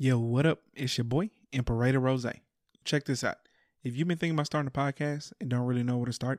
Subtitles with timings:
[0.00, 0.60] Yo, what up?
[0.76, 2.24] It's your boy, Imperator Rose.
[2.84, 3.38] Check this out.
[3.82, 6.38] If you've been thinking about starting a podcast and don't really know where to start,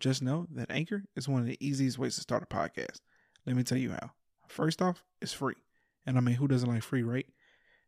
[0.00, 2.98] just know that Anchor is one of the easiest ways to start a podcast.
[3.46, 4.10] Let me tell you how.
[4.48, 5.54] First off, it's free.
[6.04, 7.26] And I mean, who doesn't like free, right?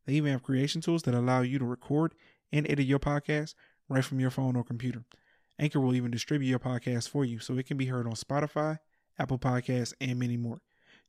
[0.07, 2.15] They even have creation tools that allow you to record
[2.53, 3.57] and edit your podcast
[3.89, 5.03] right from your phone or computer.
[5.59, 8.79] Anchor will even distribute your podcast for you so it can be heard on Spotify,
[9.19, 10.61] Apple Podcasts, and many more.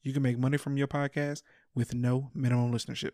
[0.02, 1.44] You can make money from your podcast
[1.76, 3.12] with no minimum listenership.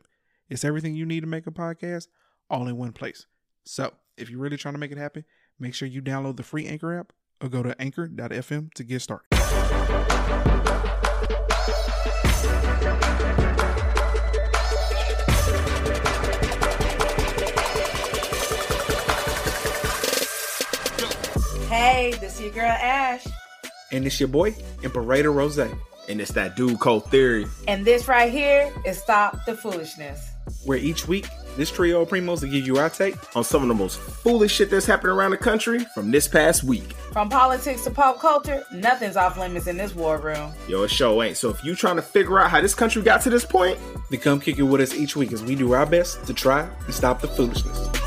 [0.50, 2.08] It's everything you need to make a podcast
[2.50, 3.26] all in one place.
[3.64, 5.26] So, if you're really trying to make it happen,
[5.60, 9.26] make sure you download the free Anchor app or go to anchor.fm to get started.
[21.70, 23.26] Hey, this is your girl Ash.
[23.92, 25.58] And it's your boy, Imperator Rose.
[25.58, 27.48] And it's that dude called Theory.
[27.68, 30.35] And this right here is Stop the Foolishness.
[30.64, 31.28] Where each week,
[31.58, 34.54] this trio of primos will give you our take on some of the most foolish
[34.54, 36.94] shit that's happened around the country from this past week.
[37.14, 40.54] From politics to pop culture, nothing's off limits in this war room.
[40.68, 41.38] Yo, it show ain't.
[41.38, 44.20] So if you trying to figure out how this country got to this point, then
[44.20, 46.94] come kick it with us each week as we do our best to try and
[46.94, 48.05] stop the foolishness.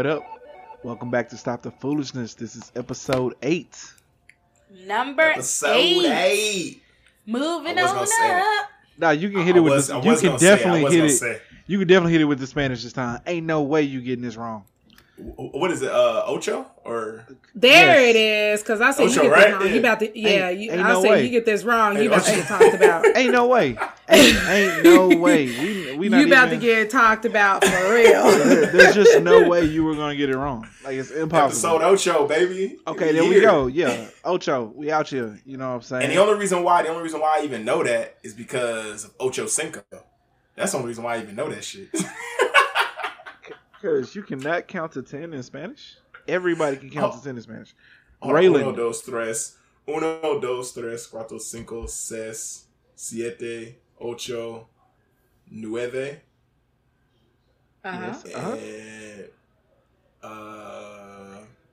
[0.00, 0.24] What up?
[0.82, 2.32] Welcome back to Stop the Foolishness.
[2.32, 3.78] This is episode eight.
[4.86, 6.06] Number episode eight.
[6.06, 6.82] eight.
[7.26, 8.70] Moving on up.
[8.96, 11.10] Now you can hit it with was, the, you can definitely hit it.
[11.10, 11.42] Say.
[11.66, 13.20] You can definitely hit it with the Spanish this time.
[13.26, 14.64] Ain't no way you getting this wrong.
[15.20, 15.90] What is it?
[15.90, 18.14] Uh, Ocho or there yes.
[18.14, 18.62] it is?
[18.62, 19.44] Because I said Ocho, you get right?
[19.44, 19.66] this wrong.
[19.66, 19.72] Yeah.
[19.74, 20.48] You about to yeah.
[20.48, 21.24] Ain't, you, ain't I no say way.
[21.24, 21.96] you get this wrong.
[21.96, 23.06] You about to get talked about.
[23.16, 23.76] ain't no way.
[24.08, 25.46] Ain't, ain't no way.
[25.46, 28.22] We we you about even, to get talked about for real.
[28.72, 30.66] there's just no way you were gonna get it wrong.
[30.84, 31.76] Like it's impossible.
[31.76, 32.78] Episode Ocho, baby.
[32.86, 33.66] Okay, there we go.
[33.66, 34.72] Yeah, Ocho.
[34.74, 35.38] We out here.
[35.44, 36.04] You know what I'm saying?
[36.04, 39.04] And the only reason why, the only reason why I even know that is because
[39.04, 39.82] of Ocho Cinco.
[40.56, 41.88] That's the only reason why I even know that shit.
[43.80, 45.96] Because you cannot count to 10 in Spanish.
[46.28, 47.18] Everybody can count oh.
[47.18, 47.74] to 10 in Spanish.
[48.22, 48.62] Oh, Raylan.
[48.62, 49.56] Uno, dos, tres.
[49.88, 54.68] Uno, dos, tres, cuatro, cinco, seis, siete, ocho,
[55.50, 56.20] nueve.
[57.82, 58.00] Uh-huh.
[58.00, 58.52] Yes, uh-huh.
[58.52, 59.28] And,
[60.22, 60.99] uh,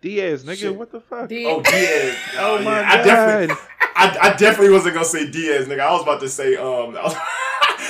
[0.02, 0.76] Diaz, nigga, shit.
[0.76, 1.28] what the fuck?
[1.28, 1.54] Diaz.
[1.56, 2.18] Oh, Diaz.
[2.38, 2.98] oh, uh, my yeah.
[2.98, 3.00] god.
[3.00, 3.56] I definitely,
[3.96, 5.80] I, I, definitely wasn't gonna say Diaz, nigga.
[5.80, 6.96] I was about to say um.
[6.96, 7.16] I was,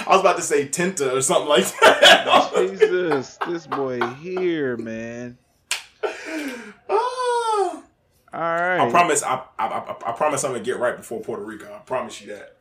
[0.07, 2.51] I was about to say Tinta or something like that.
[2.79, 5.37] Jesus, this boy here, man.
[6.89, 7.83] Oh.
[8.33, 8.79] All right.
[8.79, 9.23] I promise.
[9.23, 11.73] I, I, I promise I'm gonna get right before Puerto Rico.
[11.73, 12.55] I promise you that.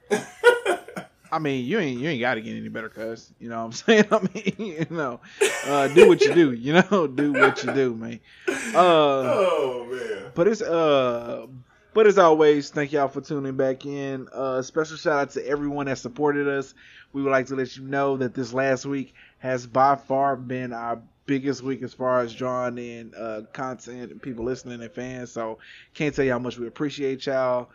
[1.31, 3.64] I mean, you ain't you ain't got to get any better, cuz you know what
[3.64, 4.04] I'm saying.
[4.10, 5.20] I mean, you know,
[5.66, 6.53] uh, do what you do.
[6.53, 8.20] You know, do what you do, man.
[8.48, 10.32] Uh, oh man.
[10.34, 11.47] But it's uh,
[11.94, 14.28] but as always, thank y'all for tuning back in.
[14.32, 16.75] Uh, special shout out to everyone that supported us.
[17.12, 20.72] We would like to let you know that this last week has by far been
[20.72, 25.32] our biggest week as far as drawing in uh, content and people listening and fans.
[25.32, 25.58] So
[25.94, 27.70] can't tell you how much we appreciate y'all.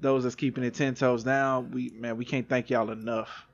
[0.00, 3.46] Those that's keeping it ten toes down, we man, we can't thank y'all enough.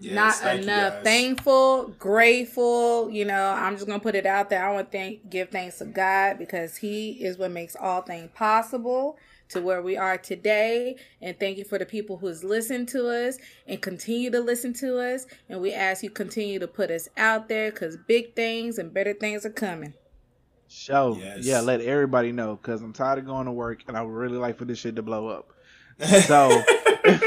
[0.00, 1.04] Yes, Not enough.
[1.04, 3.08] Thankful, grateful.
[3.10, 4.66] You know, I'm just gonna put it out there.
[4.66, 8.30] I want to thank, give thanks to God because He is what makes all things
[8.34, 9.16] possible
[9.50, 10.96] to where we are today.
[11.22, 13.38] And thank you for the people who's listened to us
[13.68, 15.26] and continue to listen to us.
[15.48, 19.12] And we ask you continue to put us out there because big things and better
[19.12, 19.94] things are coming.
[20.74, 21.44] Show, yes.
[21.44, 24.36] yeah, let everybody know because I'm tired of going to work and I would really
[24.36, 25.50] like for this shit to blow up.
[26.26, 26.62] So,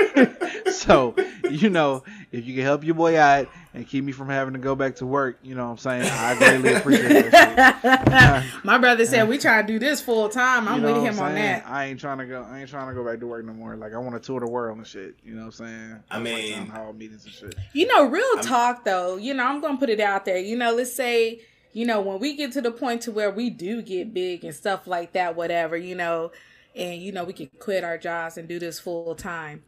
[0.71, 1.15] so
[1.49, 2.03] you know,
[2.33, 4.97] if you can help your boy out and keep me from having to go back
[4.97, 6.03] to work, you know what I'm saying?
[6.11, 10.67] I greatly appreciate that My brother said we try to do this full time.
[10.67, 11.65] I'm you know with him on that.
[11.65, 13.77] I ain't trying to go I ain't trying to go back to work no more.
[13.77, 15.15] Like I want to tour the world and shit.
[15.23, 16.03] You know what I'm saying?
[16.11, 17.55] I mean hall meetings and shit.
[17.71, 20.39] You know, real I'm, talk though, you know, I'm gonna put it out there.
[20.39, 21.39] You know, let's say
[21.77, 24.55] you know, when we get to the point to where we do get big and
[24.55, 26.31] stuff like that, whatever, you know,
[26.75, 29.63] and you know we can quit our jobs and do this full time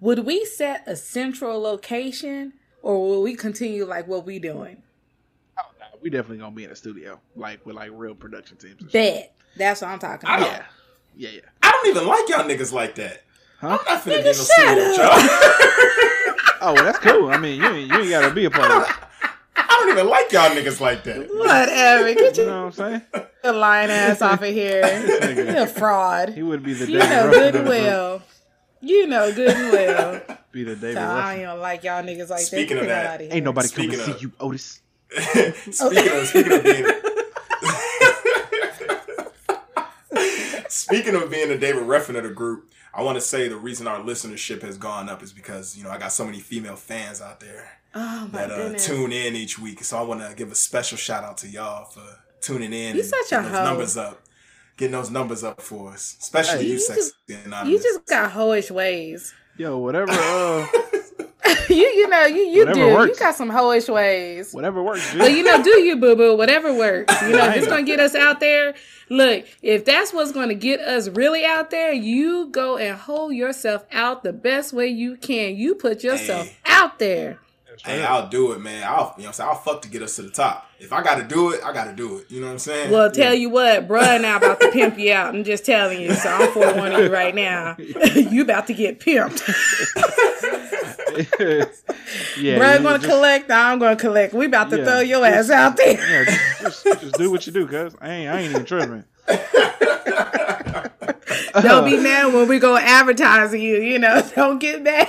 [0.00, 2.52] would we set a central location
[2.82, 4.82] or will we continue like what we doing?
[5.58, 8.82] Oh no we definitely gonna be in a studio like with like real production teams
[8.92, 9.34] bet.
[9.56, 10.40] That's what i'm talking about.
[10.40, 10.64] Yeah.
[11.16, 11.40] Yeah yeah.
[11.62, 13.22] I don't even like y'all niggas like that.
[13.60, 13.78] Huh?
[13.80, 16.34] i'm not finna get no studio with y'all.
[16.60, 17.28] Oh well that's cool.
[17.28, 18.96] I mean you ain't, you ain't gotta be a part of it.
[19.22, 19.30] I
[19.80, 21.28] don't even like y'all niggas like that.
[21.34, 22.14] Whatever.
[22.14, 23.26] Get you, you know what I'm saying?
[23.42, 24.82] The lying ass off of here.
[25.34, 26.30] You're a fraud.
[26.30, 28.22] He would be the You know good and well.
[28.80, 30.38] You know good and well.
[30.52, 30.96] Be the David.
[30.96, 33.20] So I don't like y'all niggas like speaking that.
[33.20, 34.80] Of that ain't nobody speaking coming to see you, Otis.
[35.70, 36.86] speaking of speaking of being
[40.68, 43.86] speaking of being a David Ruffin of the group, I want to say the reason
[43.86, 47.20] our listenership has gone up is because you know I got so many female fans
[47.20, 49.82] out there oh, that uh, tune in each week.
[49.84, 52.02] So I want to give a special shout out to y'all for
[52.40, 52.96] tuning in.
[52.96, 53.64] You such a hoe.
[53.64, 54.22] Numbers up
[54.78, 58.32] getting those numbers up for us, especially hey, you, you sexy just, You just got
[58.32, 59.34] hoish ways.
[59.58, 60.12] Yo, whatever.
[60.12, 60.66] Uh,
[61.68, 63.18] you you know you you do works.
[63.18, 64.54] you got some hoish ways.
[64.54, 65.14] Whatever works.
[65.16, 66.36] But you know, do you boo boo?
[66.36, 67.20] Whatever works.
[67.22, 68.74] You know, it's gonna get us out there.
[69.10, 73.84] Look, if that's what's gonna get us really out there, you go and hold yourself
[73.90, 75.56] out the best way you can.
[75.56, 76.56] You put yourself hey.
[76.66, 77.40] out there.
[77.84, 78.84] Hey, I'll do it, man.
[78.84, 80.66] I'll you know I'm saying I'll fuck to get us to the top.
[80.80, 82.30] If I gotta do it, I gotta do it.
[82.30, 82.90] You know what I'm saying?
[82.90, 83.40] Well, tell yeah.
[83.40, 85.34] you what, bruh now about to pimp you out.
[85.34, 86.14] I'm just telling you.
[86.14, 87.76] So I'm for one of you right now.
[87.78, 89.38] you about to get pimped.
[92.38, 94.34] yeah, bruh gonna just, collect, I'm gonna collect.
[94.34, 96.24] We about to yeah, throw your just, ass out there.
[96.24, 99.04] yeah, just, just, do what you do, cuz I ain't I ain't even tripping.
[101.62, 104.22] Don't be mad when we go advertising you, you know.
[104.34, 105.08] Don't get mad.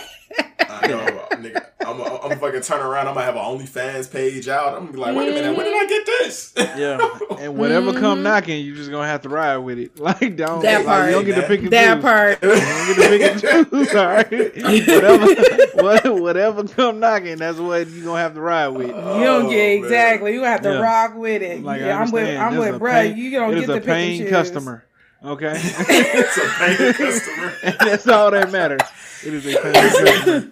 [0.59, 1.65] I know, nigga.
[1.81, 3.07] I'm, I'm, I'm fucking turn around.
[3.07, 4.75] I'm gonna have an OnlyFans page out.
[4.75, 6.53] I'm gonna be like, wait a minute, where did I get this?
[6.57, 7.99] Yeah, and whatever mm-hmm.
[7.99, 9.97] come knocking, you just gonna have to ride with it.
[9.99, 11.05] Like don't that like, part.
[11.07, 12.03] You don't get to pick and that choose.
[12.03, 12.43] part.
[12.43, 13.95] You don't get to pick and choose.
[13.95, 15.75] All right.
[15.75, 18.87] whatever, whatever come knocking, that's what you gonna have to ride with.
[18.87, 20.33] You don't oh, get exactly.
[20.33, 20.79] You have to yeah.
[20.79, 21.63] rock with it.
[21.63, 23.01] Like, yeah, I'm with I'm with bro.
[23.01, 24.29] You don't get to pick and choose.
[24.29, 24.85] customer.
[25.23, 25.53] Okay.
[25.55, 27.53] it's a paying customer.
[27.63, 28.81] and that's all that matters.
[29.25, 30.51] It is a paying customer.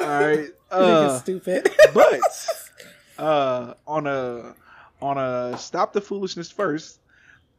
[0.00, 0.48] All right.
[0.70, 1.70] Uh, stupid.
[1.94, 2.20] but
[3.18, 4.54] uh, on a
[5.00, 6.98] on a stop the foolishness first.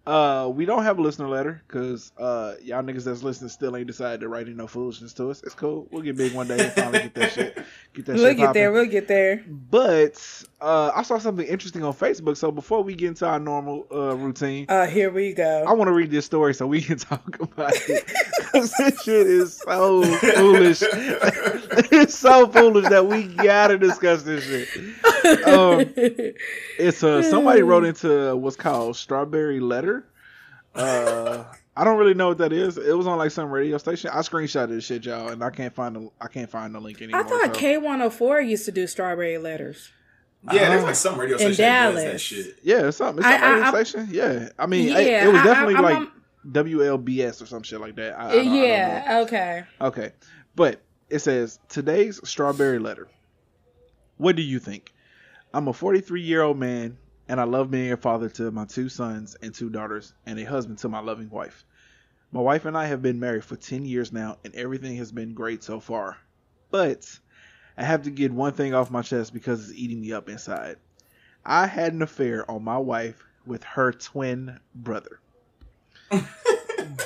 [0.05, 3.87] Uh, we don't have a listener letter because uh, y'all niggas that's listening still ain't
[3.87, 5.41] decided to write in no foolishness to us.
[5.43, 5.87] It's cool.
[5.91, 7.55] We'll get big one day and finally get that shit.
[7.93, 8.61] Get that we'll shit get popping.
[8.61, 8.71] there.
[8.73, 9.45] We'll get there.
[9.47, 12.35] But uh, I saw something interesting on Facebook.
[12.35, 15.63] So before we get into our normal uh, routine, uh, here we go.
[15.65, 18.11] I want to read this story so we can talk about it.
[18.53, 20.83] this shit is so foolish.
[21.91, 24.67] it's so foolish that we gotta discuss this shit.
[25.25, 25.93] Um,
[26.77, 30.05] it's uh, somebody wrote into what's called Strawberry Letter.
[30.75, 31.43] Uh,
[31.75, 32.77] I don't really know what that is.
[32.77, 34.11] It was on like some radio station.
[34.13, 37.01] I screenshotted this shit, y'all, and I can't find the I can't find the link
[37.01, 37.21] anymore.
[37.21, 39.91] I thought K one hundred four used to do Strawberry Letters.
[40.51, 42.57] Yeah, there's like some radio station that does that shit.
[42.63, 43.23] Yeah, it's something.
[43.23, 44.09] It's some I, radio I, station.
[44.11, 46.09] Yeah, I mean, yeah, it, it was definitely I, like
[46.51, 48.19] WLBS or some shit like that.
[48.19, 49.21] I, yeah.
[49.23, 49.63] Okay.
[49.79, 50.11] Okay,
[50.55, 53.07] but it says today's Strawberry Letter.
[54.17, 54.92] What do you think?
[55.53, 56.97] I'm a 43 year old man
[57.27, 60.43] and I love being a father to my two sons and two daughters, and a
[60.43, 61.63] husband to my loving wife.
[62.31, 65.33] My wife and I have been married for 10 years now, and everything has been
[65.33, 66.17] great so far.
[66.71, 67.07] But
[67.77, 70.77] I have to get one thing off my chest because it's eating me up inside.
[71.45, 75.19] I had an affair on my wife with her twin brother.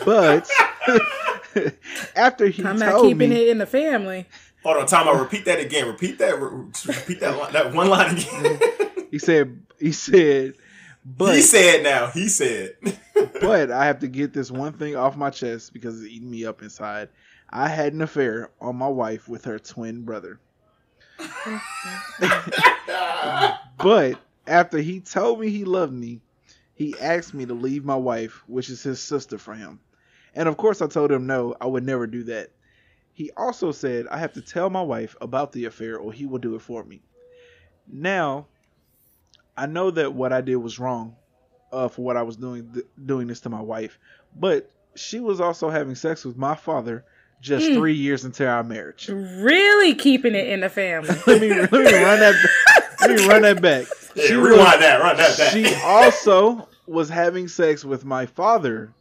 [0.06, 0.50] but
[2.16, 4.26] after he I'm not keeping me, it in the family.
[4.68, 5.08] Hold on, time.
[5.08, 5.88] I repeat that again.
[5.88, 6.38] Repeat that.
[6.42, 7.54] Repeat that.
[7.54, 8.60] That one line again.
[9.12, 9.62] he said.
[9.80, 10.56] He said.
[11.06, 12.08] But he said now.
[12.08, 12.76] He said.
[13.40, 16.44] but I have to get this one thing off my chest because it's eating me
[16.44, 17.08] up inside.
[17.50, 20.38] I had an affair on my wife with her twin brother.
[23.78, 26.20] but after he told me he loved me,
[26.74, 29.80] he asked me to leave my wife, which is his sister, for him.
[30.36, 32.50] And of course, I told him no, I would never do that.
[33.18, 36.38] He also said I have to tell my wife about the affair or he will
[36.38, 37.02] do it for me.
[37.92, 38.46] Now,
[39.58, 41.16] I know that what I did was wrong
[41.72, 43.98] uh, for what I was doing th- doing this to my wife,
[44.36, 47.06] but she was also having sex with my father
[47.42, 47.74] just mm.
[47.74, 49.08] three years into our marriage.
[49.08, 51.10] Really keeping it in the family.
[51.26, 52.36] let me let me run that.
[52.36, 53.02] Back.
[53.02, 53.88] Let me run that back.
[54.16, 55.00] Yeah, rewind was, that.
[55.00, 55.54] Run that back.
[55.54, 58.94] She also was having sex with my father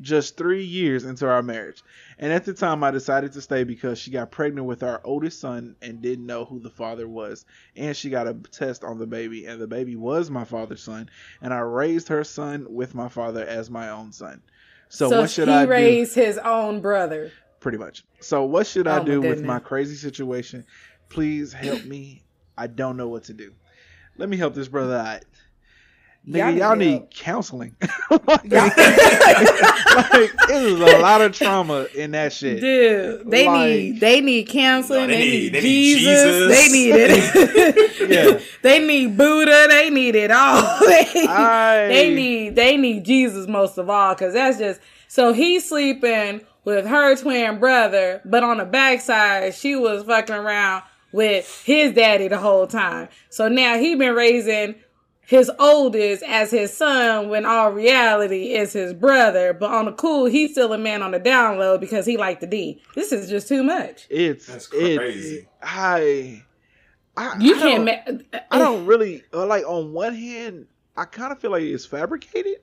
[0.00, 1.82] just three years into our marriage.
[2.22, 5.40] And at the time, I decided to stay because she got pregnant with our oldest
[5.40, 7.44] son and didn't know who the father was.
[7.74, 11.10] And she got a test on the baby, and the baby was my father's son.
[11.40, 14.40] And I raised her son with my father as my own son.
[14.88, 15.72] So, so what should I do?
[15.72, 17.32] He raised his own brother.
[17.58, 18.04] Pretty much.
[18.20, 20.64] So what should I oh, do with my crazy situation?
[21.08, 22.22] Please help me.
[22.56, 23.52] I don't know what to do.
[24.16, 25.24] Let me help this brother out.
[26.28, 27.74] Nigga, y'all, y'all need counseling.
[28.10, 28.44] like, like,
[30.48, 32.60] it was a lot of trauma in that shit.
[32.60, 35.08] Dude, they like, need they need counseling.
[35.08, 36.04] They, they, need, need they Jesus.
[36.04, 36.56] Need Jesus.
[36.56, 38.08] They need it.
[38.08, 38.40] yeah.
[38.62, 39.66] They need Buddha.
[39.68, 40.62] They need it all.
[40.86, 45.68] they, I, they need they need Jesus most of all because that's just so he's
[45.68, 51.92] sleeping with her twin brother, but on the backside, she was fucking around with his
[51.94, 53.08] daddy the whole time.
[53.28, 54.76] So now he been raising
[55.26, 59.52] his oldest as his son when all reality is his brother.
[59.52, 62.40] But on the cool, he's still a man on the down low because he like
[62.40, 62.82] the D.
[62.94, 64.06] This is just too much.
[64.10, 65.36] It's That's crazy.
[65.36, 66.42] It, I,
[67.16, 67.86] I you I can't.
[67.86, 69.64] Don't, ma- I don't really uh, like.
[69.66, 72.56] On one hand, I kind of feel like it's fabricated.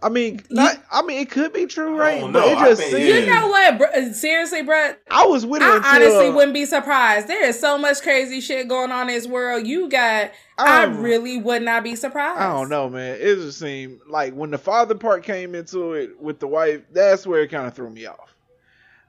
[0.00, 2.22] I mean, not, I mean, it could be true, right?
[2.32, 3.04] But it just seems.
[3.04, 3.78] You know what?
[3.78, 4.94] Bro, uh, seriously, bro.
[5.10, 5.64] I was with it.
[5.64, 7.26] I until, honestly wouldn't be surprised.
[7.26, 9.66] There is so much crazy shit going on in this world.
[9.66, 10.30] You got.
[10.56, 12.40] I really would not be surprised.
[12.40, 13.16] I don't know, man.
[13.20, 17.26] It just seemed like when the father part came into it with the wife, that's
[17.26, 18.34] where it kind of threw me off.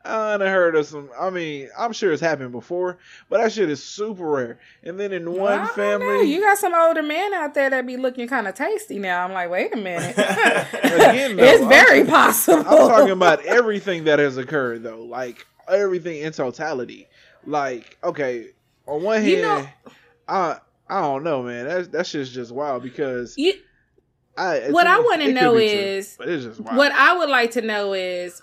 [0.09, 1.09] I done heard of some.
[1.19, 2.97] I mean, I'm sure it's happened before,
[3.29, 4.59] but that shit is super rare.
[4.83, 8.27] And then in one family, you got some older men out there that be looking
[8.27, 8.99] kind of tasty.
[8.99, 10.17] Now I'm like, wait a minute.
[10.17, 12.59] Again, though, it's very I'm, possible.
[12.59, 17.07] I'm talking about everything that has occurred, though, like everything in totality.
[17.45, 18.49] Like, okay,
[18.87, 19.67] on one hand, you know,
[20.27, 20.57] I
[20.89, 21.67] I don't know, man.
[21.67, 23.37] That's that's just just wild because.
[23.37, 23.53] You,
[24.37, 28.41] I, what I want to know is, true, what I would like to know is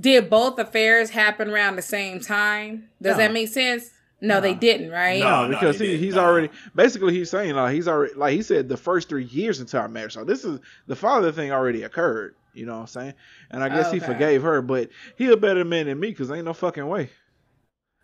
[0.00, 2.88] did both affairs happen around the same time?
[3.00, 3.24] Does no.
[3.24, 3.90] that make sense?
[4.20, 5.20] No, no, they didn't, right?
[5.20, 8.76] No, because he, he's already basically he's saying like he's already like he said the
[8.76, 10.14] first three years into our marriage.
[10.14, 12.34] So this is the father thing already occurred.
[12.54, 13.14] You know what I'm saying?
[13.50, 13.98] And I guess okay.
[13.98, 17.10] he forgave her, but he a better man than me because ain't no fucking way.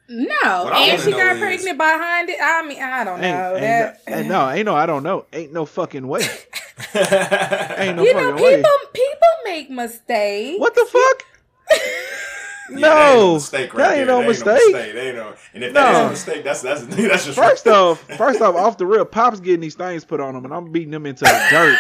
[0.09, 2.37] No, and she got pregnant behind it.
[2.43, 3.57] I mean, I don't ain't, know.
[3.57, 4.27] Ain't, that.
[4.27, 5.25] no, ain't no, I don't know.
[5.33, 6.21] Ain't no fucking way.
[6.95, 7.97] ain't no fucking way.
[7.97, 8.63] you fucking know, people, way.
[8.93, 10.61] People make mistakes.
[10.61, 11.32] What the fuck?
[12.71, 14.47] No, that ain't, right that ain't no mistake.
[14.47, 14.95] No mistake.
[14.95, 15.81] ain't no, and if no.
[15.81, 17.75] that is a mistake, that's that's that's just first right.
[17.75, 18.01] off.
[18.17, 20.91] First off, off the real, pops getting these things put on him, and I'm beating
[20.91, 21.79] them into the dirt.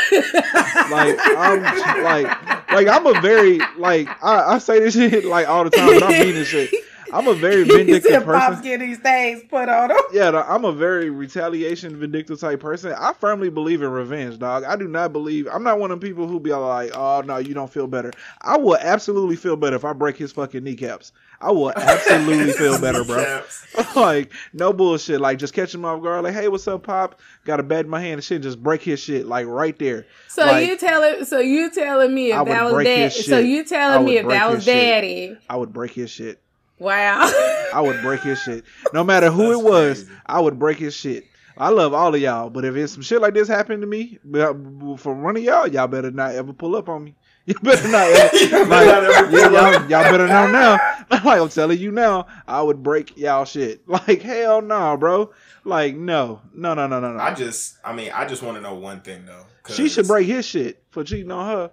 [0.91, 1.63] like I'm
[2.03, 5.87] like like I'm a very like I, I say this shit like all the time,
[5.87, 6.71] but I'm beating this shit.
[7.13, 8.55] I'm a very vindictive person.
[8.55, 9.99] Pops get these things put on him.
[10.13, 12.95] Yeah, I'm a very retaliation, vindictive type person.
[12.99, 14.65] I firmly believe in revenge, dog.
[14.65, 15.49] I do not believe.
[15.53, 18.13] I'm not one of the people who be like, "Oh no, you don't feel better."
[18.41, 21.13] I will absolutely feel better if I break his fucking kneecaps.
[21.41, 23.43] I will absolutely feel better, bro.
[23.97, 25.21] like no bullshit.
[25.21, 26.25] Like just catch him off guard.
[26.25, 27.21] Like, hey, what's up, pop?
[27.45, 28.43] Got a bat in my hand and shit.
[28.43, 30.07] Just break his shit like right there.
[30.29, 31.25] So like, you telling?
[31.25, 33.13] So you telling me if that was dad?
[33.13, 35.29] So you telling me if that was daddy?
[35.29, 35.39] Shit.
[35.51, 36.41] I would break his shit.
[36.83, 37.31] Wow.
[37.73, 38.65] I would break his shit.
[38.93, 40.21] No matter who That's it was, crazy.
[40.27, 41.25] I would break his shit.
[41.57, 44.19] I love all of y'all, but if it's some shit like this happened to me
[44.97, 47.15] from one of y'all, y'all better not ever pull up on me.
[47.45, 48.07] You better not.
[48.09, 50.79] Ever, like, yeah, y'all, y'all better know now.
[51.11, 53.83] like I'm telling you now, I would break y'all shit.
[53.89, 55.33] Like hell no, nah, bro.
[55.65, 57.19] Like no, no, no, no, no, no.
[57.19, 59.45] I just, I mean, I just want to know one thing though.
[59.69, 61.71] She should break his shit for cheating on her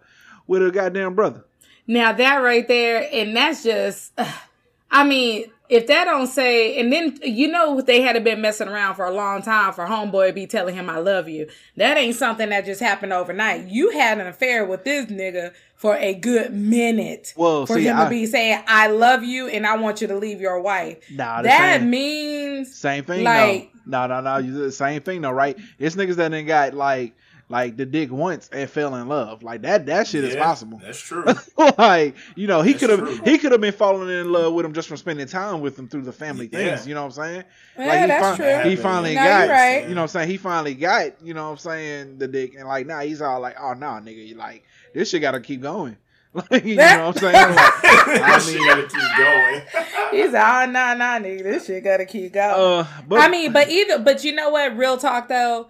[0.48, 1.46] with her goddamn brother.
[1.86, 4.12] Now that right there, and that's just.
[4.18, 4.32] Uh,
[4.92, 8.96] I mean, if that don't say, and then you know they had been messing around
[8.96, 11.48] for a long time for homeboy be telling him I love you.
[11.78, 13.68] That ain't something that just happened overnight.
[13.68, 17.34] You had an affair with this nigga for a good minute.
[17.38, 20.08] Well, for see, him I, to be saying I love you and I want you
[20.08, 20.98] to leave your wife.
[21.12, 23.24] Nah, that same, means same thing.
[23.24, 24.64] Like, no, no, no, no.
[24.64, 25.58] The same thing though, right?
[25.78, 27.16] It's niggas that ain't got like
[27.50, 29.42] like the dick once and fell in love.
[29.42, 30.80] Like that that shit yeah, is possible.
[30.82, 31.26] That's true.
[31.78, 34.74] like, you know, he could have he could have been falling in love with him
[34.74, 36.76] just from spending time with him through the family yeah.
[36.76, 37.44] things, you know what I'm saying?
[37.78, 38.70] Yeah, like he, that's true.
[38.70, 39.90] he finally no, got right.
[39.90, 42.54] you know what I'm saying, he finally got, you know what I'm saying, the dick
[42.56, 44.64] and like now he's all like, Oh nah nigga, you like
[44.94, 45.98] this shit gotta keep going.
[46.52, 47.34] Like, you know what I'm saying?
[47.34, 50.24] Like, I mean, gotta keep going.
[50.24, 52.86] He's like, oh, nah, nah, nigga, this shit gotta keep going.
[52.86, 54.78] Uh, but, I mean, but either, but you know what?
[54.78, 55.70] Real talk though,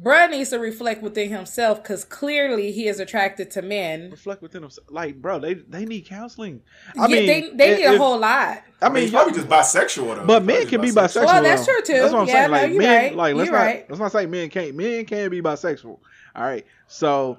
[0.00, 4.10] Bruh needs to reflect within himself because clearly he is attracted to men.
[4.10, 6.60] Reflect within himself, like bro, they they need counseling.
[6.98, 8.62] I yeah, mean, they they need if, a whole lot.
[8.82, 10.26] I mean, probably just bisexual though.
[10.26, 11.24] But men can be bisexual.
[11.24, 11.94] Well, that's true too.
[11.94, 12.50] That's what I'm yeah, saying.
[12.50, 13.16] Like no, men, right.
[13.16, 13.88] like let's you're not right.
[13.88, 14.74] let's not say men can't.
[14.74, 15.86] Men can be bisexual.
[15.86, 17.38] All right, so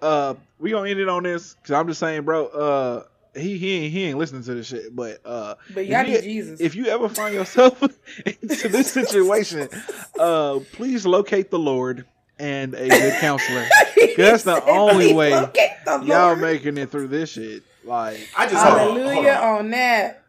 [0.00, 2.46] uh, we gonna end it on this because I'm just saying, bro.
[2.46, 3.02] Uh,
[3.36, 4.94] he he ain't, he ain't listening to this shit.
[4.94, 6.60] But uh, but y'all need Jesus.
[6.60, 7.80] If you ever find yourself
[8.42, 9.68] into this situation,
[10.18, 12.06] uh, please locate the Lord
[12.38, 13.66] and a good counselor.
[14.16, 17.62] that's the only way the y'all making it through this shit.
[17.84, 20.22] Like I just hallelujah on, on, that.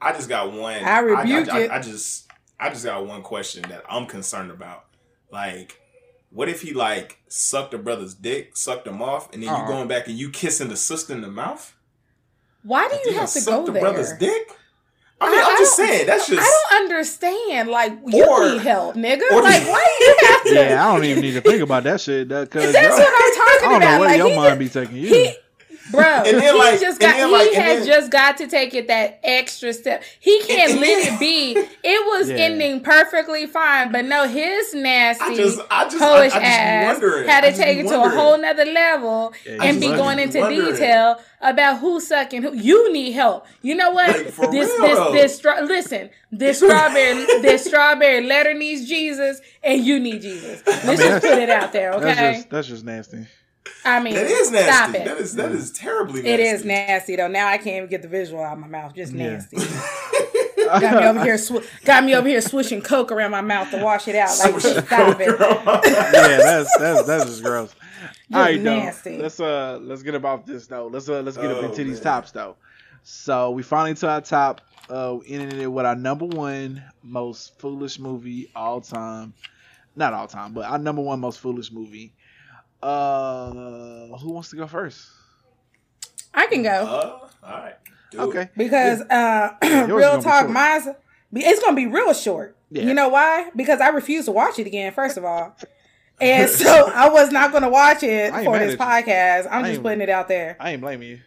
[0.00, 0.84] I just got one.
[0.84, 1.70] I rebuke I, I, it.
[1.70, 2.26] I, I just
[2.58, 4.84] I just got one question that I'm concerned about.
[5.30, 5.80] Like,
[6.30, 9.62] what if he like sucked a brother's dick, sucked him off, and then uh-huh.
[9.62, 11.75] you going back and you kissing the sister in the mouth?
[12.66, 13.82] Why do you, you have to go the there?
[13.82, 14.50] brother's dick?
[15.20, 16.06] I mean, I, am just saying.
[16.06, 16.42] That's just.
[16.42, 17.70] I don't understand.
[17.70, 19.22] Like you or, need help, nigga.
[19.30, 20.54] Like why do you have to?
[20.54, 22.28] Yeah, I don't even need to think about that shit.
[22.28, 23.76] That, cause that's what I'm talking about.
[23.76, 25.08] I don't know where like, your mind be taking you.
[25.08, 25.36] He,
[25.90, 26.02] bro.
[26.26, 28.88] And then, he just got then, like, he had then, just got to take it
[28.88, 30.02] that extra step.
[30.18, 31.56] He can't and, let it be.
[31.56, 32.36] It was yeah.
[32.36, 37.00] ending perfectly fine, but no, his nasty, I just, I just, hoish I, I ass
[37.26, 40.72] had to take it to a whole nother level yeah, and be going into wondering.
[40.72, 42.54] detail about who's sucking who.
[42.56, 43.46] You need help.
[43.62, 44.08] You know what?
[44.08, 46.10] Like, this, real, this, this, this, listen.
[46.32, 50.62] This strawberry, this strawberry letter needs Jesus, and you need Jesus.
[50.66, 52.04] Let's I mean, just put it out there, okay?
[52.04, 53.26] That's just, that's just nasty.
[53.84, 54.72] I mean, that is nasty.
[54.72, 55.04] Stop it.
[55.04, 56.22] That is that is terribly.
[56.22, 56.30] Nasty.
[56.30, 57.28] It is nasty though.
[57.28, 58.94] Now I can't even get the visual out of my mouth.
[58.94, 59.58] Just nasty.
[59.58, 60.20] Yeah.
[60.80, 61.38] got me over here.
[61.38, 64.36] Sw- got me over here swishing coke around my mouth to wash it out.
[64.38, 65.28] Like stop it.
[65.38, 67.72] yeah, that's that's that's just gross.
[67.72, 69.16] Just All right, nasty.
[69.16, 69.22] Though.
[69.22, 70.88] Let's uh let's get about this though.
[70.88, 71.86] Let's uh let's get oh, up into man.
[71.88, 72.56] these tops though.
[73.04, 74.60] So we finally to our top.
[74.88, 79.34] Uh, ending it with our number one most foolish movie all time.
[79.96, 82.12] Not all time, but our number one most foolish movie.
[82.82, 83.50] Uh,
[84.18, 85.08] who wants to go first?
[86.34, 86.70] I can go.
[86.70, 87.74] Uh, all right.
[88.14, 88.42] okay.
[88.42, 88.50] It.
[88.56, 89.54] Because uh,
[89.88, 90.88] real talk, mine's
[91.32, 92.56] it's gonna be real short.
[92.70, 92.84] Yeah.
[92.84, 93.50] You know why?
[93.54, 94.92] Because I refuse to watch it again.
[94.92, 95.56] First of all.
[96.18, 99.48] And so I was not going to watch it for this podcast.
[99.50, 100.56] I'm just putting it out there.
[100.58, 101.20] I ain't blaming you.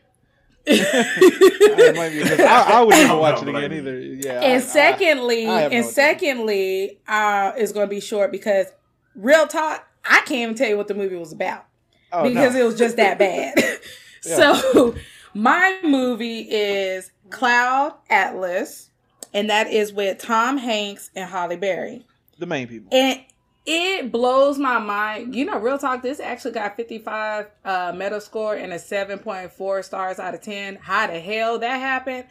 [0.67, 3.99] I, I, would never watch it again either.
[3.99, 4.41] Yeah.
[4.41, 8.67] And I, secondly, I, and secondly, uh, it's going to be short because
[9.15, 11.65] real talk, I can't even tell you what the movie was about
[12.11, 12.61] oh, because no.
[12.61, 13.53] it was just that bad.
[13.57, 13.75] yeah.
[14.21, 14.95] So
[15.33, 18.89] my movie is Cloud Atlas,
[19.33, 22.05] and that is with Tom Hanks and Halle Berry.
[22.37, 22.89] The main people.
[22.91, 23.21] And
[23.65, 25.35] it blows my mind.
[25.35, 30.19] You know, real talk, this actually got 55 uh meta score and a 7.4 stars
[30.19, 30.75] out of 10.
[30.81, 32.25] How the hell that happened?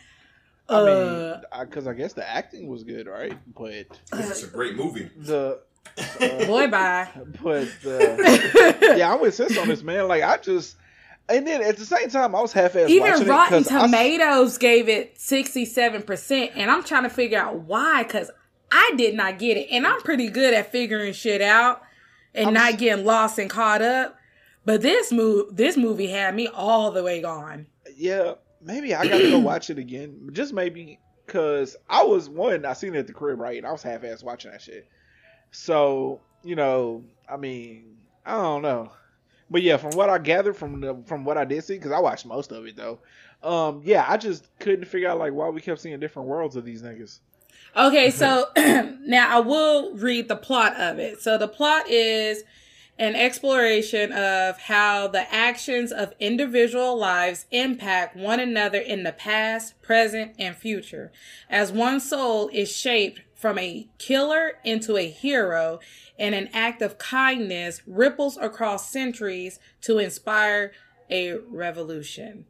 [0.68, 3.38] I uh, mean, because I, I, guess the acting was good, right?
[3.56, 5.10] But it's a great movie.
[5.16, 5.60] The
[6.20, 7.08] uh, boy, bye.
[7.42, 10.08] But uh, yeah, I'm with sis on this, man.
[10.08, 10.76] Like I just,
[11.28, 15.18] and then at the same time, I was half-ass Even Rotten Tomatoes I, gave it
[15.20, 18.02] 67 percent, and I'm trying to figure out why.
[18.02, 18.30] Because
[18.70, 19.68] I did not get it.
[19.70, 21.82] And I'm pretty good at figuring shit out
[22.34, 24.16] and I'm not getting lost and caught up.
[24.64, 27.66] But this move this movie had me all the way gone.
[27.96, 30.28] Yeah, maybe I gotta go watch it again.
[30.32, 33.56] Just maybe because I was one, I seen it at the crib, right?
[33.56, 34.86] And I was half ass watching that shit.
[35.50, 38.92] So, you know, I mean, I don't know.
[39.50, 41.98] But yeah, from what I gathered from the from what I did see, because I
[41.98, 42.98] watched most of it though.
[43.42, 46.64] Um, yeah, I just couldn't figure out like why we kept seeing different worlds of
[46.64, 47.20] these niggas.
[47.76, 51.22] Okay, so now I will read the plot of it.
[51.22, 52.44] So the plot is
[52.98, 59.80] an exploration of how the actions of individual lives impact one another in the past,
[59.82, 61.12] present, and future.
[61.48, 65.78] As one soul is shaped from a killer into a hero,
[66.18, 70.72] and an act of kindness ripples across centuries to inspire
[71.08, 72.44] a revolution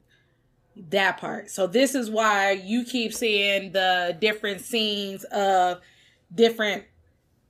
[0.90, 1.51] that part.
[1.51, 5.81] So this is why you keep seeing the different scenes of
[6.35, 6.85] different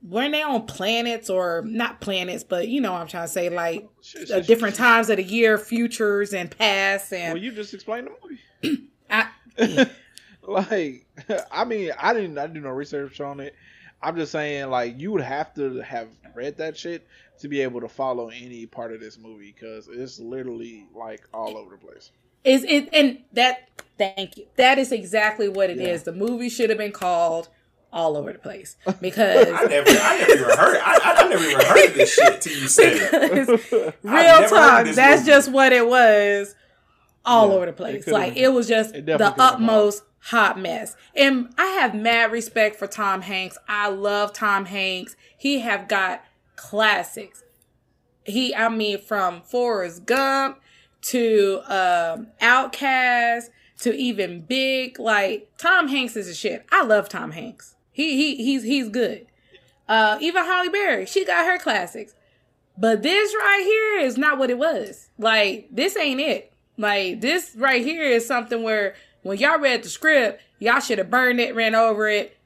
[0.01, 3.49] weren't they on planets or not planets, but you know what I'm trying to say,
[3.49, 3.87] like
[4.33, 8.69] uh, different times of the year, futures and past and Well you just explained the
[8.69, 8.87] movie.
[9.09, 9.27] I,
[10.47, 11.05] like
[11.51, 13.55] I mean, I didn't I do no research on it.
[14.01, 17.07] I'm just saying like you would have to have read that shit
[17.39, 21.57] to be able to follow any part of this movie because it's literally like all
[21.57, 22.11] over the place.
[22.43, 24.45] Is it and that thank you.
[24.55, 25.89] That is exactly what it yeah.
[25.89, 26.03] is.
[26.03, 27.49] The movie should have been called
[27.91, 31.65] all over the place because I never, I never even heard, I, I, never even
[31.65, 33.95] heard this shit till you said it.
[34.03, 35.25] Real talk, that's movie.
[35.25, 36.55] just what it was,
[37.25, 38.07] all yeah, over the place.
[38.07, 40.95] It like been, it was just it the utmost hot mess.
[41.15, 43.57] And I have mad respect for Tom Hanks.
[43.67, 45.15] I love Tom Hanks.
[45.37, 46.23] He have got
[46.55, 47.43] classics.
[48.25, 50.59] He, I mean, from Forrest Gump
[51.01, 53.45] to um, OutKast
[53.79, 54.99] to even Big.
[54.99, 56.65] Like Tom Hanks is a shit.
[56.71, 57.75] I love Tom Hanks.
[57.91, 59.25] He he he's he's good.
[59.87, 62.13] Uh, even Halle Berry, she got her classics.
[62.77, 65.09] But this right here is not what it was.
[65.17, 66.48] Like this ain't it.
[66.79, 71.09] Like this right here is something where when y'all read the script, y'all should have
[71.09, 72.37] burned it, ran over it,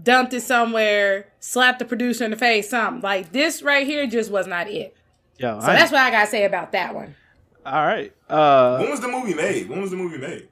[0.00, 3.02] dumped it somewhere, slapped the producer in the face, something.
[3.02, 4.96] Like this right here just was not it.
[5.38, 7.16] Yo, so I, that's what I gotta say about that one.
[7.66, 8.12] All right.
[8.28, 9.68] Uh, when was the movie made?
[9.68, 10.48] When was the movie made?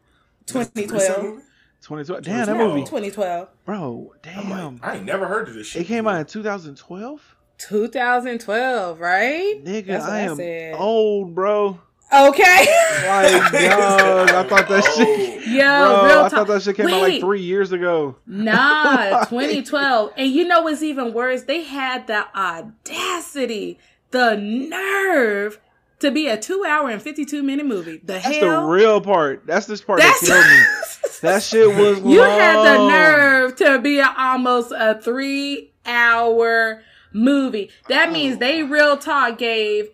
[0.46, 1.42] 2012.
[1.82, 2.24] 2012.
[2.24, 2.80] Damn, that movie.
[2.80, 3.48] 2012.
[3.64, 4.80] Bro, damn.
[4.80, 5.82] Like, I ain't never heard of this shit.
[5.82, 7.36] It came out in 2012?
[7.58, 9.64] 2012, right?
[9.64, 10.74] Nigga, That's I am said.
[10.76, 11.80] old, bro.
[12.12, 12.66] Okay.
[13.06, 14.96] like, God, I thought that oh.
[14.96, 15.46] shit.
[15.46, 16.94] Yo, bro, I thought that shit came Wait.
[16.94, 18.16] out like three years ago.
[18.26, 20.12] Nah, 2012.
[20.16, 21.44] and you know what's even worse?
[21.44, 23.78] They had the audacity,
[24.12, 25.60] the nerve
[25.98, 27.98] to be a two hour and 52 minute movie.
[27.98, 28.62] The That's hell?
[28.62, 29.46] the real part.
[29.46, 30.66] That's this part That's- that killed me.
[31.22, 32.38] That shit was you long.
[32.38, 37.70] had the nerve to be a, almost a three hour movie.
[37.88, 38.40] That means oh.
[38.40, 39.88] they real talk gave.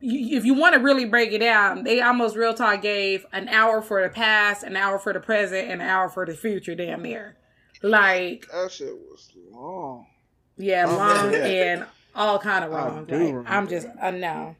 [0.00, 3.48] You- If you want to really break it down, they almost real talk gave an
[3.48, 6.74] hour for the past, an hour for the present, and an hour for the future.
[6.74, 7.36] Damn near,
[7.82, 10.06] like That shit was long.
[10.56, 11.38] yeah, Oh, long yeah.
[11.46, 13.06] and all kind of wrong.
[13.08, 14.56] Like, I'm just uh, no,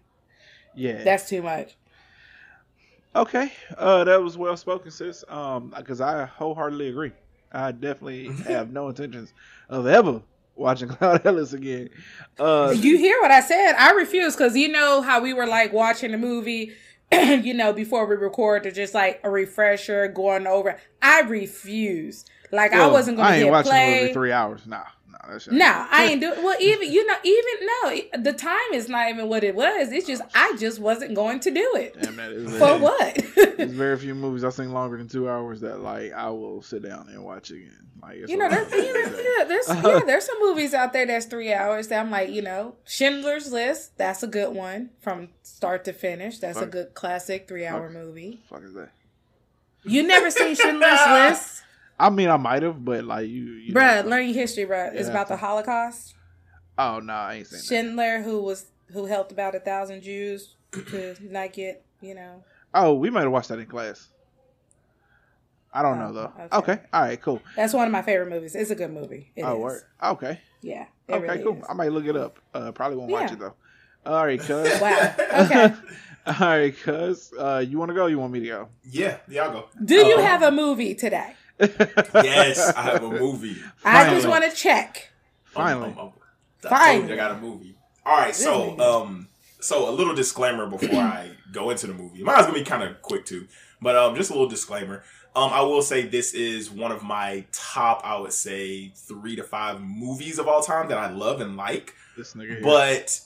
[0.74, 1.02] Yeah.
[1.04, 1.76] that's too much.
[3.14, 5.22] Okay, uh, that was well spoken, sis.
[5.28, 7.12] Um, because I wholeheartedly agree.
[7.52, 9.35] I definitely have no intentions
[9.68, 10.22] of ever
[10.54, 11.88] watching Cloud Atlas again.
[12.38, 13.74] Uh, You hear what I said?
[13.74, 16.72] I refuse because you know how we were like watching the movie,
[17.12, 20.78] you know, before we record to just like a refresher going over.
[21.00, 22.24] I refuse.
[22.50, 24.00] Like I wasn't going I to ain't hit watching the play.
[24.02, 24.66] movie three hours.
[24.66, 25.01] Nah, nah, that shit.
[25.50, 26.42] No, I ain't do it.
[26.42, 29.92] Well, even you know, even no, the time is not even what it was.
[29.92, 31.96] It's just I just wasn't going to do it.
[32.00, 33.56] Damn, that is For what?
[33.56, 36.82] There's very few movies I've seen longer than two hours that like I will sit
[36.82, 37.78] down and watch again.
[38.02, 41.06] Like it's you know, there's, you know, yeah, there's yeah, there's some movies out there
[41.06, 43.96] that's three hours that I'm like, you know, Schindler's List.
[43.96, 46.38] That's a good one from start to finish.
[46.38, 48.40] That's a good classic three hour movie.
[48.48, 48.90] fuck is that?
[49.85, 51.62] You never seen Schindler's List,
[52.02, 54.02] I mean, I might have, but like you, you bruh?
[54.04, 54.10] know.
[54.10, 54.92] Learn your history, bruh.
[54.92, 55.10] It's Yeah.
[55.10, 56.14] about the Holocaust.
[56.76, 57.64] Oh no, I ain't seen that.
[57.64, 62.42] Schindler, who was who helped about a thousand Jews to not get, you know.
[62.74, 64.08] Oh, we might have watched that in class.
[65.72, 66.32] I don't Oh, know though.
[66.44, 66.56] okay.
[66.74, 67.40] Okay, all right, cool.
[67.56, 68.54] That's one of my favorite movies.
[68.54, 69.32] It's a good movie.
[69.36, 69.62] It oh, is.
[69.62, 69.82] word.
[70.02, 70.86] Okay, Yeah.
[71.08, 71.58] okay, really cool.
[71.58, 71.64] is.
[71.68, 72.38] I might look it up.
[72.52, 73.32] Uh, probably won't watch Yeah.
[73.34, 73.54] it though.
[74.04, 74.80] All right, cuz.
[74.80, 75.14] Wow.
[75.34, 75.72] Okay.
[76.26, 77.32] all right, cuz.
[77.38, 78.06] Uh, you want to go?
[78.06, 78.68] You want me to go?
[78.84, 79.68] Yeah, yeah, I'll go.
[79.84, 81.34] Do you Um, have a movie today?
[81.58, 83.56] Yes, I have a movie.
[83.84, 84.16] I Finally.
[84.16, 85.10] just want to check.
[85.44, 85.90] Finally.
[85.90, 86.12] Um, um, um,
[86.64, 86.98] I Finally.
[86.98, 87.74] told you I got a movie.
[88.04, 89.28] All right, so um,
[89.60, 92.22] so a little disclaimer before I go into the movie.
[92.22, 93.46] Mine's gonna be kind of quick too,
[93.80, 95.04] but um, just a little disclaimer.
[95.34, 99.42] Um, I will say this is one of my top, I would say, three to
[99.42, 101.94] five movies of all time that I love and like.
[102.16, 102.48] This nigga.
[102.48, 102.60] Here.
[102.62, 103.18] But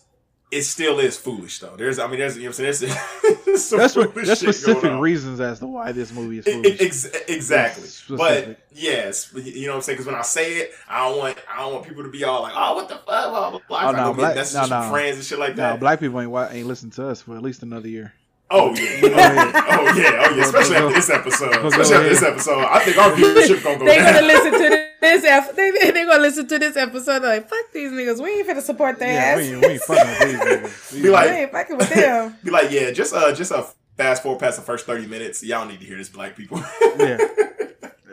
[0.51, 1.75] it still is foolish though.
[1.77, 2.91] There's, I mean, there's, you know, what I'm saying
[3.23, 5.01] there's, there's some that's what, that's shit specific going on.
[5.01, 6.81] reasons as to why this movie is foolish.
[6.81, 7.89] ex- exactly.
[8.17, 9.97] But yes, you know what I'm saying?
[9.97, 12.43] Because when I say it, I don't want I don't want people to be all
[12.43, 13.89] like, "Oh, what the fuck?" Blah, blah, blah.
[13.89, 14.91] Oh, no, black- no, no.
[14.91, 15.81] friends and shit like no, that.
[15.81, 18.13] black people ain't ain't listen to us for at least another year.
[18.51, 20.45] oh yeah, oh yeah, oh yeah, oh yeah.
[20.45, 21.67] Especially after this episode.
[21.67, 25.25] Especially after this episode, I think our viewership gonna go They're gonna listen to this.
[25.25, 27.21] Ep- they they gonna listen to this episode.
[27.21, 28.23] They're like, fuck these niggas.
[28.23, 29.39] We ain't finna support their Yeah, ass.
[29.39, 30.93] we ain't, we ain't fucking with these niggas.
[31.03, 32.37] Be we ain't fucking with them.
[32.45, 35.43] Be like, yeah, just uh, just a fast forward past the first thirty minutes.
[35.43, 36.63] Y'all need to hear this, black people.
[36.99, 37.19] yeah.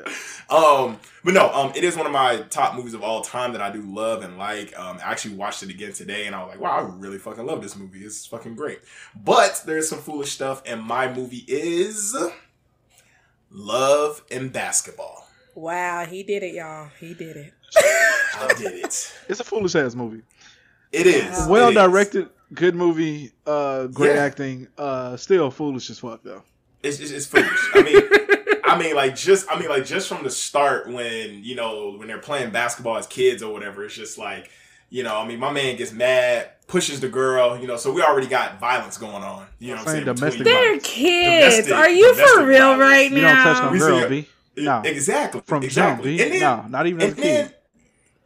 [0.50, 3.62] Um, but no, um, it is one of my top movies of all time that
[3.62, 4.78] I do love and like.
[4.78, 7.46] Um, I actually watched it again today, and I was like, wow, I really fucking
[7.46, 8.00] love this movie.
[8.04, 8.82] It's fucking great.
[9.16, 12.16] But there's some foolish stuff, and my movie is
[13.50, 15.28] Love and Basketball.
[15.56, 16.90] Wow, he did it, y'all.
[17.00, 17.54] He did it.
[17.76, 19.14] I did it.
[19.30, 20.24] It's a foolish ass movie.
[20.92, 21.76] It is Well It is.
[21.78, 24.24] directed, good movie, uh, great Yeah.
[24.24, 24.68] acting.
[24.78, 26.44] Uh, still foolish as fuck though.
[26.84, 27.70] It's, it's, it's foolish.
[27.74, 27.96] I mean,
[28.74, 32.08] I mean, like just, I mean, like just from the start when you know when
[32.08, 34.50] they're playing basketball as kids or whatever, it's just like,
[34.90, 38.02] you know, I mean, my man gets mad, pushes the girl, you know, so we
[38.02, 39.48] already got violence going on.
[39.60, 41.68] You know, what I'm Saying saying domestic between- They're kids.
[41.68, 42.80] Domestic- Are you for real violence.
[42.82, 43.72] right You don't touch no now?
[43.72, 44.10] We girl, it.
[44.10, 44.28] B.
[44.56, 44.82] No.
[44.86, 46.18] exactly From exactly.
[46.18, 46.40] jump, B.
[46.40, 47.24] no, not even as a and kid.
[47.26, 47.54] then,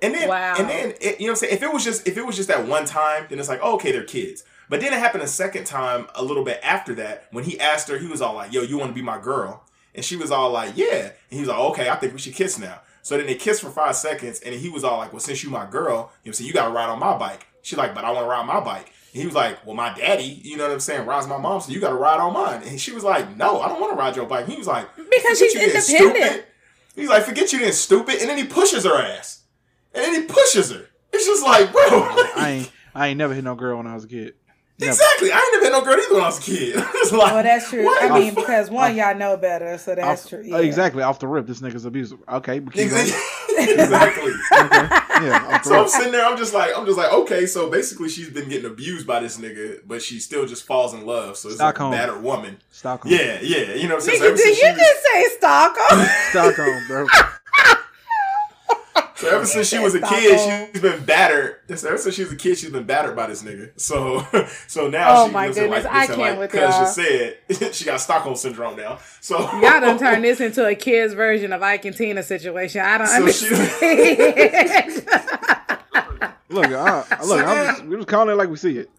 [0.01, 0.55] and then, Wow.
[0.59, 2.35] and then, it, you know, what I'm saying if it was just if it was
[2.35, 4.43] just that one time, then it's like, oh, okay, they're kids.
[4.69, 7.87] But then it happened a second time, a little bit after that, when he asked
[7.87, 9.63] her, he was all like, "Yo, you want to be my girl?"
[9.97, 12.35] And she was all like, "Yeah." And he was like, "Okay, I think we should
[12.35, 15.19] kiss now." So then they kissed for five seconds, and he was all like, "Well,
[15.19, 17.77] since you my girl, you know, what you got to ride on my bike." She's
[17.77, 20.23] like, "But I want to ride my bike." And he was like, "Well, my daddy,
[20.43, 22.61] you know what I'm saying, rides my mom, so you got to ride on mine."
[22.65, 24.67] And she was like, "No, I don't want to ride your bike." And he was
[24.67, 25.83] like, Because she's you independent.
[25.85, 26.45] stupid."
[26.95, 29.41] He's like, "Forget you then, stupid," and then he pushes her ass,
[29.93, 30.85] and then he pushes her.
[31.11, 33.95] It's just like, bro, oh, I ain't I ain't never hit no girl when I
[33.95, 34.33] was a kid.
[34.79, 34.91] Never.
[34.91, 35.31] exactly.
[35.31, 36.75] I ain't never had no girl either when I was a kid.
[36.77, 37.83] it's like, Oh, that's true.
[37.83, 38.11] what?
[38.11, 40.39] I mean, because one, y'all know better, so that's Off- true.
[40.53, 40.67] uh, Yeah.
[40.67, 42.19] Exactly off the rip, this nigga's abusive.
[42.29, 42.83] Okay, but keep
[43.57, 44.31] exactly.
[44.53, 44.87] okay.
[45.19, 47.71] Yeah, off the So I'm sitting there, I'm just like, I'm just like, okay, so
[47.71, 51.37] basically she's been getting abused by this nigga, but she still just falls in love.
[51.37, 51.91] So it's Stockholm.
[51.91, 52.57] like a battered woman.
[52.69, 53.13] Stockholm.
[53.13, 54.21] Yeah, yeah, you know what I'm saying.
[54.21, 56.05] Nigga, So did you she was- just say Stockholm?
[56.29, 57.07] Stockholm, bro.
[59.17, 61.57] So ever since she was a kid, she's been battered.
[61.75, 63.71] So ever since she was a kid, she's been battered by this nigga.
[63.79, 64.25] So,
[64.67, 66.51] so now Oh she, my you know, what I'm goodness, saying, I can't like with
[66.51, 66.69] Cuz y'all.
[66.69, 68.99] just said, she got Stockholm syndrome now.
[69.21, 72.81] So Y'all done turned this into a kid's version of Ike and Tina situation.
[72.81, 75.07] I don't So she- understand.
[76.49, 78.89] Look, I, look, I'm just, we just calling it like we see it.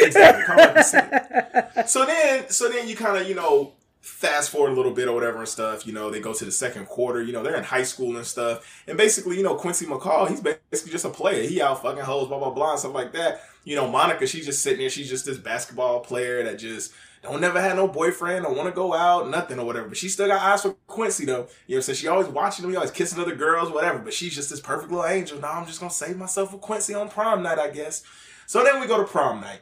[0.00, 0.44] exactly.
[0.44, 1.86] Call it the same.
[1.86, 3.72] so then, so then you kind of you know
[4.04, 5.86] fast forward a little bit or whatever and stuff.
[5.86, 7.22] You know, they go to the second quarter.
[7.22, 8.82] You know, they're in high school and stuff.
[8.86, 11.42] And basically, you know, Quincy McCall, he's basically just a player.
[11.42, 13.40] He out fucking hoes, blah blah blah, and stuff like that.
[13.64, 14.90] You know, Monica, she's just sitting there.
[14.90, 18.74] She's just this basketball player that just don't never had no boyfriend, don't want to
[18.74, 19.88] go out, nothing or whatever.
[19.88, 21.46] But she still got eyes for Quincy though.
[21.66, 24.00] You know, so she always watching him, he always kissing other girls, whatever.
[24.00, 25.40] But she's just this perfect little angel.
[25.40, 28.02] Now I'm just gonna save myself for Quincy on prom night, I guess.
[28.46, 29.60] So then we go to prom night.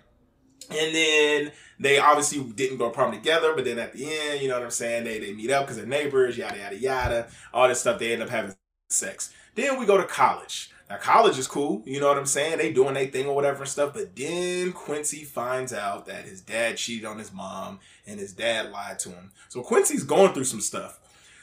[0.74, 4.54] And then they obviously didn't go prom together, but then at the end, you know
[4.54, 5.04] what I'm saying?
[5.04, 7.98] They they meet up because they're neighbors, yada yada yada, all this stuff.
[7.98, 8.54] They end up having
[8.88, 9.32] sex.
[9.54, 10.70] Then we go to college.
[10.88, 12.58] Now college is cool, you know what I'm saying?
[12.58, 13.94] They doing their thing or whatever and stuff.
[13.94, 18.70] But then Quincy finds out that his dad cheated on his mom and his dad
[18.70, 19.30] lied to him.
[19.48, 20.98] So Quincy's going through some stuff.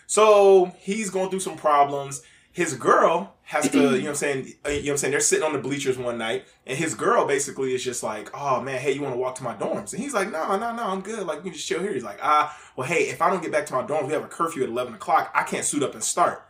[0.05, 4.53] So he's going through some problems his girl has to, you know what I'm saying,
[4.63, 6.93] uh, you know what I'm saying, they're sitting on the bleachers one night, and his
[6.93, 9.91] girl basically is just like, oh man, hey, you want to walk to my dorms?
[9.91, 11.25] And he's like, no, no, no, I'm good.
[11.25, 11.91] Like, you can just chill here.
[11.91, 14.23] He's like, ah, well, hey, if I don't get back to my dorms, we have
[14.23, 15.31] a curfew at 11 o'clock.
[15.33, 16.45] I can't suit up and start.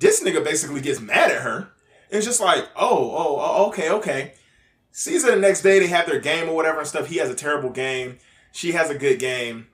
[0.00, 1.68] This nigga basically gets mad at her.
[2.10, 4.34] It's just like, oh, oh, oh, okay, okay.
[4.90, 7.06] Sees it the next day, they have their game or whatever and stuff.
[7.06, 8.18] He has a terrible game.
[8.50, 9.68] She has a good game.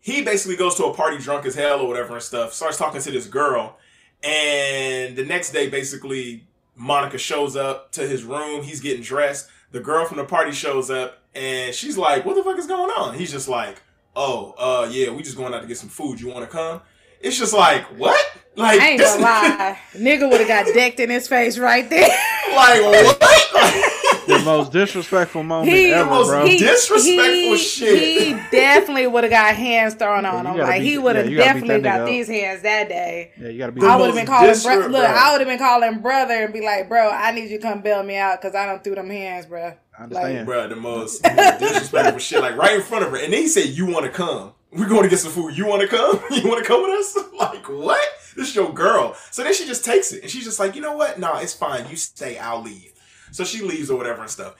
[0.00, 3.00] He basically goes to a party drunk as hell or whatever and stuff, starts talking
[3.00, 3.78] to this girl
[4.26, 8.62] and the next day, basically, Monica shows up to his room.
[8.62, 9.48] He's getting dressed.
[9.72, 12.90] The girl from the party shows up and she's like, What the fuck is going
[12.90, 13.14] on?
[13.14, 13.82] He's just like,
[14.14, 16.20] Oh, uh, yeah, we just going out to get some food.
[16.20, 16.80] You want to come?
[17.20, 18.20] It's just like, What?
[18.56, 19.78] Like, I ain't gonna lie.
[19.94, 22.08] Nigga would have got decked in his face right there.
[22.08, 23.22] like, what?
[23.56, 23.82] Like,
[24.26, 26.46] the most disrespectful moment he, ever, bro.
[26.46, 28.22] He, disrespectful he, shit.
[28.22, 30.58] He definitely would have got hands thrown on yeah, him.
[30.58, 32.06] Like be, he would have yeah, definitely got up.
[32.06, 33.32] these hands that day.
[33.40, 33.82] Yeah, you gotta be.
[33.82, 34.54] I would have been calling.
[34.62, 37.58] Bro- look, I would have been calling brother and be like, bro, I need you
[37.58, 39.74] to come bail me out because I don't threw them hands, bro.
[39.98, 40.68] I understand, like, bro.
[40.68, 43.48] The most, the most disrespectful shit, like right in front of her, and then he
[43.48, 44.52] said, "You want to come?
[44.72, 45.56] We're going to get some food.
[45.56, 46.20] You want to come?
[46.30, 47.16] You want to come with us?
[47.38, 48.06] like what?
[48.36, 50.82] This is your girl." So then she just takes it, and she's just like, "You
[50.82, 51.18] know what?
[51.18, 51.88] Nah, it's fine.
[51.88, 52.38] You stay.
[52.38, 52.92] I'll leave."
[53.30, 54.54] So she leaves or whatever and stuff.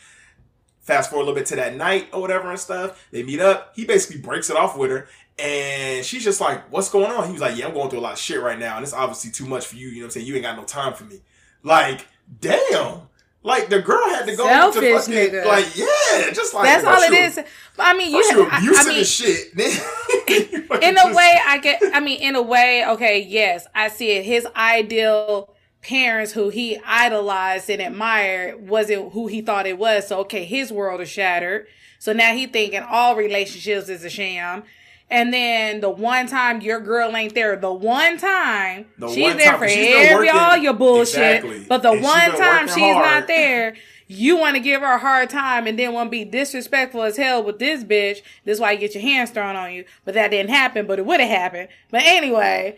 [0.80, 3.08] Fast forward a little bit to that night or whatever and stuff.
[3.10, 3.72] They meet up.
[3.74, 5.08] He basically breaks it off with her.
[5.38, 7.26] And she's just like, what's going on?
[7.26, 8.76] He was like, yeah, I'm going through a lot of shit right now.
[8.76, 9.88] And it's obviously too much for you.
[9.88, 10.26] You know what I'm saying?
[10.26, 11.20] You ain't got no time for me.
[11.62, 12.06] Like,
[12.40, 13.02] damn.
[13.46, 15.46] Like the girl had to go Selfish to fucking, nigga.
[15.46, 17.38] like yeah, just like that's all it is.
[17.78, 19.52] I mean, you, abusive I, I mean, shit.
[20.82, 21.80] in a way, I get.
[21.94, 24.24] I mean, in a way, okay, yes, I see it.
[24.24, 30.08] His ideal parents who he idolized and admired wasn't who he thought it was.
[30.08, 31.66] So okay, his world is shattered.
[31.98, 34.64] So now he thinking all relationships is a sham.
[35.08, 39.36] And then the one time your girl ain't there, the one time the she's one
[39.36, 41.64] there time, for she's every all your bullshit, exactly.
[41.68, 43.04] but the and one time she's hard.
[43.04, 43.76] not there,
[44.08, 47.16] you want to give her a hard time and then want to be disrespectful as
[47.16, 48.22] hell with this bitch.
[48.44, 49.84] This is why you get your hands thrown on you.
[50.04, 51.68] But that didn't happen, but it would have happened.
[51.90, 52.76] But anyway,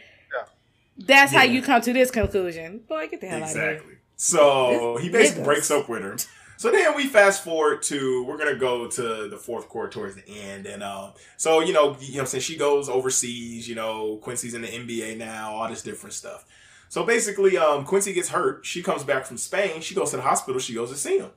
[0.98, 1.40] that's yeah.
[1.40, 2.82] how you come to this conclusion.
[2.88, 3.60] Boy, get the hell exactly.
[3.60, 3.72] out of here.
[3.72, 3.94] Exactly.
[4.16, 6.16] So this he basically breaks up with her.
[6.58, 10.28] So then we fast forward to we're gonna go to the fourth quarter towards the
[10.28, 13.68] end, and um, so you know, you know, I'm saying she goes overseas.
[13.68, 16.44] You know, Quincy's in the NBA now, all this different stuff.
[16.88, 18.66] So basically, um, Quincy gets hurt.
[18.66, 19.82] She comes back from Spain.
[19.82, 20.60] She goes to the hospital.
[20.60, 21.30] She goes to see him,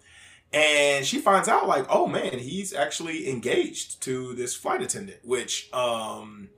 [0.51, 5.71] and she finds out like, oh man, he's actually engaged to this flight attendant, which
[5.71, 6.49] um,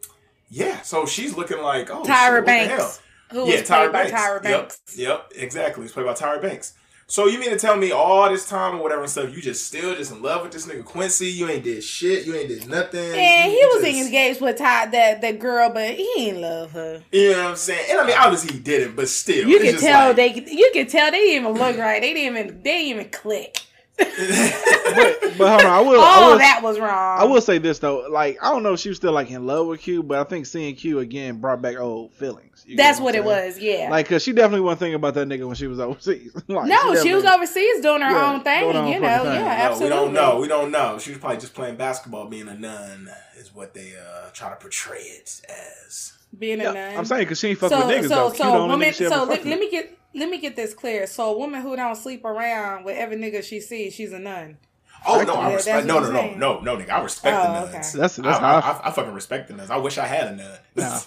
[0.53, 4.11] yeah, so she's looking like oh Tyra shit, Banks, who yeah, was Tyra Banks.
[4.11, 4.81] by Tyra Banks.
[4.95, 5.83] Yep, yep, exactly.
[5.83, 6.73] It's played by Tyra Banks.
[7.07, 9.65] So you mean to tell me all this time or whatever and stuff, you just
[9.67, 11.27] still just in love with this nigga Quincy?
[11.27, 12.25] You ain't did shit.
[12.25, 12.99] You ain't did nothing.
[12.99, 14.05] And he was just...
[14.05, 17.03] engaged with Ty, that that girl, but he ain't love her.
[17.11, 17.87] You know what I'm saying?
[17.89, 20.15] And I mean, obviously he didn't, but still, you can tell like...
[20.15, 20.51] they.
[20.51, 21.99] You can tell they didn't even look right.
[21.99, 22.61] They didn't even.
[22.61, 23.59] They didn't even click
[23.97, 26.01] but, but hold on, I will.
[26.01, 27.19] All I will, that was wrong.
[27.19, 29.45] I will say this though, like I don't know if she was still like in
[29.45, 32.65] love with Q, but I think seeing Q again brought back old feelings.
[32.75, 33.89] That's what, what it was, yeah.
[33.91, 36.33] Like, cause she definitely wasn't thinking about that nigga when she was overseas.
[36.47, 38.71] like, no, she, she, was overseas doing her yeah, own thing.
[38.71, 39.33] Her you know, thing.
[39.33, 39.89] yeah, absolutely.
[39.89, 40.39] No, we don't know.
[40.39, 40.97] We don't know.
[40.97, 44.55] She was probably just playing basketball, being a nun, is what they uh try to
[44.55, 46.13] portray it as.
[46.37, 46.97] Being a yeah, nun.
[46.97, 48.09] I'm saying because she ain't fucking so, with niggas.
[48.09, 48.33] So, though.
[48.33, 51.07] so, woman, so let, let me get let me get this clear.
[51.07, 54.57] So a woman who don't sleep around with every nigga she sees, she's a nun.
[55.05, 55.85] Oh no, I respect.
[55.85, 56.91] No, no, no, no, no, nigga.
[56.91, 57.69] I respect oh, the nuns.
[57.69, 57.99] Okay.
[57.99, 59.69] That's that's I, how I, I, I, fucking respect the nuns.
[59.69, 60.59] I wish I had a nun.
[60.75, 60.99] Nah,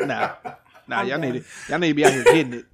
[0.06, 0.52] nah,
[0.88, 1.02] nah.
[1.02, 2.66] Y'all need to, y'all need to be out here getting it.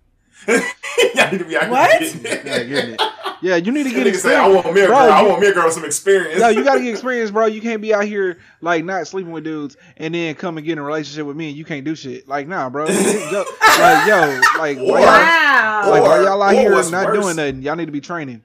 [1.14, 2.02] y'all need to be out what?
[2.02, 3.00] here getting it.
[3.44, 3.78] Yeah, getting it.
[3.78, 4.22] Yeah, you need to get experience.
[4.22, 4.96] Say, I want me a girl.
[4.96, 6.40] Bro, I want me a girl with some experience.
[6.40, 7.46] No, you gotta get experience, bro.
[7.46, 10.72] You can't be out here like not sleeping with dudes and then come and get
[10.72, 12.26] in a relationship with me and you can't do shit.
[12.26, 12.84] Like, nah, bro.
[12.86, 15.90] like, yo, like, or, wow.
[15.90, 17.62] like, why y'all out here not worse, doing nothing?
[17.62, 18.42] Y'all need to be training.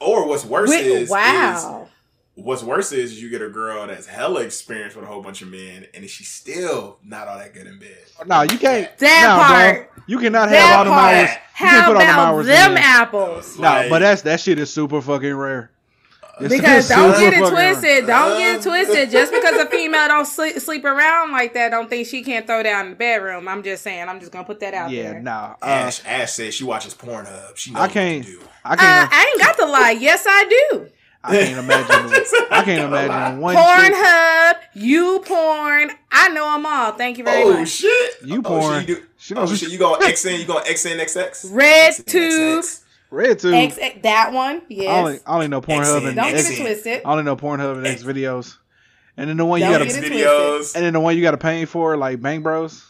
[0.00, 1.82] Or what's worse Wait, is wow.
[1.82, 5.42] Is, what's worse is you get a girl that's hella experienced with a whole bunch
[5.42, 7.98] of men, and she's still not all that good in bed.
[8.24, 8.96] No, you can't.
[8.98, 9.97] That nah, part.
[10.08, 11.14] Bro, you cannot that have all them part.
[11.14, 11.30] hours.
[11.30, 12.78] You How can't put all them about hours them in.
[12.78, 13.58] apples?
[13.58, 15.70] No, Like- but that's that shit is super fucking rare.
[16.40, 17.74] It's Because don't get it fucking rare.
[17.74, 18.06] twisted.
[18.06, 19.10] Don't get it twisted.
[19.10, 22.62] Just because a female don't sleep, sleep around like that, don't think she can't throw
[22.62, 23.48] down in the bedroom.
[23.48, 24.08] I'm just saying.
[24.08, 25.20] I'm just gonna put that out Yeah, there.
[25.20, 25.54] nah.
[25.60, 27.56] Uh, Ash, Ash says she watches Pornhub.
[27.56, 28.24] She knows I can't.
[28.24, 28.40] to do.
[28.64, 29.12] I Uh, can't.
[29.12, 29.96] I ain't got to lie.
[29.98, 30.86] Yes, I do.
[31.28, 32.24] I can't imagine.
[32.50, 33.54] I can't imagine one.
[33.56, 35.90] Pornhub, you porn.
[36.10, 36.92] I know them all.
[36.92, 37.60] Thank you very Oh much.
[37.60, 38.12] Oh shit!
[38.24, 38.80] You oh, porn.
[38.80, 39.02] Shit, you do.
[39.18, 39.70] She oh knows- shit!
[39.70, 40.38] You going XN?
[40.40, 41.48] You going XNXX?
[41.52, 42.06] Red XNXX.
[42.06, 42.64] tube,
[43.10, 43.52] Red too.
[43.52, 44.56] X, that one.
[44.70, 45.22] I only, Yes.
[45.26, 46.16] I only know Pornhub and Excellent.
[46.16, 47.02] Don't get it twisted.
[47.04, 48.56] I only know Pornhub and X videos,
[49.16, 50.74] and then the one you Don't gotta, get X it videos.
[50.76, 52.84] and then the one you got to pay for, like Bang Bros.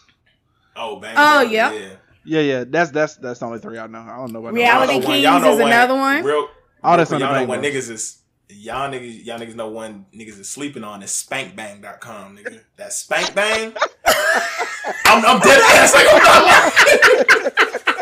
[0.77, 1.15] Oh, bang.
[1.17, 1.89] Oh, bro, yeah.
[2.25, 4.01] Yeah, yeah, that's that's that's the only three I know.
[4.01, 6.23] I don't know about Reality Y'all know one- Kings y'all know is another one.
[6.25, 6.49] Real,
[6.85, 8.19] All that's real under quick, y'all know Bang when niggas is
[8.51, 12.61] y'all niggas y'all niggas know one niggas is sleeping on is spankbang.com, nigga.
[12.77, 13.73] That spank bang.
[15.05, 17.53] I'm, I'm dead ass like I'm not lying.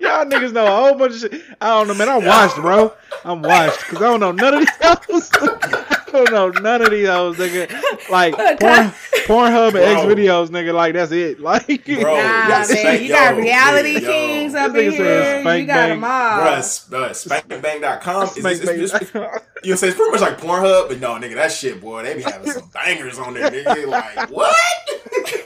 [0.00, 1.42] Y'all niggas know a whole bunch of shit.
[1.60, 2.08] I don't know, man.
[2.08, 2.92] I'm washed, bro.
[3.24, 5.30] I'm washed because I don't know none of these
[6.14, 7.70] don't know none of these hoes, nigga.
[8.10, 8.92] Like porn,
[9.26, 10.72] Pornhub and X videos, nigga.
[10.74, 11.38] Like that's it.
[11.44, 14.00] Like, Bro, Nah, yeah, man, spank- you got yo, reality yo.
[14.00, 15.34] kings up in nigga said here.
[15.36, 15.88] You spank got bang.
[15.90, 16.10] them all.
[16.40, 19.28] Bruh, s- bruh, spankbang.com is Spank it's, it's, it's, bang.
[19.62, 22.14] you know, say it's pretty much like Pornhub, but no, nigga, that shit, boy, they
[22.16, 23.86] be having some bangers on there, nigga.
[23.86, 24.56] Like, what?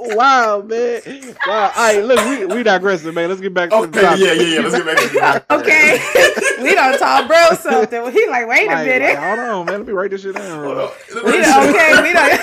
[0.00, 1.00] wow, man.
[1.46, 1.72] Wow.
[1.76, 3.28] All right, look, we we digressing, man.
[3.28, 4.20] Let's get back to the Okay, topic.
[4.20, 4.60] yeah, yeah, yeah.
[4.60, 8.10] Let's get back to the Okay, we don't talk bro something.
[8.12, 9.14] He like, wait a Like, minute.
[9.14, 9.78] like, hold on, man.
[9.78, 10.60] Let me write this shit down.
[10.60, 11.24] real Hold on.
[11.26, 12.40] We don't, okay, we don't.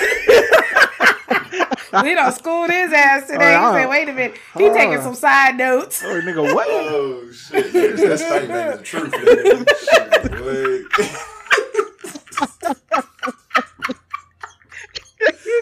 [2.04, 3.56] we don't school his ass today.
[3.58, 6.02] Oh, He said, "Wait a minute." He Hold taking some side notes.
[6.04, 6.66] Oh, nigga, what?
[6.70, 7.72] Oh shit!
[7.74, 9.12] Yeah, that's spankbang is the truth.
[9.12, 9.66] nigga.
[9.78, 11.08] Shit, boy.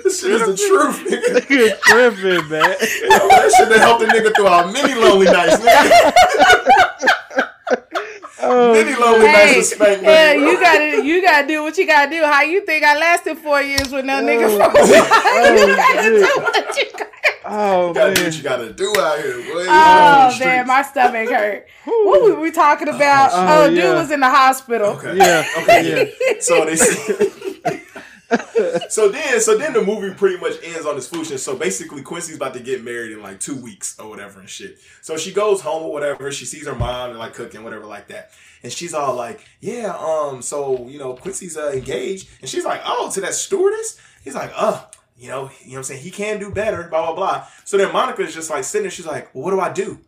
[0.05, 1.40] This shit is the truth, nigga.
[1.40, 2.62] Nigga tripping, man.
[2.62, 6.12] Yo, that shit that helped a nigga through our many lonely nights, nigga.
[8.38, 11.77] Oh, Many lonely nights Hey, with spank yeah, money, you gotta, you gotta do what
[11.79, 12.23] you gotta do.
[12.23, 14.47] How you think I lasted four years with no nigga?
[14.61, 16.12] Oh, For oh, you gotta shit.
[16.14, 17.11] do what you gotta.
[17.47, 19.66] oh You gotta do what you gotta do out here, boy.
[19.66, 21.66] Oh out in the man, my stomach hurt.
[21.87, 23.31] What were we talking about?
[23.33, 23.95] Oh, Oh, dude yeah.
[23.95, 24.88] was in the hospital.
[24.90, 25.16] Okay.
[25.16, 26.12] Yeah, Okay.
[26.21, 26.35] Yeah.
[26.40, 26.77] so they
[28.88, 31.42] So then so then the movie pretty much ends on this foolishness.
[31.42, 34.78] So basically Quincy's about to get married in like two weeks or whatever and shit.
[35.02, 38.08] So she goes home or whatever, she sees her mom and like cooking, whatever like
[38.08, 38.30] that.
[38.62, 42.28] And she's all like, Yeah, um, so you know, Quincy's uh, engaged.
[42.40, 43.98] And she's like, Oh, to that stewardess?
[44.24, 44.84] He's like, uh,
[45.16, 46.02] you know, you know what I'm saying?
[46.02, 47.46] He can do better, blah blah blah.
[47.64, 50.00] So then Monica's just like sitting there, she's like, Well, what do I do?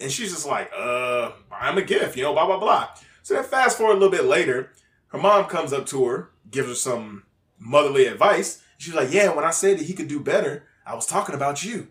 [0.00, 2.88] And she's just like, uh, I'm a gift, you know, blah, blah, blah.
[3.22, 4.70] So then fast forward a little bit later,
[5.08, 7.24] her mom comes up to her, gives her some
[7.58, 8.62] motherly advice.
[8.78, 11.64] She's like, yeah, when I said that he could do better, I was talking about
[11.64, 11.88] you.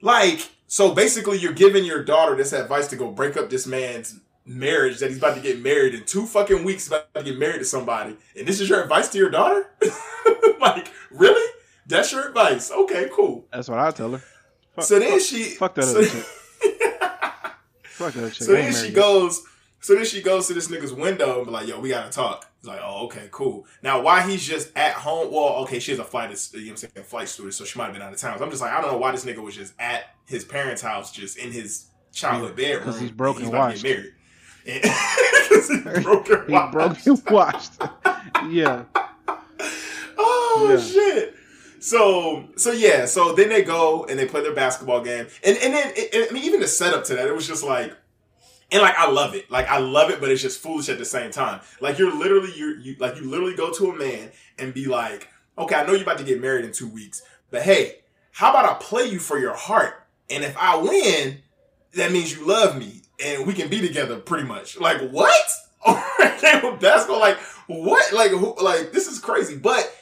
[0.00, 4.20] Like, so basically you're giving your daughter this advice to go break up this man's
[4.44, 7.58] marriage that he's about to get married in two fucking weeks, about to get married
[7.58, 8.16] to somebody.
[8.38, 9.70] And this is your advice to your daughter?
[10.60, 11.52] like, really?
[11.86, 12.70] That's your advice.
[12.70, 13.46] Okay, cool.
[13.52, 14.22] That's what I tell her.
[14.74, 16.24] Fuck, so then fuck, she fuck that so- other chick.
[17.84, 18.42] Fuck that chick.
[18.46, 19.42] So then she goes.
[19.80, 22.50] So then she goes to this nigga's window and be like, "Yo, we gotta talk."
[22.66, 25.30] He's like, "Oh, okay, cool." Now, why he's just at home?
[25.32, 27.78] Well, okay, she's a flight, you know, what I'm saying, a flight steward, so she
[27.78, 28.38] might have been out of town.
[28.38, 30.82] So I'm just like, I don't know why this nigga was just at his parents'
[30.82, 33.82] house, just in his childhood bedroom, 'cause he's broke and about to washed.
[33.84, 34.12] get married.
[35.48, 36.72] Because he's broken, He washed.
[36.72, 37.72] broke and washed.
[38.50, 38.82] yeah.
[40.18, 40.80] Oh Yeah.
[40.80, 41.34] shit.
[41.78, 45.72] So so yeah, so then they go and they play their basketball game, and and
[45.72, 47.94] then it, I mean even the setup to that, it was just like,
[48.72, 51.04] and like I love it, like I love it, but it's just foolish at the
[51.04, 51.60] same time.
[51.80, 55.28] Like you're literally you you like you literally go to a man and be like,
[55.56, 58.00] okay, I know you're about to get married in two weeks, but hey,
[58.32, 59.94] how about I play you for your heart,
[60.28, 61.38] and if I win,
[61.94, 64.78] that means you love me, and we can be together pretty much.
[64.78, 65.48] Like what?
[66.80, 68.12] Basketball, like what?
[68.12, 68.56] Like who?
[68.60, 69.94] Like this is crazy, but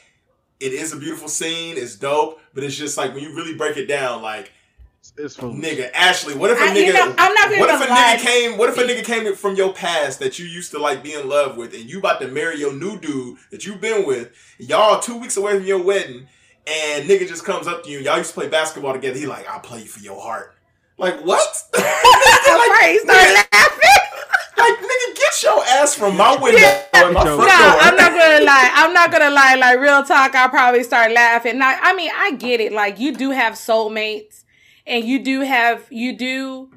[0.58, 1.76] it is a beautiful scene.
[1.76, 4.52] It's dope, but it's just like when you really break it down, like
[5.04, 5.62] It's, it's foolish.
[5.62, 6.86] nigga, Ashley, what if a I- nigga?
[6.86, 8.16] you know, I'm not what if a lie.
[8.16, 8.56] nigga came?
[8.58, 11.28] What if a nigga came from your past that you used to like be in
[11.28, 14.30] love with, and you about to marry your new dude that you've been with?
[14.58, 16.26] Y'all two weeks away from your wedding,
[16.66, 17.98] and nigga just comes up to you.
[17.98, 19.18] Y'all used to play basketball together.
[19.18, 20.54] He like, I'll play you for your heart.
[20.96, 21.38] Like what?
[21.74, 23.80] like, Right, he started laughing.
[24.56, 26.82] like nigga, get your ass from my window Yeah.
[26.94, 27.46] my No, No, door.
[27.46, 28.70] I'm not gonna lie.
[28.72, 29.54] I'm not gonna lie.
[29.56, 31.58] Like real talk, I'll probably start laughing.
[31.58, 32.72] Now, I mean, I get it.
[32.72, 34.43] Like you do have soulmates,
[34.86, 36.70] and you do have you do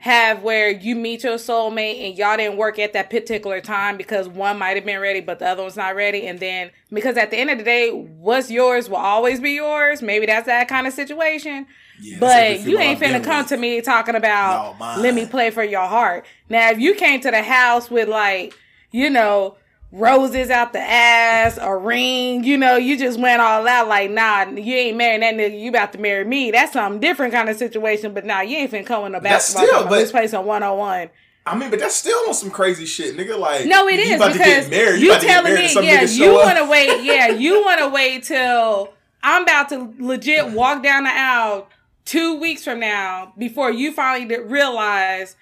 [0.00, 4.26] have where you meet your soulmate and y'all didn't work at that particular time because
[4.26, 6.26] one might have been ready but the other one's not ready.
[6.26, 10.00] And then because at the end of the day what's yours will always be yours.
[10.00, 11.66] Maybe that's that kind of situation.
[12.00, 15.62] Yeah, but you ain't finna come to me talking about no, let me play for
[15.62, 16.24] your heart.
[16.48, 18.54] Now if you came to the house with like
[18.90, 19.56] you know
[19.92, 24.48] roses out the ass, a ring, you know, you just went all out like, nah,
[24.48, 26.50] you ain't marrying that nigga, you about to marry me.
[26.50, 29.66] That's something different kind of situation, but nah, you ain't finna come in a basketball
[29.66, 31.10] still, but, this place on 101.
[31.46, 33.38] I mean, but that's still on some crazy shit, nigga.
[33.38, 37.02] Like, no, it is because married, you, you telling me, yeah, you want to wait,
[37.02, 41.68] yeah, you want to wait till I'm about to legit walk down the aisle
[42.04, 45.34] two weeks from now before you finally realize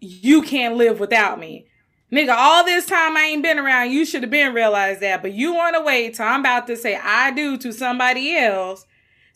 [0.00, 1.67] you can't live without me.
[2.10, 5.20] Nigga, all this time I ain't been around, you should have been realized that.
[5.20, 8.86] But you want to wait till I'm about to say I do to somebody else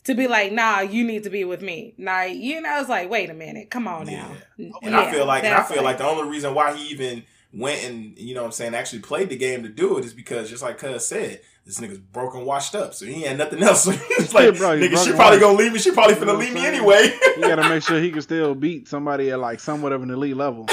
[0.05, 1.93] to be like, nah, you need to be with me.
[1.97, 4.27] Nah, you know, it's like, wait a minute, come on yeah.
[4.57, 4.71] now.
[4.81, 6.89] And yeah, I feel like, and I feel like, like the only reason why he
[6.89, 10.05] even went and you know what I'm saying actually played the game to do it
[10.05, 13.61] is because just like Cuz said, this nigga's broken, washed up, so he had nothing
[13.61, 13.85] else.
[13.93, 15.79] So it's like, yeah, bro, nigga, she probably gonna leave me.
[15.79, 17.13] She probably finna leave me anyway.
[17.37, 20.35] you gotta make sure he can still beat somebody at like somewhat of an elite
[20.35, 20.67] level.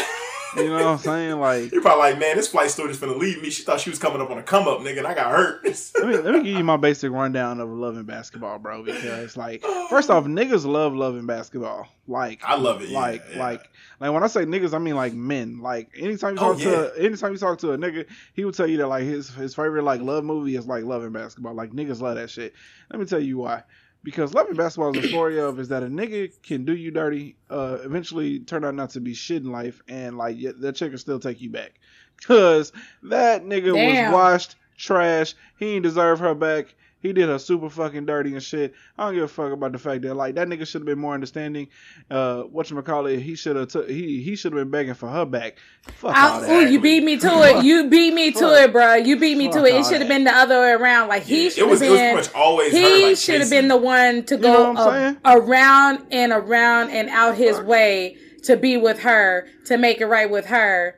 [0.56, 1.38] You know what I'm saying?
[1.38, 3.50] Like you're probably like, man, this flight stewardess gonna leave me.
[3.50, 5.64] She thought she was coming up on a come up, nigga, and I got hurt.
[5.64, 8.82] let me let me give you my basic rundown of Love and Basketball, bro.
[8.82, 9.86] Because like, oh.
[9.88, 11.88] first off, niggas love loving basketball.
[12.06, 12.90] Like I love it.
[12.90, 13.70] Like yeah, like
[14.00, 15.60] like when I say niggas, I mean like men.
[15.60, 16.88] Like anytime you oh, talk oh, yeah.
[16.88, 19.54] to anytime you talk to a nigga, he would tell you that like his his
[19.54, 21.54] favorite like love movie is like Love and Basketball.
[21.54, 22.54] Like niggas love that shit.
[22.90, 23.62] Let me tell you why
[24.02, 26.90] because Love and Basketball is a story of is that a nigga can do you
[26.90, 30.90] dirty, uh, eventually turn out not to be shit in life, and like that chick
[30.90, 31.78] can still take you back,
[32.24, 32.72] cause
[33.04, 34.12] that nigga Damn.
[34.12, 35.34] was washed trash.
[35.58, 36.74] He ain't deserve her back.
[37.00, 38.74] He did her super fucking dirty and shit.
[38.98, 40.98] I don't give a fuck about the fact that like that nigga should have been
[40.98, 41.68] more understanding.
[42.10, 43.20] Uh, what you call it?
[43.20, 45.56] He should have t- he he should have been begging for her back.
[45.82, 46.50] Fuck all that.
[46.50, 47.64] Ooh, you beat me to it.
[47.64, 48.96] You beat me to it, bro.
[48.96, 49.74] You beat me to it.
[49.74, 51.08] It should have been the other way around.
[51.08, 51.92] Like he yeah, should have been.
[51.92, 56.06] It was much always he like, should have been the one to go uh, around
[56.10, 60.46] and around and out his way to be with her to make it right with
[60.46, 60.96] her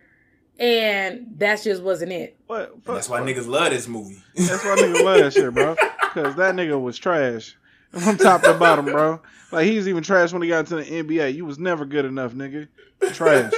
[0.62, 2.38] and that just wasn't it.
[2.46, 2.84] What?
[2.84, 4.22] That's why niggas love this movie.
[4.36, 5.76] That's why niggas love that shit, bro.
[6.14, 7.56] Because that nigga was trash
[7.90, 9.22] from top to bottom, bro.
[9.50, 11.34] Like he's even trash when he got into the NBA.
[11.34, 12.68] You was never good enough, nigga.
[13.14, 13.50] Trash.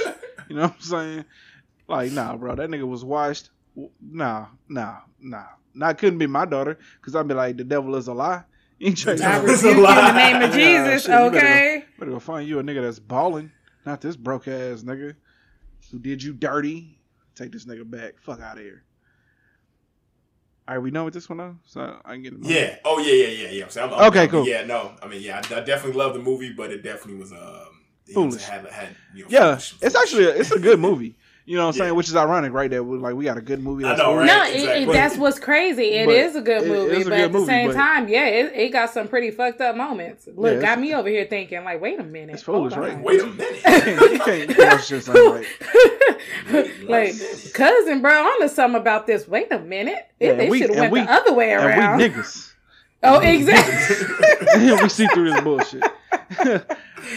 [0.47, 1.25] you know what I'm saying?
[1.89, 2.55] Like, nah, bro.
[2.55, 3.49] That nigga was washed.
[4.01, 5.43] Nah, nah, nah.
[5.73, 8.45] Nah, couldn't be my daughter because I'd be like, the devil is a lie.
[8.79, 11.39] You ain't trying to rebuke in the name of Jesus, nah, shit, okay?
[11.39, 13.51] Better go, better go find you a nigga that's balling,
[13.85, 15.15] not this broke ass nigga
[15.91, 16.97] who did you dirty.
[17.35, 18.19] Take this nigga back.
[18.19, 18.83] Fuck out of here.
[20.67, 22.39] All right, we know what this one though, so I can get it.
[22.41, 22.77] Yeah.
[22.83, 23.67] Oh yeah, yeah, yeah, yeah.
[23.67, 24.47] So I'm, I'm, okay, I'm, cool.
[24.47, 24.95] Yeah, no.
[25.01, 28.43] I mean, yeah, I, I, definitely love the movie, but it definitely was um, foolish.
[28.43, 31.17] Had, had, you know, yeah, foolish, it's actually a, it's a good movie.
[31.47, 31.85] You know what I'm yeah.
[31.85, 31.95] saying?
[31.95, 32.71] Which is ironic, right?
[32.71, 33.83] That we like we got a good movie.
[33.83, 34.25] That's I know, right?
[34.25, 34.83] No, exactly.
[34.83, 35.83] it, that's what's crazy.
[35.91, 38.89] It is a good movie, but at the movie, same time, yeah, it, it, got
[38.89, 40.27] some pretty fucked up moments.
[40.33, 42.99] Look, yeah, got me over here thinking like, wait a minute, it's foolish, right?
[42.99, 45.45] Wait a minute, you can't, you can't
[46.89, 48.11] like, like cousin, bro.
[48.11, 49.27] I know something about this.
[49.27, 51.99] Wait a minute, yeah, they should have went we, the other way around.
[51.99, 52.53] we niggas.
[53.03, 54.71] Oh, exactly.
[54.81, 55.83] we see through this bullshit.
[55.83, 56.59] uh,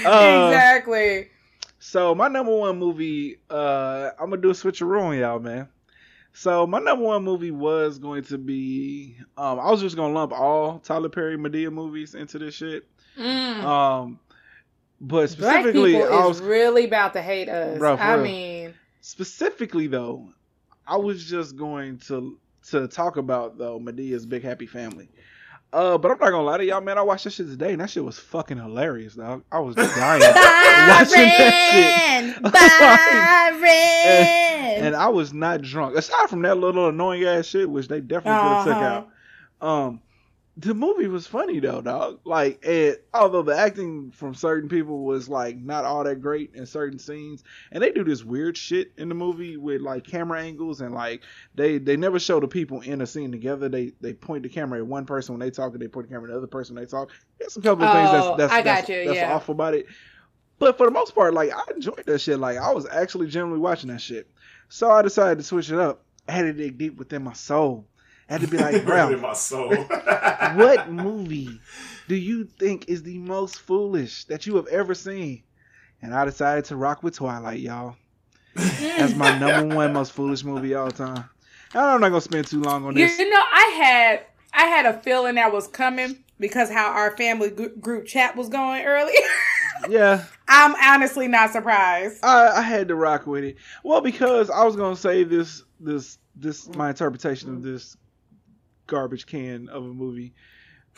[0.04, 1.28] exactly.
[1.88, 5.68] So my number one movie, uh, I'm gonna do a switcheroo on y'all, man.
[6.34, 10.32] So my number one movie was going to be, um, I was just gonna lump
[10.32, 12.86] all Tyler Perry Madea movies into this shit.
[13.18, 13.64] Mm.
[13.64, 14.20] Um,
[15.00, 17.78] but specifically, Black people I was really about to hate us.
[17.78, 18.22] Bro, I real.
[18.22, 20.28] mean, specifically though,
[20.86, 25.08] I was just going to to talk about though Madea's Big Happy Family.
[25.70, 26.96] Uh, but I'm not gonna lie to y'all, man.
[26.96, 29.44] I watched that shit today, and that shit was fucking hilarious, dog.
[29.52, 32.42] I was dying watching that shit.
[33.60, 33.68] Byron!
[33.68, 35.96] and, and, I was not drunk.
[35.96, 38.74] Aside from that little annoying ass shit, which they definitely could have uh-huh.
[38.74, 39.08] took out.
[39.60, 40.00] Um,
[40.58, 42.18] the movie was funny though, dog.
[42.24, 46.66] Like, and although the acting from certain people was like not all that great in
[46.66, 50.80] certain scenes, and they do this weird shit in the movie with like camera angles
[50.80, 51.22] and like
[51.54, 53.68] they they never show the people in a scene together.
[53.68, 56.14] They they point the camera at one person when they talk, and they point the
[56.14, 57.12] camera at the other person when they talk.
[57.38, 59.32] There's a couple of oh, things that's oh, that's I that's, you, that's yeah.
[59.32, 59.86] awful about it.
[60.58, 62.40] But for the most part, like I enjoyed that shit.
[62.40, 64.28] Like I was actually genuinely watching that shit.
[64.68, 66.02] So I decided to switch it up.
[66.26, 67.86] I had to dig deep within my soul
[68.28, 69.74] I had to be like, bro, in my soul.
[70.54, 71.60] what movie
[72.08, 75.42] do you think is the most foolish that you have ever seen?
[76.02, 77.96] And I decided to rock with Twilight, y'all.
[78.54, 81.24] That's my number one most foolish movie all time.
[81.74, 83.18] I'm not gonna spend too long on this.
[83.18, 87.50] You know, I had I had a feeling that was coming because how our family
[87.50, 89.14] group chat was going earlier.
[89.88, 90.24] yeah.
[90.48, 92.24] I'm honestly not surprised.
[92.24, 93.56] I, I had to rock with it.
[93.84, 97.96] Well, because I was gonna say this this this my interpretation of this
[98.88, 100.34] garbage can of a movie.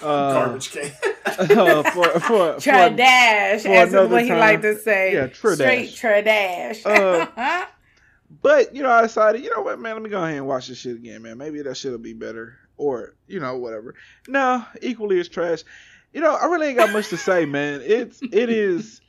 [0.01, 0.91] Uh, garbage can.
[1.27, 5.13] uh, for for tradash, as is what he like to say.
[5.13, 5.89] Yeah, tradash.
[5.89, 6.87] Straight tradash.
[6.87, 7.67] uh,
[8.43, 10.69] but you know, I decided, you know what, man, let me go ahead and watch
[10.69, 11.37] this shit again, man.
[11.37, 13.95] Maybe that shit'll be better, or you know, whatever.
[14.27, 15.63] No, equally as trash.
[16.13, 17.83] You know, I really ain't got much to say, man.
[17.85, 19.01] It's it is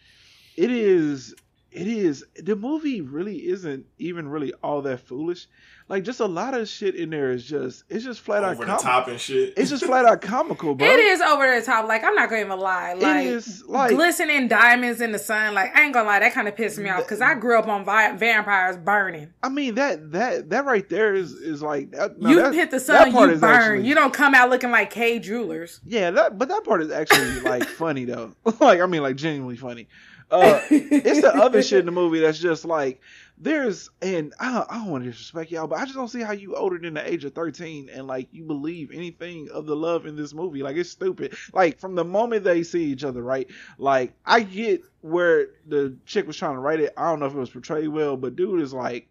[0.58, 1.34] it is
[1.72, 5.48] it is the movie really isn't even really all that foolish.
[5.88, 8.56] Like just a lot of shit in there is just it's just flat over out
[8.56, 9.54] over the top and shit.
[9.58, 10.88] It's just flat out comical, bro.
[10.92, 11.88] It is over the top.
[11.88, 12.94] Like I'm not gonna even lie.
[12.94, 15.54] Like, it is like glistening diamonds in the sun.
[15.54, 17.68] Like I ain't gonna lie, that kind of pissed me off because I grew up
[17.68, 19.34] on vi- vampires burning.
[19.42, 22.80] I mean that that that right there is is like that, no, you hit the
[22.80, 23.44] sun, you burn.
[23.44, 25.82] Actually, you don't come out looking like Kay Jewelers.
[25.86, 28.34] Yeah, that but that part is actually like funny though.
[28.60, 29.88] like I mean, like genuinely funny.
[30.32, 33.02] Uh, it's the other shit in the movie that's just like
[33.38, 36.22] there's and I don't, I don't want to disrespect y'all, but I just don't see
[36.22, 39.76] how you older than the age of 13 and like you believe anything of the
[39.76, 40.64] love in this movie.
[40.64, 41.36] Like it's stupid.
[41.54, 43.50] Like from the moment they see each other, right?
[43.78, 46.94] Like I get where the chick was trying to write it.
[46.96, 49.10] I don't know if it was portrayed well, but dude is like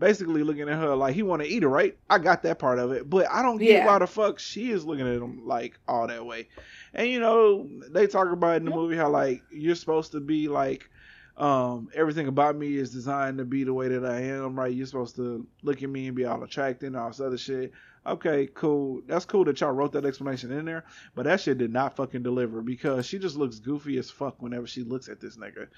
[0.00, 1.96] basically looking at her like he want to eat her, right?
[2.08, 3.86] I got that part of it, but I don't get yeah.
[3.86, 6.48] why the fuck she is looking at him like all that way.
[6.94, 10.48] And you know, they talk about in the movie how like you're supposed to be
[10.48, 10.90] like
[11.36, 14.72] um, everything about me is designed to be the way that I am, right?
[14.72, 17.72] You're supposed to look at me and be all attractive and all this other shit.
[18.06, 19.02] Okay, cool.
[19.06, 20.84] That's cool that y'all wrote that explanation in there,
[21.14, 24.66] but that shit did not fucking deliver because she just looks goofy as fuck whenever
[24.66, 25.68] she looks at this nigga.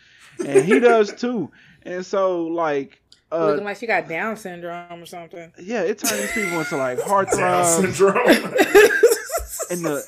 [0.44, 1.50] And he does too.
[1.82, 3.01] And so like
[3.32, 5.52] uh, looking like she got Down syndrome or something.
[5.58, 7.36] Yeah, it turns these people into like heartthrobs.
[7.36, 8.16] Down syndrome.
[9.70, 10.04] and the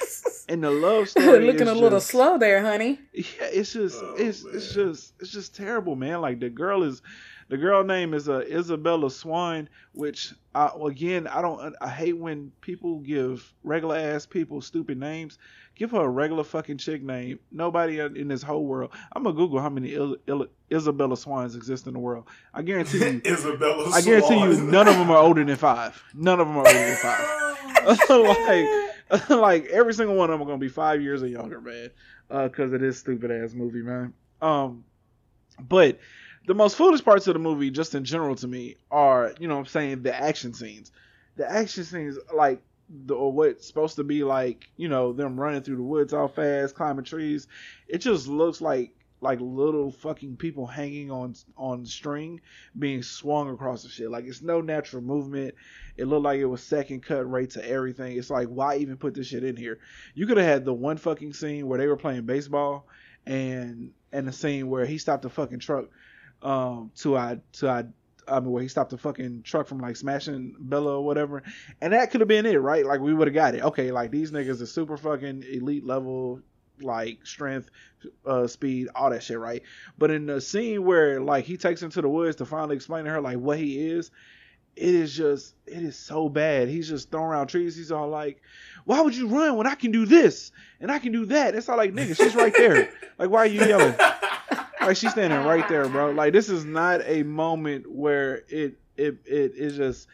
[0.49, 3.01] and the love story looking a just, little slow there, honey.
[3.13, 4.55] Yeah, it's just oh, it's man.
[4.55, 6.21] it's just it's just terrible, man.
[6.21, 7.03] Like the girl is
[7.49, 12.53] the girl name is uh, Isabella Swan, which I, again I don't I hate when
[12.61, 15.39] people give regular ass people stupid names.
[15.77, 17.41] Give her a regular fucking chick name.
[17.51, 18.93] Nobody in this whole world.
[19.13, 22.27] I'm gonna Google how many Il- Il- Isabella Swans exist in the world.
[22.53, 23.21] I guarantee you.
[23.27, 23.91] Isabella.
[23.93, 26.01] I guarantee you, none of them are older than five.
[26.15, 28.09] None of them are older than five.
[28.09, 28.69] like
[29.29, 31.91] like every single one of them are gonna be five years or younger, man.
[32.29, 34.15] Because uh, this stupid ass movie, man.
[34.41, 34.85] Um,
[35.61, 35.99] but
[36.47, 39.59] the most foolish parts of the movie, just in general to me, are you know
[39.59, 40.93] I'm saying the action scenes.
[41.37, 45.63] The action scenes, like the, or what's supposed to be like, you know, them running
[45.63, 47.49] through the woods all fast, climbing trees.
[47.89, 52.43] It just looks like like little fucking people hanging on on string
[52.79, 54.11] being swung across the shit.
[54.11, 55.55] Like it's no natural movement.
[55.97, 58.19] It looked like it was second cut right to everything.
[58.19, 59.79] It's like why even put this shit in here?
[60.15, 62.87] You could have had the one fucking scene where they were playing baseball
[63.25, 65.87] and and the scene where he stopped the fucking truck
[66.45, 67.85] um to I to I
[68.27, 71.43] I mean, where he stopped the fucking truck from like smashing Bella or whatever,
[71.81, 72.87] and that could have been it, right?
[72.87, 73.63] Like we would have got it.
[73.63, 76.41] Okay, like these niggas are super fucking elite level
[76.81, 77.71] like strength,
[78.27, 79.63] uh, speed, all that shit, right?
[79.99, 83.11] But in the scene where like he takes into the woods to finally explain to
[83.11, 84.11] her like what he is,
[84.77, 86.69] it is just it is so bad.
[86.69, 87.77] He's just throwing around trees.
[87.77, 88.41] He's all like,
[88.85, 91.69] "Why would you run when I can do this and I can do that?" It's
[91.69, 92.91] all like, "Nigga, she's right there.
[93.19, 93.95] like, why are you yelling?"
[94.87, 96.11] Like she's standing right there, bro.
[96.11, 100.09] Like this is not a moment where it it it is just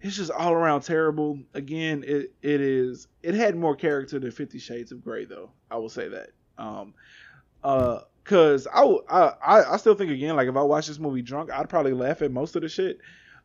[0.00, 1.38] it's just all around terrible.
[1.54, 5.50] Again, it it is it had more character than Fifty Shades of Grey, though.
[5.70, 6.30] I will say that.
[6.58, 6.94] Um,
[7.64, 11.50] uh, cause I, I I still think again, like if I watch this movie drunk,
[11.50, 12.98] I'd probably laugh at most of the shit.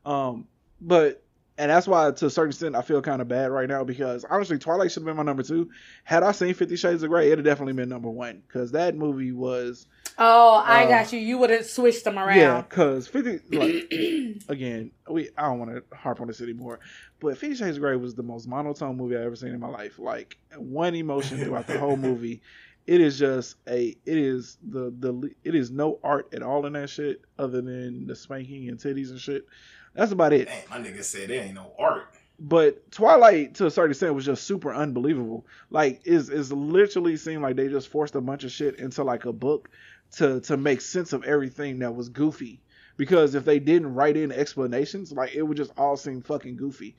[0.06, 0.48] Um,
[0.80, 1.24] but
[1.58, 4.26] and that's why to a certain extent I feel kind of bad right now because
[4.30, 5.70] honestly Twilight should have been my number two.
[6.04, 8.96] Had I seen Fifty Shades of Grey, it'd have definitely been number one because that
[8.96, 9.86] movie was.
[10.18, 11.20] Oh, I uh, got you.
[11.20, 12.38] You would have switched them around.
[12.38, 13.40] Yeah, because Fifty
[14.40, 16.80] like again, we I don't want to harp on this anymore,
[17.20, 19.70] but Fifty Shades of Grey was the most monotone movie I've ever seen in my
[19.70, 20.00] life.
[20.00, 22.42] Like one emotion throughout the whole movie.
[22.88, 23.96] It is just a.
[24.06, 25.30] It is the the.
[25.44, 29.12] It is no art at all in that shit other than the spanking and titties
[29.12, 29.46] and shit.
[29.94, 30.48] That's about it.
[30.48, 32.14] Dang, my nigga said there ain't no art.
[32.40, 35.46] But Twilight, to a certain extent, was just super unbelievable.
[35.70, 39.26] Like, is is literally seemed like they just forced a bunch of shit into like
[39.26, 39.70] a book
[40.14, 42.62] to to make sense of everything that was goofy.
[42.98, 46.96] Because if they didn't write in explanations, like it would just all seem fucking goofy.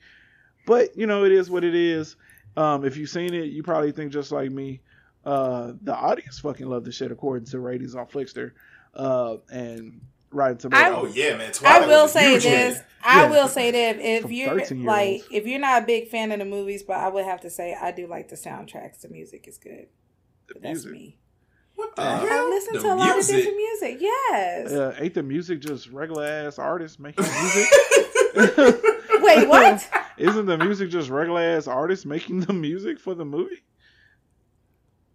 [0.65, 2.15] But you know, it is what it is.
[2.55, 4.81] Um, if you've seen it, you probably think just like me.
[5.25, 8.51] Uh, the audience fucking loved the shit according to ratings on Flixster.
[8.93, 10.01] Uh, and
[10.33, 10.93] Rotten Tomatoes.
[10.93, 11.51] I, oh yeah, man.
[11.51, 12.79] Twilight I will say this.
[13.03, 16.45] I will say that if you're like if you're not a big fan of the
[16.45, 19.01] movies, but I would have to say I do like the soundtracks.
[19.01, 19.87] The music is good.
[20.47, 20.91] The that's music.
[20.91, 21.17] me.
[21.75, 22.45] What the uh, hell?
[22.45, 23.09] I listen the to a music.
[23.09, 23.97] lot of different music.
[23.99, 24.71] Yes.
[24.71, 27.69] Uh, ain't the music just regular ass artists making music?
[29.21, 29.89] Wait, what?
[30.17, 33.63] Isn't the music just regular ass artists making the music for the movie?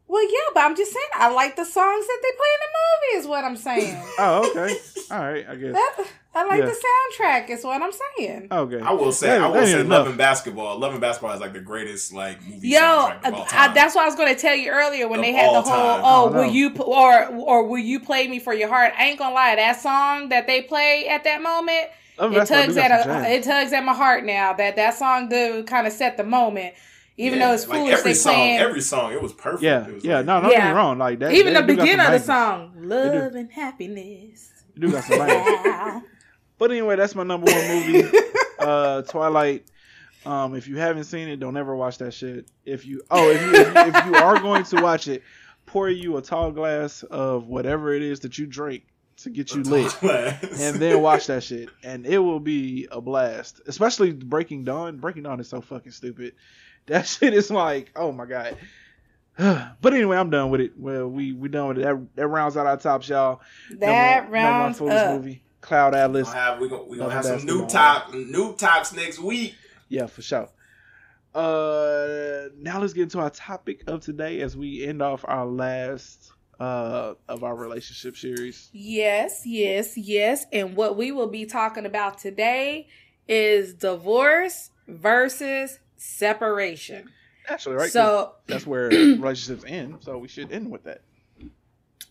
[0.09, 2.72] Well, yeah, but I'm just saying I like the songs that they play in the
[2.78, 3.20] movie.
[3.20, 4.02] Is what I'm saying.
[4.18, 4.76] oh, okay.
[5.11, 5.74] All right, I guess.
[5.74, 6.66] That, I like yeah.
[6.66, 6.82] the
[7.20, 7.50] soundtrack.
[7.50, 8.48] Is what I'm saying.
[8.50, 8.80] Okay.
[8.80, 10.78] I will say, that, I will say, Love and Basketball.
[10.78, 14.14] Love and Basketball is like the greatest like movie Yo, I, that's what I was
[14.14, 16.00] going to tell you earlier when of they had the whole time.
[16.02, 18.94] oh, will you or or will you play me for your heart?
[18.96, 21.90] I ain't gonna lie, that song that they play at that moment.
[22.18, 24.54] it tugs at a, it tugs at my heart now.
[24.54, 26.74] That that song do kind of set the moment.
[27.21, 29.62] Even yeah, though it's foolish, like every song, playing, every song, it was perfect.
[29.64, 30.59] Yeah, was yeah, like, no, don't yeah.
[30.59, 30.99] get me wrong.
[30.99, 36.05] Like that, even the beginning of the song, "Love and Happiness." You do got some
[36.59, 38.09] But anyway, that's my number one movie,
[38.61, 39.66] uh, Twilight.
[40.25, 42.47] Um, if you haven't seen it, don't ever watch that shit.
[42.64, 45.25] If you oh, if you, if, if you are going to watch it,
[45.66, 48.85] pour you a tall glass of whatever it is that you drink
[49.19, 53.61] to get you lit, and then watch that shit, and it will be a blast.
[53.66, 54.99] Especially Breaking Dawn.
[54.99, 56.35] Breaking Dawn is so fucking stupid.
[56.87, 58.57] That shit is like, oh my god.
[59.39, 60.72] but anyway, I'm done with it.
[60.76, 61.83] Well, we we done with it.
[61.83, 63.41] That, that rounds out our tops, y'all.
[63.79, 65.14] That number, rounds number up.
[65.14, 66.26] Movie, Cloud Atlas.
[66.26, 69.55] We're gonna have, we gonna, we gonna have some new top new tops next week.
[69.89, 70.49] Yeah, for sure.
[71.35, 76.33] Uh, now let's get into our topic of today as we end off our last
[76.59, 78.70] uh of our relationship series.
[78.72, 80.47] Yes, yes, yes.
[80.53, 82.89] And what we will be talking about today
[83.29, 87.11] is divorce versus separation.
[87.49, 87.90] Actually, right?
[87.90, 89.99] So that's where relationships end.
[90.01, 91.03] So we should end with that.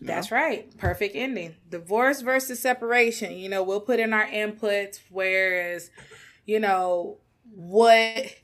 [0.00, 0.76] That's right.
[0.78, 1.56] Perfect ending.
[1.68, 3.36] Divorce versus separation.
[3.36, 5.90] You know, we'll put in our inputs, whereas,
[6.46, 7.18] you know,
[7.52, 8.36] what,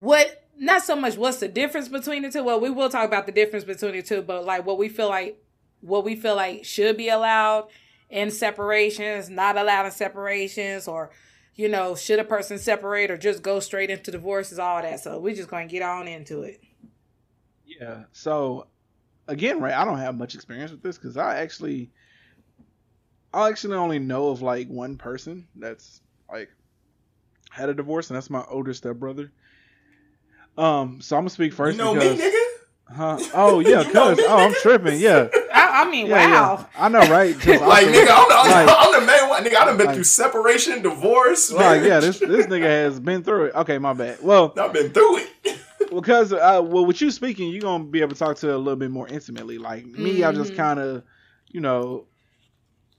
[0.00, 2.42] what, not so much what's the difference between the two.
[2.42, 5.08] Well, we will talk about the difference between the two, but like what we feel
[5.08, 5.40] like,
[5.80, 7.68] what we feel like should be allowed
[8.10, 11.10] in separations, not allowed in separations, or
[11.58, 15.00] you know, should a person separate or just go straight into divorces, all that.
[15.00, 16.62] So we're just going to get on into it.
[17.66, 18.04] Yeah.
[18.12, 18.68] So
[19.26, 21.90] again, right, I don't have much experience with this because I actually,
[23.34, 26.00] I actually only know of like one person that's
[26.32, 26.48] like
[27.50, 29.32] had a divorce, and that's my older stepbrother.
[30.56, 31.76] Um, so I'm gonna speak first.
[31.76, 32.44] You know because, me, nigga.
[32.94, 33.18] Huh?
[33.34, 35.00] Oh yeah, cuz oh I'm tripping.
[35.00, 35.28] Yeah.
[35.58, 36.58] I, I mean, yeah, wow.
[36.58, 36.84] Yeah.
[36.84, 37.34] I know, right?
[37.46, 39.44] like nigga, I'm, the, like, I'm the main one.
[39.44, 41.52] Nigga, I done been like, through separation, divorce.
[41.52, 43.54] Like yeah, this this nigga has been through it.
[43.54, 44.18] Okay, my bad.
[44.22, 45.58] Well, I've been through it.
[45.94, 48.76] because uh, well, with you speaking, you're gonna be able to talk to a little
[48.76, 49.58] bit more intimately.
[49.58, 50.28] Like me, mm-hmm.
[50.28, 50.60] I just mm-hmm.
[50.60, 51.02] kind of,
[51.48, 52.06] you know,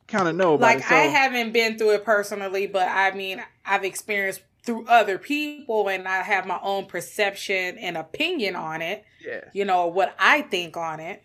[0.07, 0.86] kind of know about like, it.
[0.86, 5.88] So, I haven't been through it personally, but I mean, I've experienced through other people
[5.88, 9.03] and I have my own perception and opinion on it.
[9.26, 9.45] Yeah.
[9.53, 11.24] You know, what I think on it.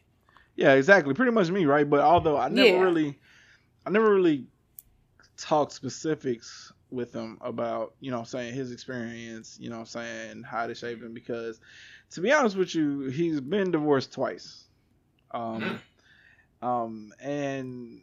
[0.57, 1.15] Yeah, exactly.
[1.15, 1.89] Pretty much me, right?
[1.89, 2.81] But although I never yeah.
[2.81, 3.19] really
[3.85, 4.47] I never really
[5.37, 10.75] talked specifics with him about, you know, saying his experience, you know, saying how to
[10.75, 11.61] shape him because
[12.11, 14.65] to be honest with you, he's been divorced twice.
[15.33, 15.81] Um
[16.63, 18.03] um and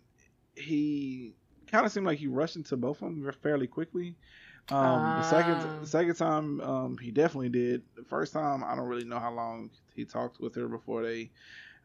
[0.56, 1.34] he
[1.72, 4.16] kind of seemed like he rushed into both of them fairly quickly.
[4.70, 5.86] Um, the second the ah.
[5.86, 7.82] second time, um, he definitely did.
[7.96, 11.32] The first time, I don't really know how long he talked with her before they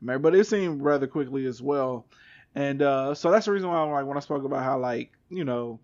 [0.06, 2.06] married, but it seemed rather quickly as well.
[2.54, 5.44] And uh, so that's the reason why, like, when I spoke about how, like, you
[5.44, 5.78] know,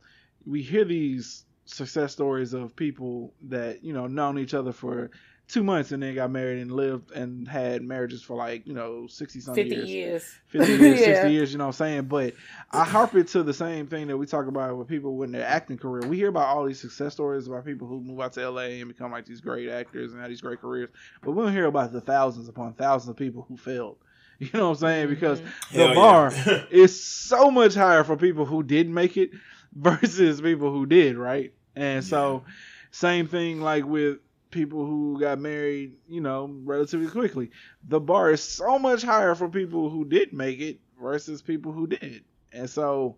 [0.46, 5.10] we hear these success stories of people that you know known each other for
[5.48, 9.06] two months and then got married and lived and had marriages for like you know
[9.06, 10.34] 60 something 50 years, years.
[10.48, 11.06] 50 years yeah.
[11.06, 12.34] 60 years you know what i'm saying but
[12.70, 15.46] i harp it to the same thing that we talk about with people when their
[15.46, 18.48] acting career we hear about all these success stories about people who move out to
[18.50, 20.88] la and become like these great actors and have these great careers
[21.22, 23.98] but we don't hear about the thousands upon thousands of people who failed
[24.52, 25.78] you know what i'm saying because mm-hmm.
[25.78, 26.64] the bar yeah.
[26.70, 29.30] is so much higher for people who didn't make it
[29.74, 32.44] versus people who did right and so
[32.90, 34.18] same thing like with
[34.52, 37.50] people who got married, you know, relatively quickly.
[37.88, 41.88] The bar is so much higher for people who did make it versus people who
[41.88, 42.22] did.
[42.52, 43.16] And so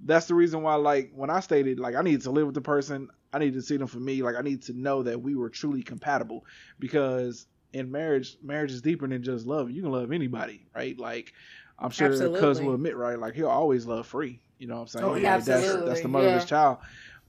[0.00, 2.60] that's the reason why like when I stated like I need to live with the
[2.62, 5.36] person, I need to see them for me, like I need to know that we
[5.36, 6.44] were truly compatible
[6.80, 9.70] because in marriage, marriage is deeper than just love.
[9.70, 10.98] You can love anybody, right?
[10.98, 11.32] Like
[11.78, 13.18] I'm sure cuz will admit, right?
[13.18, 14.40] Like he'll always love free.
[14.58, 15.04] You know what I'm saying?
[15.04, 16.34] Oh, yeah, like, that's, that's the mother yeah.
[16.34, 16.78] of his child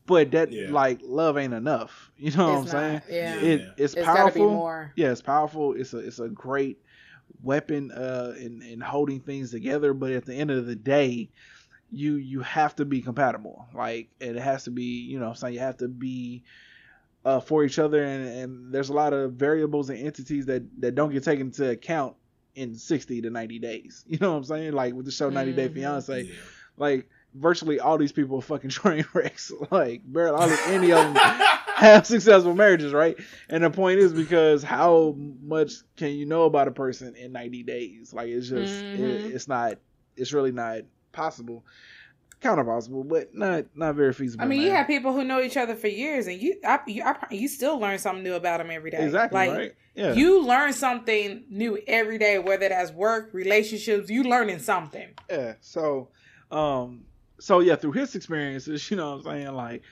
[0.06, 0.68] but that yeah.
[0.70, 2.12] like love ain't enough.
[2.22, 3.24] You know it's what I'm not, saying?
[3.24, 3.36] Yeah.
[3.36, 4.90] It, it's, it's powerful.
[4.96, 5.74] Yeah, it's powerful.
[5.74, 6.78] It's a it's a great
[7.42, 11.30] weapon uh in, in holding things together, but at the end of the day,
[11.92, 13.66] you you have to be compatible.
[13.74, 16.44] Like it has to be, you know, I'm saying you have to be
[17.24, 20.96] uh, for each other and, and there's a lot of variables and entities that, that
[20.96, 22.16] don't get taken into account
[22.56, 24.04] in 60 to 90 days.
[24.12, 24.74] You know what I'm saying?
[24.74, 25.76] Like with the show 90 Day mm-hmm.
[25.76, 26.34] Fiance, yeah.
[26.78, 29.52] like virtually all these people are fucking train wrecks.
[29.72, 31.16] like barely any of them
[31.76, 33.18] have successful marriages, right?
[33.50, 37.64] And the point is because how much can you know about a person in 90
[37.64, 38.14] days?
[38.14, 39.04] Like it's just mm-hmm.
[39.04, 39.78] it, it's not
[40.18, 41.64] it's really not possible
[42.42, 44.44] kind of possible, but not not very feasible.
[44.44, 47.04] I mean, you have people who know each other for years, and you I, you,
[47.04, 49.04] I, you still learn something new about them every day.
[49.04, 49.38] Exactly.
[49.38, 49.76] Like, right.
[49.96, 50.14] Yeah.
[50.14, 54.10] You learn something new every day, whether that's work, relationships.
[54.10, 55.10] You learning something.
[55.30, 55.54] Yeah.
[55.62, 56.10] So,
[56.50, 57.04] um,
[57.40, 59.84] so yeah, through his experiences, you know, what I'm saying like.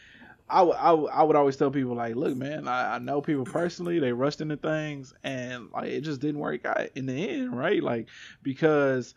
[0.52, 4.00] I I I would always tell people like, look, man, I, I know people personally.
[4.00, 7.84] They rushed into things, and like it just didn't work out in the end, right?
[7.84, 8.08] Like
[8.41, 9.14] because,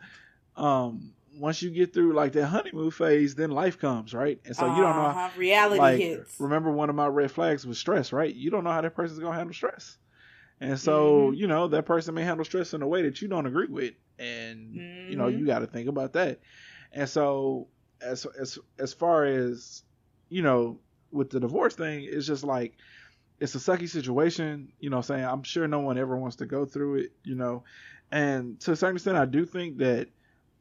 [0.55, 4.39] um, once you get through like that honeymoon phase, then life comes, right?
[4.45, 4.75] And so uh-huh.
[4.75, 6.39] you don't know how reality like, hits.
[6.39, 8.33] Remember one of my red flags was stress, right?
[8.33, 9.97] You don't know how that person's gonna handle stress.
[10.59, 11.35] And so, mm-hmm.
[11.35, 13.93] you know, that person may handle stress in a way that you don't agree with.
[14.19, 15.11] And mm-hmm.
[15.11, 16.39] you know, you gotta think about that.
[16.91, 17.67] And so
[18.01, 19.83] as as as far as,
[20.29, 20.79] you know,
[21.11, 22.77] with the divorce thing, it's just like
[23.39, 26.65] it's a sucky situation, you know, saying I'm sure no one ever wants to go
[26.65, 27.63] through it, you know.
[28.11, 30.07] And to a certain extent I do think that,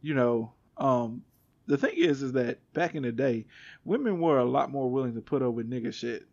[0.01, 1.23] you know, um,
[1.67, 3.47] the thing is, is that back in the day,
[3.85, 6.27] women were a lot more willing to put up with nigga shit.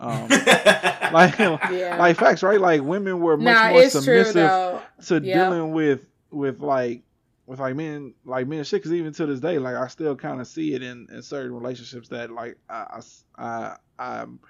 [0.00, 1.96] Um, like, yeah.
[1.98, 2.60] like facts, right?
[2.60, 5.22] Like women were much nah, more submissive to yep.
[5.22, 7.02] dealing with with like
[7.46, 8.80] with like men like men shit.
[8.80, 11.54] Because even to this day, like I still kind of see it in in certain
[11.54, 13.00] relationships that like I,
[13.38, 14.40] I I I'm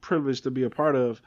[0.00, 1.20] privileged to be a part of.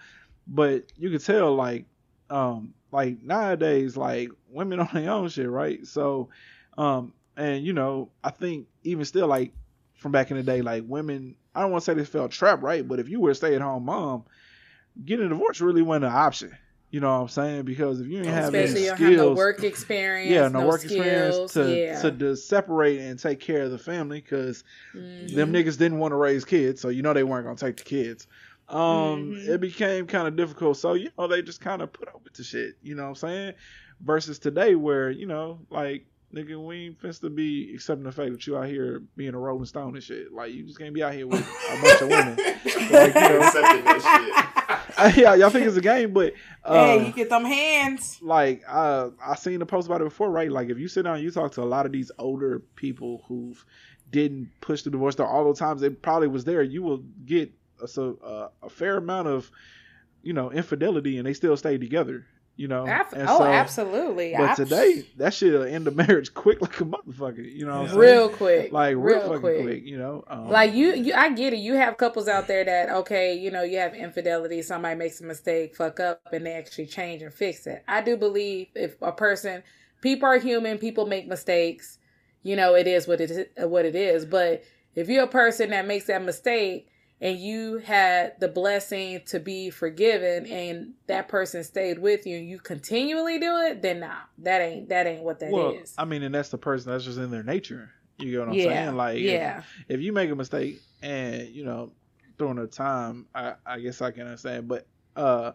[0.47, 1.85] But you could tell like
[2.29, 5.85] um like nowadays like women on their own shit, right?
[5.85, 6.29] So
[6.77, 9.53] um and you know, I think even still, like
[9.95, 12.63] from back in the day, like women, I don't want to say they felt trapped,
[12.63, 12.85] right?
[12.87, 14.25] But if you were a stay at home mom,
[15.05, 16.57] getting a divorce really wasn't an option.
[16.89, 17.63] You know what I'm saying?
[17.63, 20.79] Because if you didn't have any skills, have no work experience, yeah, no, no work
[20.79, 22.01] skills, experience to, yeah.
[22.01, 24.63] to to separate and take care of the family, because
[24.95, 25.35] mm-hmm.
[25.35, 27.83] them niggas didn't want to raise kids, so you know they weren't gonna take the
[27.83, 28.27] kids.
[28.69, 29.51] Um, mm-hmm.
[29.51, 32.33] it became kind of difficult, so you know they just kind of put up with
[32.33, 32.75] the shit.
[32.81, 33.53] You know what I'm saying?
[33.99, 38.31] Versus today, where you know, like Nigga, we ain't finna to be accepting the fact
[38.31, 40.33] that you out here being a Rolling Stone and shit.
[40.33, 42.37] Like you just can't be out here with a bunch of women.
[42.89, 44.53] Like, you know, accepting that
[44.95, 45.17] shit.
[45.17, 48.19] yeah, y'all think it's a game, but uh, hey, you get them hands.
[48.21, 50.51] Like uh, I seen the post about it before, right?
[50.51, 53.23] Like if you sit down, and you talk to a lot of these older people
[53.27, 53.55] who
[54.11, 57.51] didn't push the divorce, though all the times it probably was there, you will get
[57.81, 59.51] a, so, uh, a fair amount of
[60.23, 62.25] you know infidelity, and they still stay together
[62.57, 62.87] you know.
[62.87, 64.33] Ab- oh, so, absolutely.
[64.35, 67.53] But today, that shit'll end the marriage quick like a motherfucker.
[67.53, 69.61] You know, real quick, like real, real quick.
[69.61, 69.85] quick.
[69.85, 71.59] You know, um, like you, you, I get it.
[71.59, 74.61] You have couples out there that okay, you know, you have infidelity.
[74.63, 77.83] Somebody makes a mistake, fuck up, and they actually change and fix it.
[77.87, 79.63] I do believe if a person,
[80.01, 81.99] people are human, people make mistakes.
[82.41, 83.47] You know, it is what it is.
[83.57, 84.25] What it is.
[84.25, 84.63] But
[84.95, 86.89] if you're a person that makes that mistake
[87.19, 92.47] and you had the blessing to be forgiven and that person stayed with you and
[92.47, 95.93] you continually do it, then nah, that ain't that ain't what that well, is.
[95.97, 97.91] I mean, and that's the person that's just in their nature.
[98.19, 98.95] You get what I'm yeah, saying?
[98.95, 99.59] Like, yeah.
[99.59, 101.91] If, if, you make a mistake and you know
[102.37, 105.53] during the time, I, I guess I can understand, but uh,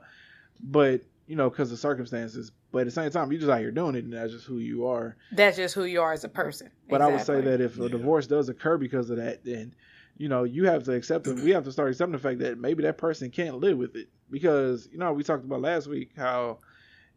[0.60, 2.52] but you know, because of circumstances.
[2.72, 4.58] But at the same time, you just out here doing it, and that's just who
[4.58, 5.16] you are.
[5.32, 6.70] That's just who you are as a person.
[6.88, 7.12] But exactly.
[7.12, 9.74] I would say that if a divorce does occur because of that, then
[10.22, 11.40] you know, you have to accept it.
[11.40, 14.06] We have to start accepting the fact that maybe that person can't live with it
[14.30, 16.58] because you know we talked about last week how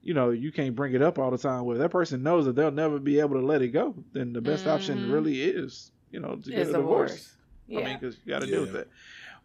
[0.01, 1.65] you know you can't bring it up all the time.
[1.65, 4.41] Well, that person knows that they'll never be able to let it go, then the
[4.41, 4.71] best mm-hmm.
[4.73, 7.31] option really is you know to get a divorce.
[7.67, 7.81] Yeah.
[7.81, 8.53] I mean, because you got to yeah.
[8.53, 8.89] deal with it.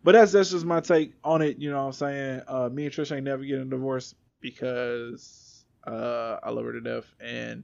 [0.02, 1.58] But that's that's just my take on it.
[1.58, 2.40] You know what I'm saying?
[2.48, 6.80] Uh, me and Trish ain't never getting a divorce because uh, I love her to
[6.80, 7.62] death, and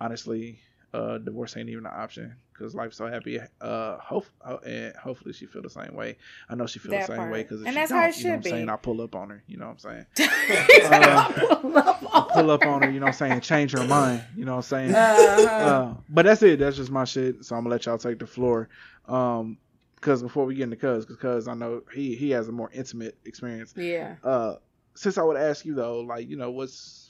[0.00, 0.60] honestly,
[0.94, 3.40] uh, divorce ain't even an option because life's so happy.
[3.60, 4.26] Uh, hope
[4.66, 6.16] and hopefully she feel the same way.
[6.48, 7.32] I know she feel that the same part.
[7.32, 8.68] way because and that's how it should you know what I'm saying?
[8.68, 9.42] I pull up on her.
[9.46, 10.30] You know what I'm saying?
[10.92, 12.90] uh, pull, up pull up on her.
[12.90, 13.40] You know what I'm saying?
[13.40, 14.22] Change her mind.
[14.36, 14.94] You know what I'm saying?
[14.94, 15.50] Uh-huh.
[15.50, 16.58] Uh, but that's it.
[16.58, 17.44] That's just my shit.
[17.44, 18.68] So I'm gonna let y'all take the floor.
[19.08, 19.56] Um,
[19.94, 23.16] because before we get into cuz, because I know he he has a more intimate
[23.24, 23.74] experience.
[23.76, 24.16] Yeah.
[24.22, 24.56] Uh,
[24.94, 27.09] since I would ask you though, like you know what's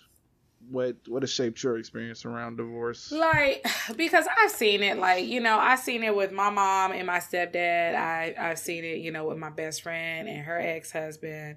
[0.69, 3.11] what what has shaped your experience around divorce?
[3.11, 7.07] Like because I've seen it like, you know, I've seen it with my mom and
[7.07, 7.95] my stepdad.
[7.95, 11.57] I I've seen it, you know, with my best friend and her ex-husband.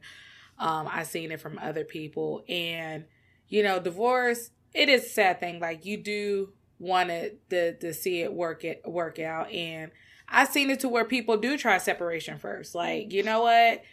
[0.57, 3.05] Um I've seen it from other people and
[3.47, 7.09] you know, divorce it is a sad thing like you do want
[7.49, 9.91] to to see it work it work out and
[10.27, 12.73] I've seen it to where people do try separation first.
[12.73, 13.83] Like, you know what?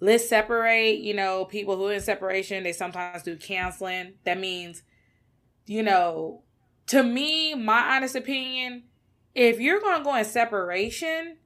[0.00, 4.14] Let's separate, you know, people who in separation, they sometimes do counseling.
[4.24, 4.82] That means
[5.66, 6.42] you know,
[6.86, 8.84] to me, my honest opinion,
[9.34, 11.36] if you're going to go in separation,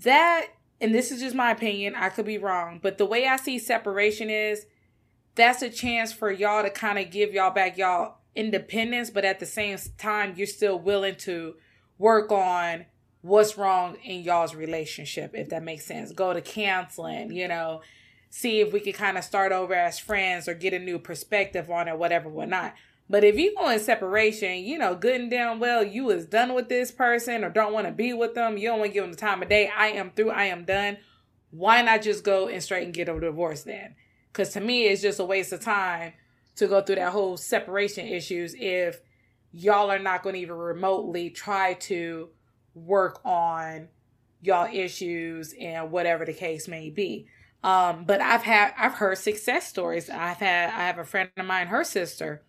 [0.00, 0.48] that,
[0.80, 3.58] and this is just my opinion, I could be wrong, but the way I see
[3.58, 4.66] separation is
[5.34, 9.40] that's a chance for y'all to kind of give y'all back y'all independence, but at
[9.40, 11.54] the same time, you're still willing to
[11.98, 12.84] work on
[13.26, 16.12] what's wrong in y'all's relationship, if that makes sense.
[16.12, 17.82] Go to counseling, you know,
[18.30, 21.70] see if we can kind of start over as friends or get a new perspective
[21.70, 22.74] on it, whatever, whatnot.
[23.08, 26.54] But if you go in separation, you know, good and damn well you is done
[26.54, 29.04] with this person or don't want to be with them, you don't want to give
[29.04, 29.70] them the time of day.
[29.76, 30.98] I am through, I am done.
[31.50, 33.94] Why not just go and straight and get a divorce then?
[34.32, 36.12] Because to me, it's just a waste of time
[36.56, 39.00] to go through that whole separation issues if
[39.52, 42.28] y'all are not going to even remotely try to
[42.76, 43.88] work on
[44.42, 47.26] y'all issues and whatever the case may be.
[47.64, 50.08] Um, but I've had I've heard success stories.
[50.08, 52.42] I've had I have a friend of mine, her sister,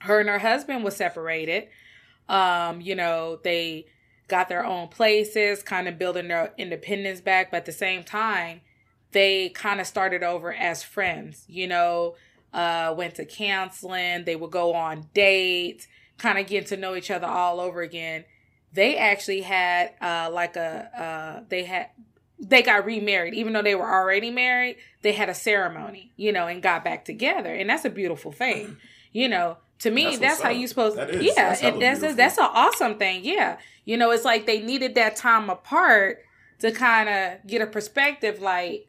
[0.00, 1.68] her and her husband was separated.
[2.28, 3.86] Um, you know, they
[4.28, 8.62] got their own places, kind of building their independence back, but at the same time,
[9.12, 12.14] they kind of started over as friends, you know,
[12.54, 15.86] uh, went to counseling, they would go on dates,
[16.18, 18.24] kind of get to know each other all over again.
[18.74, 21.90] They actually had uh, like a uh, they had
[22.42, 26.48] they got remarried even though they were already married they had a ceremony you know
[26.48, 28.76] and got back together and that's a beautiful thing
[29.12, 32.16] you know to me that's, that's how you supposed that is, yeah that's that's beautiful.
[32.16, 36.18] that's an awesome thing yeah you know it's like they needed that time apart
[36.58, 38.88] to kind of get a perspective like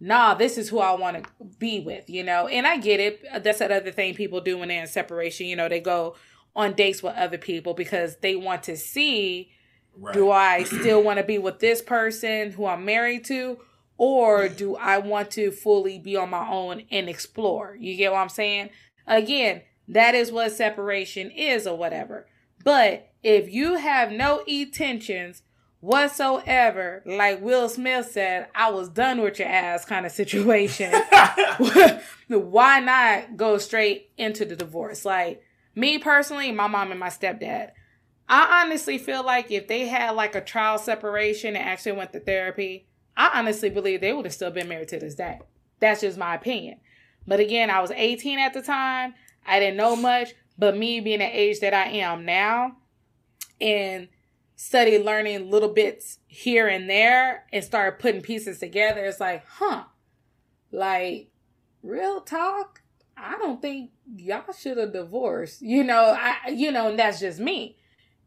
[0.00, 2.46] nah, this is who I want to be with, you know?
[2.48, 3.22] And I get it.
[3.44, 5.46] That's that other thing people do when they're in separation.
[5.46, 6.16] You know, they go
[6.54, 9.50] on dates with other people because they want to see
[9.96, 10.14] right.
[10.14, 13.58] do I still want to be with this person who I'm married to?
[13.96, 17.76] Or do I want to fully be on my own and explore?
[17.78, 18.70] You get what I'm saying?
[19.06, 22.26] Again, that is what separation is or whatever.
[22.64, 25.42] But if you have no intentions
[25.80, 30.92] whatsoever, like Will Smith said, I was done with your ass kind of situation.
[32.28, 35.04] Why not go straight into the divorce?
[35.04, 35.42] Like
[35.80, 37.70] me personally, my mom and my stepdad.
[38.28, 42.20] I honestly feel like if they had like a trial separation and actually went to
[42.20, 45.40] therapy, I honestly believe they would have still been married to this day.
[45.80, 46.78] That's just my opinion.
[47.26, 49.14] But again, I was 18 at the time.
[49.46, 52.76] I didn't know much, but me being the age that I am now
[53.60, 54.08] and
[54.54, 59.84] study learning little bits here and there and start putting pieces together, it's like, huh,
[60.70, 61.30] like
[61.82, 62.82] real talk.
[63.16, 65.62] I don't think y'all should have divorced.
[65.62, 67.76] You know, I you know, and that's just me.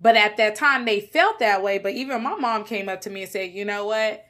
[0.02, 1.78] But at that time they felt that way.
[1.78, 4.26] But even my mom came up to me and said, you know what?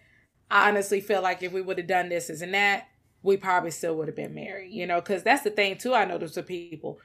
[0.52, 2.88] I honestly feel like if we would have done this, and that,
[3.24, 5.94] we probably still would have been married, you know, because that's the thing too.
[5.94, 7.00] I notice with people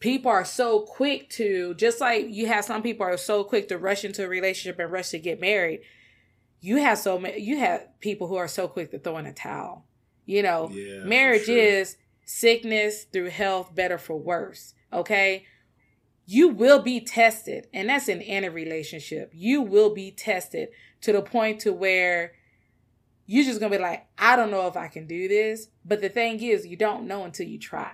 [0.00, 3.78] people are so quick to just like you have some people are so quick to
[3.78, 5.80] rush into a relationship and rush to get married
[6.60, 9.32] you have so many you have people who are so quick to throw in a
[9.32, 9.84] towel
[10.24, 11.96] you know yeah, marriage is
[12.28, 15.46] sickness through health better for worse okay
[16.26, 20.68] you will be tested and that's in any relationship you will be tested
[21.00, 22.32] to the point to where
[23.24, 26.08] you're just gonna be like i don't know if i can do this but the
[26.10, 27.92] thing is you don't know until you try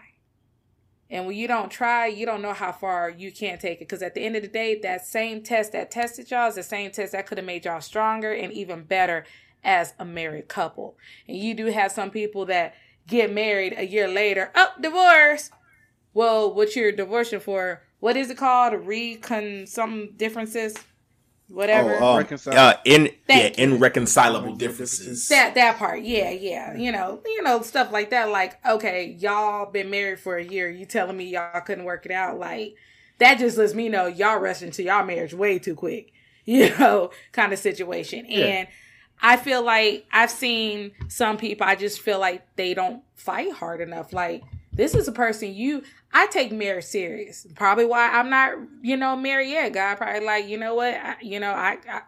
[1.11, 3.89] and when you don't try, you don't know how far you can't take it.
[3.89, 6.63] Because at the end of the day, that same test that tested y'all is the
[6.63, 9.25] same test that could have made y'all stronger and even better
[9.63, 10.97] as a married couple.
[11.29, 12.75] And you do have some people that
[13.07, 15.51] get married a year later, oh, divorce.
[16.13, 18.87] Well, what you're divorcing for, what is it called?
[18.87, 20.77] Recon some differences?
[21.49, 21.97] whatever.
[22.01, 25.29] Oh, um, uh, in yeah, irreconcilable differences.
[25.29, 26.77] That that part, yeah, yeah.
[26.77, 28.29] You know, you know stuff like that.
[28.29, 30.71] Like, okay, y'all been married for a year.
[30.71, 32.39] You telling me y'all couldn't work it out?
[32.39, 32.75] Like,
[33.19, 36.11] that just lets me know y'all rushing to y'all marriage way too quick.
[36.47, 38.27] You know, kind of situation.
[38.29, 38.45] Yeah.
[38.45, 38.69] And
[39.21, 41.67] I feel like I've seen some people.
[41.67, 44.13] I just feel like they don't fight hard enough.
[44.13, 44.43] Like
[44.73, 47.47] this is a person you I take marriage serious.
[47.57, 49.73] Probably why I'm not, you know, married yet.
[49.73, 52.03] God probably like, you know what, I, you know, I, I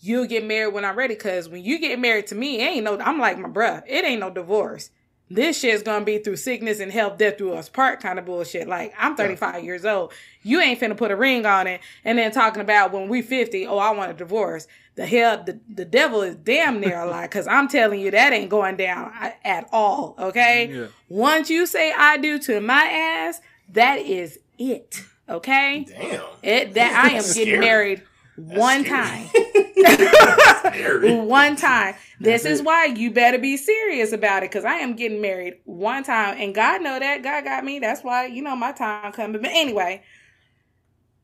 [0.00, 1.14] you'll get married when I'm ready.
[1.14, 2.98] Cause when you get married to me, ain't no.
[2.98, 3.82] I'm like my bruh.
[3.86, 4.90] It ain't no divorce.
[5.32, 8.66] This shit's gonna be through sickness and health, death through us part kind of bullshit.
[8.66, 9.60] Like I'm 35 yeah.
[9.60, 10.12] years old.
[10.42, 13.66] You ain't finna put a ring on it and then talking about when we 50.
[13.68, 14.66] Oh, I want a divorce
[15.00, 18.34] the hell the, the devil is damn near a lie because i'm telling you that
[18.34, 19.10] ain't going down
[19.42, 20.86] at all okay yeah.
[21.08, 23.40] once you say i do to my ass
[23.70, 28.02] that is it okay damn it that i am getting married
[28.36, 29.00] That's one scary.
[29.00, 29.28] time
[31.26, 31.94] one time.
[32.20, 36.04] This is why you better be serious about it because I am getting married one
[36.04, 37.78] time, and God know that God got me.
[37.78, 39.40] That's why you know my time coming.
[39.40, 40.02] But anyway,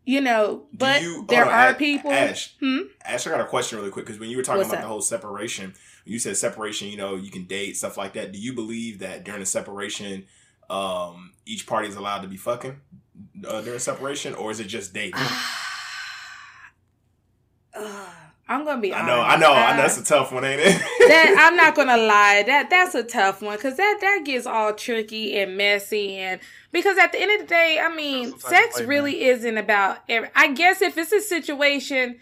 [0.06, 2.12] you know, but you, there are Ash, people.
[2.12, 2.78] Ash, hmm?
[3.04, 4.82] Ash, I got a question really quick because when you were talking What's about that?
[4.82, 6.88] the whole separation, you said separation.
[6.88, 8.32] You know, you can date stuff like that.
[8.32, 10.24] Do you believe that during the separation,
[10.70, 12.80] um, each party is allowed to be fucking
[13.46, 15.20] uh, during separation, or is it just dating?
[18.48, 18.94] I'm gonna be.
[18.94, 19.20] I know.
[19.20, 19.82] I know, I know.
[19.82, 20.78] That's a tough one, ain't it?
[21.08, 22.44] that I'm not gonna lie.
[22.46, 26.40] That that's a tough one because that that gets all tricky and messy, and
[26.70, 29.28] because at the end of the day, I mean, sex really man.
[29.30, 29.98] isn't about.
[30.08, 32.18] Every, I guess if it's a situation,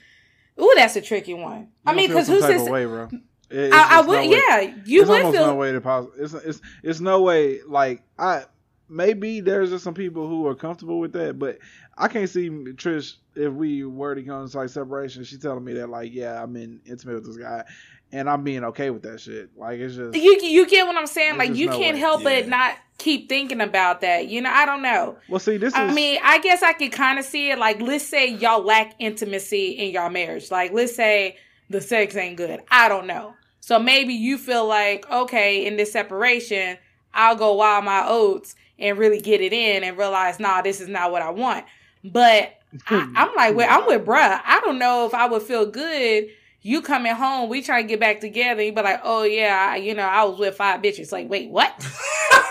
[0.60, 1.60] ooh, that's a tricky one.
[1.60, 2.68] You I mean, because who's this?
[2.68, 3.08] Way, bro.
[3.50, 5.46] It, I, I would, no yeah, you it's would feel.
[5.46, 6.14] no way to possible.
[6.18, 7.60] It's, it's it's no way.
[7.62, 8.44] Like I
[8.88, 11.58] maybe there's just some people who are comfortable with that, but
[11.96, 15.24] I can't see Trish if we were to go into like separation.
[15.24, 17.64] She's telling me that like, yeah, I'm in intimate with this guy,
[18.12, 19.50] and I'm being okay with that shit.
[19.56, 21.38] Like it's just you you get what I'm saying.
[21.38, 22.00] Like you no can't way.
[22.00, 22.40] help yeah.
[22.40, 24.28] but not keep thinking about that.
[24.28, 25.16] You know, I don't know.
[25.28, 25.74] Well, see, this.
[25.74, 25.94] I is...
[25.94, 27.58] mean, I guess I could kind of see it.
[27.58, 30.50] Like, let's say y'all lack intimacy in y'all marriage.
[30.50, 31.36] Like, let's say
[31.70, 32.62] the sex ain't good.
[32.70, 33.34] I don't know.
[33.60, 36.76] So maybe you feel like, okay, in this separation,
[37.14, 40.88] I'll go wild my oats and really get it in and realize, nah, this is
[40.88, 41.64] not what I want.
[42.02, 42.54] But
[42.88, 44.40] I, am like, well, I'm with bruh.
[44.44, 46.28] I don't know if I would feel good.
[46.62, 48.62] You coming home, we try to get back together.
[48.62, 51.12] You be like, oh yeah, I, you know, I was with five bitches.
[51.12, 51.72] Like, wait, what?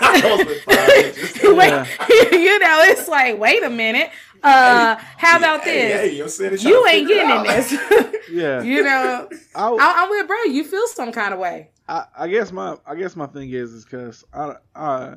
[0.04, 1.86] wait,
[2.32, 4.10] you know, it's like, wait a minute.
[4.44, 6.38] Uh, how about hey, this?
[6.38, 7.72] Hey, you ain't getting in this.
[8.30, 10.42] yeah, you know, I, am with bro.
[10.44, 11.70] You feel some kind of way.
[11.88, 15.16] I, I guess my I guess my thing is is because I, I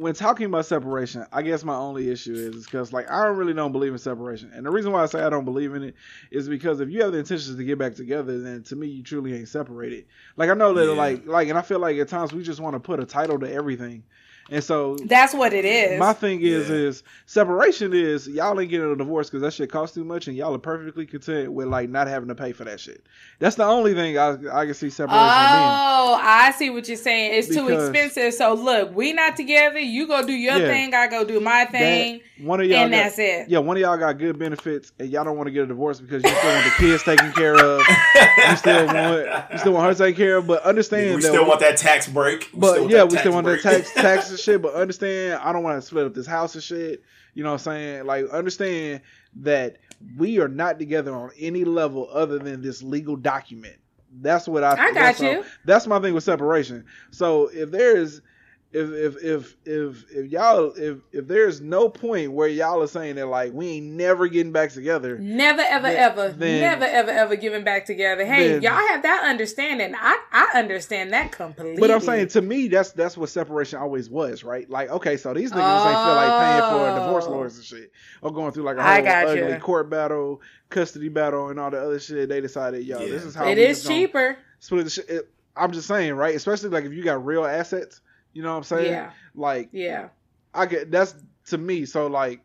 [0.00, 3.52] when talking about separation, I guess my only issue is because like I don't really
[3.52, 5.94] don't believe in separation, and the reason why I say I don't believe in it
[6.30, 9.02] is because if you have the intentions to get back together, then to me you
[9.02, 10.06] truly ain't separated.
[10.38, 10.92] Like I know that yeah.
[10.92, 13.38] like like, and I feel like at times we just want to put a title
[13.40, 14.02] to everything,
[14.50, 15.98] and so that's what it is.
[15.98, 16.76] My thing is, yeah.
[16.76, 20.36] is separation is y'all ain't getting a divorce because that shit costs too much, and
[20.36, 23.06] y'all are perfectly content with like not having to pay for that shit.
[23.38, 25.22] That's the only thing I I can see separation.
[25.22, 27.38] Oh, I see what you're saying.
[27.38, 28.34] It's because, too expensive.
[28.34, 29.78] So look, we not together.
[29.78, 30.94] You go do your yeah, thing.
[30.94, 32.20] I go do my thing.
[32.40, 33.48] one of y'all and got, that's it.
[33.48, 36.00] Yeah, one of y'all got good benefits, and y'all don't want to get a divorce
[36.00, 37.82] because you still want the kids taken care of.
[38.48, 41.46] you still want you still want her taken care of, but understand yeah, we still
[41.46, 42.50] want that tax break.
[42.52, 45.80] We but yeah, we still want that tax tax shit, but understand I don't want
[45.80, 47.02] to split up this house and shit.
[47.34, 48.06] You know what I'm saying?
[48.06, 49.02] Like understand
[49.36, 49.78] that
[50.16, 53.76] we are not together on any level other than this legal document.
[54.20, 54.72] That's what I.
[54.72, 55.44] I got you.
[55.64, 56.84] that's my thing with separation.
[57.10, 58.20] So if there is
[58.72, 63.16] if if if if if y'all if if there's no point where y'all are saying
[63.16, 67.10] that like we ain't never getting back together, never ever then, ever, then, never ever
[67.10, 68.24] ever getting back together.
[68.24, 69.94] Hey, then, y'all have that understanding.
[69.98, 71.80] I I understand that completely.
[71.80, 74.70] But I'm saying to me, that's that's what separation always was, right?
[74.70, 75.88] Like, okay, so these niggas oh.
[75.88, 77.04] ain't feel like paying for oh.
[77.04, 77.30] divorce oh.
[77.32, 77.92] lawyers and shit,
[78.22, 79.58] or going through like a whole ugly you.
[79.58, 82.28] court battle, custody battle, and all the other shit.
[82.28, 83.06] They decided, yo, yeah.
[83.06, 84.38] this is how it is cheaper.
[84.60, 85.10] Split the shit.
[85.10, 86.36] It, I'm just saying, right?
[86.36, 88.00] Especially like if you got real assets
[88.32, 88.92] you know what I'm saying?
[88.92, 89.10] Yeah.
[89.34, 90.08] Like yeah,
[90.54, 91.14] I get that's
[91.46, 91.84] to me.
[91.84, 92.40] So like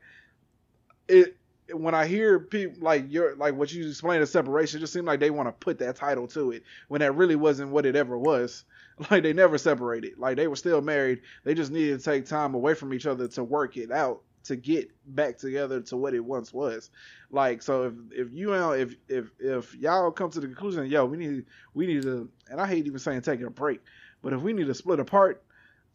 [1.07, 1.37] it
[1.73, 5.07] when I hear people like your like what you explained the separation, it just seemed
[5.07, 7.95] like they want to put that title to it when that really wasn't what it
[7.95, 8.65] ever was.
[9.11, 10.17] Like they never separated.
[10.17, 11.19] Like they were still married.
[11.43, 14.55] They just needed to take time away from each other to work it out to
[14.55, 16.91] get back together to what it once was.
[17.29, 21.03] Like so if if you know if if if y'all come to the conclusion, yo,
[21.03, 23.81] we need we need to and I hate even saying taking a break,
[24.21, 25.43] but if we need to split apart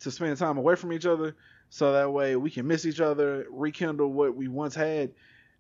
[0.01, 1.35] to spend time away from each other
[1.69, 5.13] so that way we can miss each other, rekindle what we once had.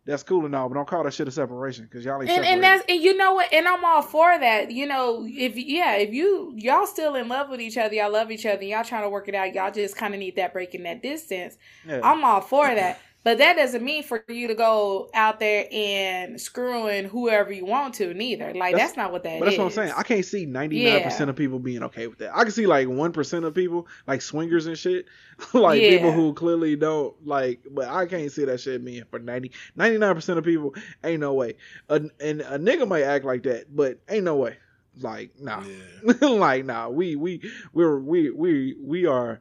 [0.07, 2.31] That's cool and all, but don't call that shit a separation because y'all ain't.
[2.31, 4.71] And, and that's and you know what, and I'm all for that.
[4.71, 8.31] You know, if yeah, if you y'all still in love with each other, y'all love
[8.31, 10.75] each other, y'all trying to work it out, y'all just kind of need that break
[10.75, 11.59] in that distance.
[11.87, 12.01] Yeah.
[12.03, 12.99] I'm all for that.
[13.23, 17.93] But that doesn't mean for you to go out there and screwing whoever you want
[17.95, 18.55] to, neither.
[18.55, 19.93] Like that's, that's not what that but that's what I'm saying.
[19.95, 22.35] I can't see 99 percent of people being okay with that.
[22.35, 25.05] I can see like one percent of people, like swingers and shit,
[25.53, 25.91] like yeah.
[25.91, 27.61] people who clearly don't like.
[27.71, 30.75] But I can't see that shit being for 90 99 percent of people.
[31.05, 31.57] Ain't no way.
[31.91, 34.57] A, and a nigga might act like that, but ain't no way.
[34.99, 36.13] Like nah, yeah.
[36.29, 36.89] like nah.
[36.89, 37.43] We we
[37.75, 39.41] we're we we we are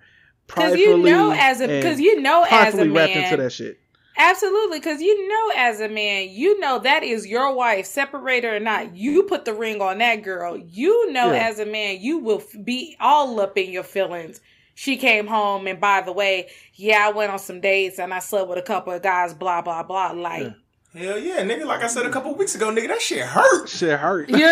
[0.50, 3.80] because you know as a because you know as a man into that shit.
[4.22, 8.60] Absolutely, because you know, as a man, you know that is your wife, separate or
[8.60, 8.94] not.
[8.94, 10.58] You put the ring on that girl.
[10.58, 11.48] You know, yeah.
[11.48, 14.42] as a man, you will be all up in your feelings.
[14.76, 18.20] She came home, and by the way, yeah, I went on some dates and I
[18.20, 19.34] slept with a couple of guys.
[19.34, 20.12] Blah blah blah.
[20.12, 20.48] Like,
[20.96, 21.66] Hell yeah, nigga!
[21.66, 23.70] Like I said a couple weeks ago, nigga, that shit hurt.
[23.70, 24.28] Shit hurt.
[24.30, 24.46] You know,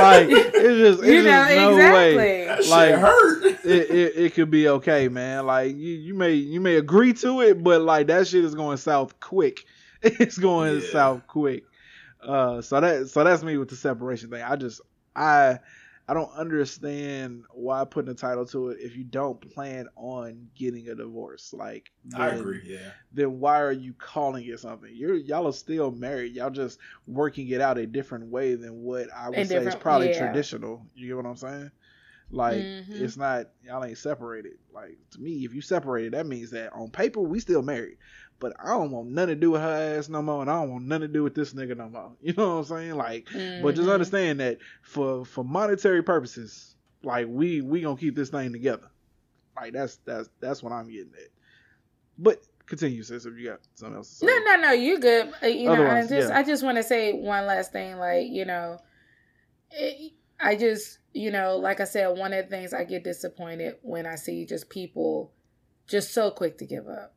[0.00, 2.16] like it's just, it's you know just no exactly.
[2.16, 2.44] way.
[2.46, 3.44] That Like, shit hurt.
[3.64, 5.46] It, it it could be okay, man.
[5.46, 8.76] Like you, you may you may agree to it, but like that shit is going
[8.76, 9.64] south quick.
[10.02, 10.88] It's going Yeah.
[10.90, 11.62] south quick.
[12.20, 14.42] Uh, so that so that's me with the separation thing.
[14.42, 14.80] I just
[15.14, 15.60] I
[16.12, 20.86] I don't understand why putting a title to it if you don't plan on getting
[20.90, 21.54] a divorce.
[21.56, 22.60] Like I then- agree.
[22.66, 22.90] Yeah.
[23.14, 24.90] then why are you calling it something?
[24.92, 26.34] You're y'all are still married.
[26.34, 29.74] Y'all just working it out a different way than what I would A say is
[29.74, 30.18] probably yeah.
[30.18, 30.86] traditional.
[30.94, 31.70] You get what I'm saying?
[32.30, 32.90] Like Mhm.
[33.00, 34.58] it's not y'all ain't separated.
[34.74, 37.96] Like to me, if you separated, that means that on paper we still married.
[38.42, 40.72] But I don't want nothing to do with her ass no more, and I don't
[40.72, 42.12] want nothing to do with this nigga no more.
[42.20, 42.96] You know what I'm saying?
[42.96, 43.28] Like,
[43.62, 43.92] but just Mhm.
[43.94, 46.74] understand that for for monetary purposes,
[47.04, 48.90] like we we gonna keep this thing together.
[49.54, 51.28] Like that's that's that's what I'm getting at.
[52.18, 54.26] But continue, sis, if you got something else to say.
[54.26, 54.72] No, no, no.
[54.72, 55.32] You good?
[55.40, 56.36] Uh, You know, I just, yeah.
[56.36, 57.96] I just want to say one last thing.
[57.98, 58.78] Like, you know,
[59.70, 63.76] it, I just, you know, like I said, one of the things I get disappointed
[63.82, 65.32] when I see just people
[65.86, 67.14] just so quick to give up.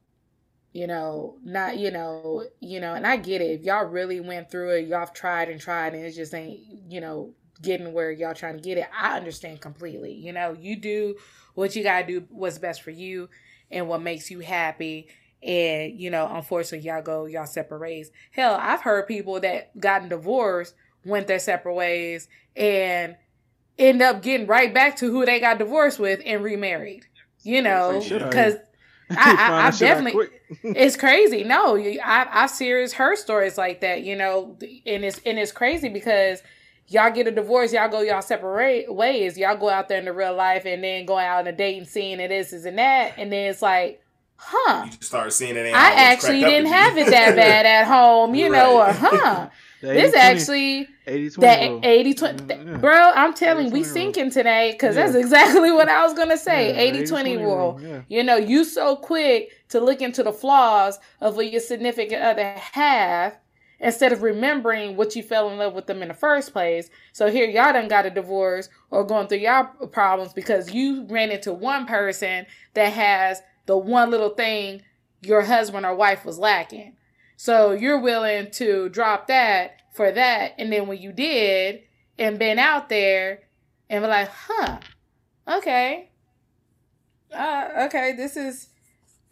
[0.76, 3.62] You know, not, you know, you know, and I get it.
[3.62, 6.60] If y'all really went through it, y'all have tried and tried, and it just ain't,
[6.90, 8.88] you know, getting where y'all trying to get it.
[8.94, 10.12] I understand completely.
[10.12, 11.16] You know, you do
[11.54, 13.30] what you gotta do, what's best for you,
[13.72, 15.08] and what makes you happy
[15.42, 20.10] and you know unfortunately y'all go y'all separate ways hell i've heard people that gotten
[20.10, 20.74] divorced
[21.06, 23.16] went their separate ways and
[23.78, 27.06] end up getting right back to who they got divorced with and remarried
[27.44, 28.56] you know They should because
[29.14, 30.28] Find I, I, I've shit out definitely
[30.64, 31.44] it's crazy.
[31.44, 35.90] No, I, I've serious heard stories like that, you know, and it's and it's crazy
[35.90, 36.42] because
[36.88, 40.14] y'all get a divorce, y'all go y'all separate ways, y'all go out there in the
[40.14, 42.78] real life, and then go out on a date and seeing it is this and
[42.78, 44.02] that, and then it's like,
[44.38, 44.84] huh.
[44.86, 45.74] You just start seeing it.
[45.74, 49.50] I actually didn't have it that bad at home, you know, or huh.
[49.94, 51.80] This 80-20 actually 80-20 that rule.
[51.84, 52.78] 80 20 Mm, yeah.
[52.78, 56.70] bro, I'm telling 80-20 we sinking today because that's exactly what I was gonna say.
[56.74, 57.80] Yeah, 80 20 rule.
[57.82, 58.02] Yeah.
[58.08, 62.54] You know, you so quick to look into the flaws of what your significant other
[62.74, 63.38] have
[63.80, 66.90] instead of remembering what you fell in love with them in the first place.
[67.14, 71.32] So here y'all done got a divorce or going through y'all problems because you ran
[71.32, 74.82] into one person that has the one little thing
[75.22, 76.96] your husband or wife was lacking.
[77.38, 80.54] So you're willing to drop that for that.
[80.58, 81.82] And then when you did
[82.18, 83.44] and been out there
[83.90, 84.80] and be like, huh,
[85.48, 86.12] okay.
[87.34, 88.70] Uh, okay, this is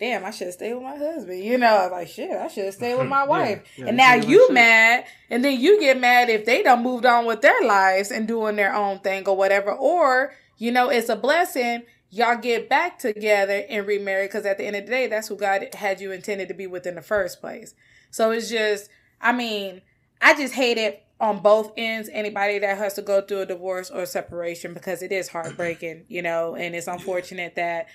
[0.03, 1.41] damn, I should have stayed with my husband.
[1.41, 3.63] You know, like shit, I should have stayed with my wife.
[3.77, 7.25] yeah, and now you mad, and then you get mad if they done moved on
[7.25, 9.71] with their lives and doing their own thing or whatever.
[9.71, 11.83] Or, you know, it's a blessing.
[12.09, 15.37] Y'all get back together and remarry because at the end of the day, that's who
[15.37, 17.73] God had you intended to be with in the first place.
[18.13, 19.81] So it's just, I mean,
[20.21, 22.09] I just hate it on both ends.
[22.13, 26.21] Anybody that has to go through a divorce or separation because it is heartbreaking, you
[26.21, 27.87] know, and it's unfortunate that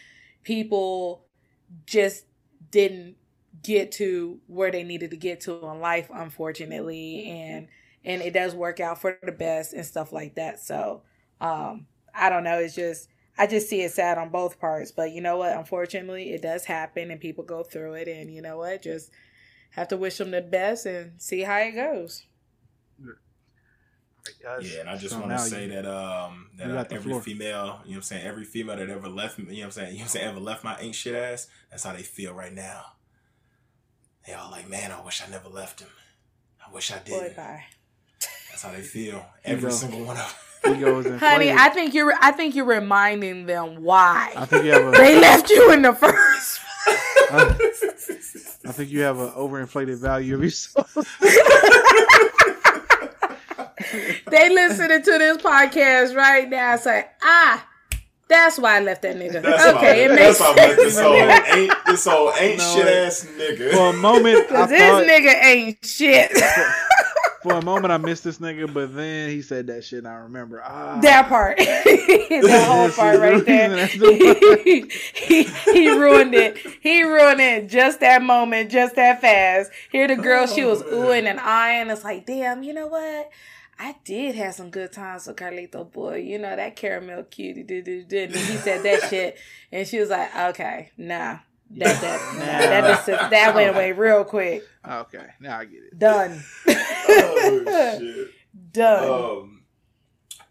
[0.43, 1.25] people
[1.87, 2.25] just
[2.73, 3.15] didn't
[3.63, 7.69] get to where they needed to get to in life, unfortunately, and
[8.05, 10.59] and it does work out for the best and stuff like that.
[10.59, 11.03] So,
[11.41, 12.59] um, I don't know.
[12.59, 13.09] It's just
[13.39, 15.57] I just see it sad on both parts, but you know what?
[15.57, 18.83] Unfortunately, it does happen, and people go through it, and you know what?
[18.83, 19.13] Just
[19.71, 22.25] have to wish them the best and see how it goes.
[24.61, 27.23] Yeah, and I just So want to say you- that um that uh, every floor.
[27.23, 29.65] female, you know what I'm saying, every female that ever left me, you know what
[29.67, 31.95] I'm saying, you know what I'm saying, ever left my ain't shit ass, that's how
[31.95, 32.85] they feel right now.
[34.27, 35.89] They all like, man, I wish I never left him.
[36.67, 37.35] I wish I did.
[37.37, 37.65] bye.
[38.51, 39.25] That's how they feel.
[39.45, 39.75] Every go.
[39.75, 41.19] single one of them.
[41.19, 44.91] Honey, I think you're I think you're reminding them why I think you have a.
[44.91, 46.61] they left you in the first.
[47.31, 47.57] I,
[48.67, 50.95] I think you have an overinflated value of yourself.
[54.31, 56.73] they listening to this podcast right now.
[56.73, 57.67] And say, ah,
[58.29, 59.43] that's why I left that nigga.
[59.43, 61.07] That's okay, why, it that's makes why I met this sense.
[61.07, 61.15] whole
[61.59, 63.73] ain't this whole ain't No, shit ass nigga.
[63.73, 65.05] For a moment, I this thought.
[65.05, 66.31] nigga ain't shit.
[67.43, 70.15] For a moment, I missed this nigga, but then he said that shit, and I
[70.15, 70.61] remember.
[70.65, 73.69] Ah, that part, that whole part is the right there.
[73.87, 75.43] the he,
[75.73, 76.59] he ruined it.
[76.81, 79.71] He ruined it just that moment, just that fast.
[79.93, 81.91] Here the girl, she was Oh, oohing and eyeing.
[81.91, 83.31] It's like, damn, you know what?
[83.79, 86.17] I did have some good times with Carlito boy.
[86.17, 88.31] You know that caramel cutie did did did.
[88.31, 89.39] And he said that shit,
[89.71, 91.39] and she was like, okay, nah.
[91.71, 94.65] That that nah, that just, that went away real quick.
[94.89, 95.99] Okay, now I get it.
[95.99, 96.43] Done.
[96.67, 98.29] oh shit.
[98.73, 99.11] Done.
[99.11, 99.63] Um,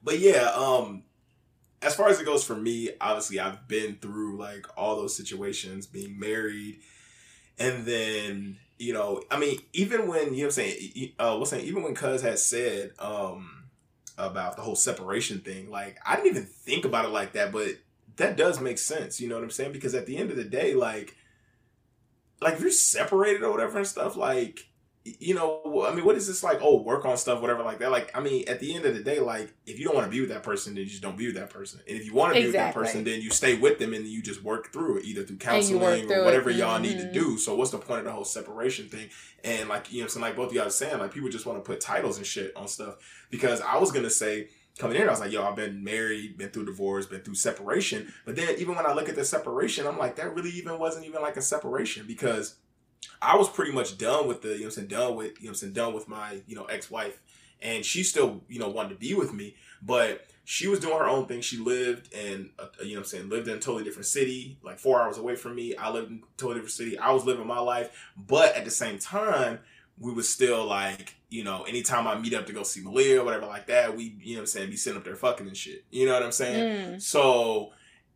[0.04, 1.04] but yeah, um,
[1.82, 5.88] as far as it goes for me, obviously I've been through like all those situations,
[5.88, 6.80] being married,
[7.58, 11.50] and then you know, I mean, even when you know, what I'm saying, uh, what's
[11.50, 13.64] saying, even when Cuz had said um
[14.18, 17.72] about the whole separation thing, like I didn't even think about it like that, but
[18.18, 19.20] that does make sense.
[19.20, 19.72] You know what I'm saying?
[19.72, 21.16] Because at the end of the day, like,
[22.42, 24.68] like if you're separated or whatever and stuff, like
[25.20, 26.60] you know, I mean, what is this like?
[26.62, 27.92] Oh, work on stuff, whatever, like that.
[27.92, 30.12] Like, I mean, at the end of the day, like, if you don't want to
[30.12, 31.80] be with that person, then you just don't be with that person.
[31.88, 34.06] And if you want to be with that person, then you stay with them and
[34.06, 36.58] you just work through it, either through counseling or whatever it.
[36.58, 36.84] y'all mm-hmm.
[36.84, 37.14] need to mm-hmm.
[37.14, 37.38] do.
[37.38, 39.10] So, what's the point of the whole separation thing?
[39.44, 41.64] And like, you know, so like both of y'all are saying, like, people just want
[41.64, 42.96] to put titles and shit on stuff.
[43.30, 46.50] Because I was gonna say, coming in, I was like, yo, I've been married, been
[46.50, 48.14] through divorce, been through separation.
[48.26, 51.06] But then even when I look at the separation, I'm like, that really even wasn't
[51.06, 52.56] even like a separation because
[53.22, 55.52] I was pretty much done with the, you know I'm saying, done with, you know
[55.52, 57.20] I'm saying, done with my, you know, ex-wife.
[57.62, 61.10] And she still, you know, wanted to be with me, but she was doing her
[61.10, 61.42] own thing.
[61.42, 64.80] She lived in, a, you know I'm saying, lived in a totally different city, like
[64.80, 65.76] four hours away from me.
[65.76, 66.98] I lived in a totally different city.
[66.98, 67.90] I was living my life.
[68.16, 69.60] But at the same time,
[70.00, 73.26] we was still like, you know, anytime I meet up to go see Malia or
[73.26, 75.84] whatever like that, we, you know I'm saying, be sitting up there fucking and shit.
[75.92, 76.96] You know what I'm saying?
[76.96, 77.02] Mm.
[77.02, 77.72] So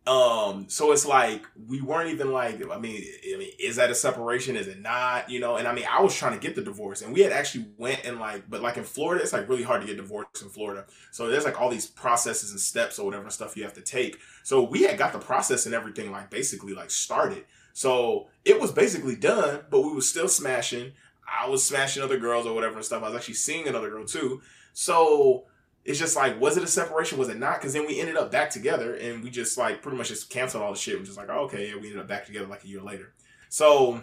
[0.07, 3.03] um, so it's like we weren't even like, I mean,
[3.33, 4.55] I mean, is that a separation?
[4.55, 5.29] Is it not?
[5.29, 7.31] You know, and I mean, I was trying to get the divorce, and we had
[7.31, 10.41] actually went and like, but like in Florida, it's like really hard to get divorced
[10.41, 10.85] in Florida.
[11.11, 14.17] So there's like all these processes and steps or whatever stuff you have to take.
[14.43, 17.45] So we had got the process and everything like basically like started.
[17.73, 20.93] So it was basically done, but we was still smashing.
[21.31, 23.03] I was smashing other girls or whatever and stuff.
[23.03, 24.41] I was actually seeing another girl too.
[24.73, 25.45] So
[25.83, 27.17] it's just like, was it a separation?
[27.17, 27.59] Was it not?
[27.59, 30.63] Because then we ended up back together and we just like pretty much just canceled
[30.63, 30.97] all the shit.
[30.97, 33.13] We're just like, oh, okay, yeah, we ended up back together like a year later.
[33.49, 34.01] So,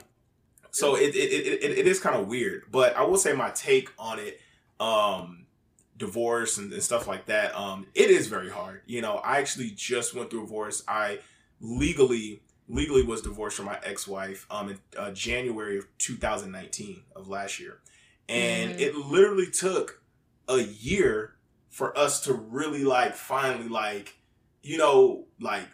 [0.71, 2.65] so it it, it, it, it is kind of weird.
[2.71, 4.41] But I will say my take on it,
[4.81, 5.47] um,
[5.97, 8.83] divorce and, and stuff like that, um, it is very hard.
[8.87, 10.83] You know, I actually just went through a divorce.
[10.89, 11.19] I
[11.61, 17.59] legally legally was divorced from my ex-wife um in uh, January of 2019 of last
[17.59, 17.79] year.
[18.29, 18.81] And mm-hmm.
[18.81, 20.03] it literally took
[20.49, 21.35] a year
[21.71, 24.17] for us to really like finally like
[24.63, 25.67] you know like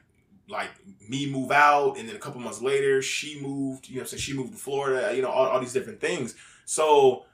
[0.49, 0.71] like
[1.09, 4.35] me move out and then a couple months later she moved you know so she
[4.35, 6.35] moved to florida you know all, all these different things
[6.67, 7.25] so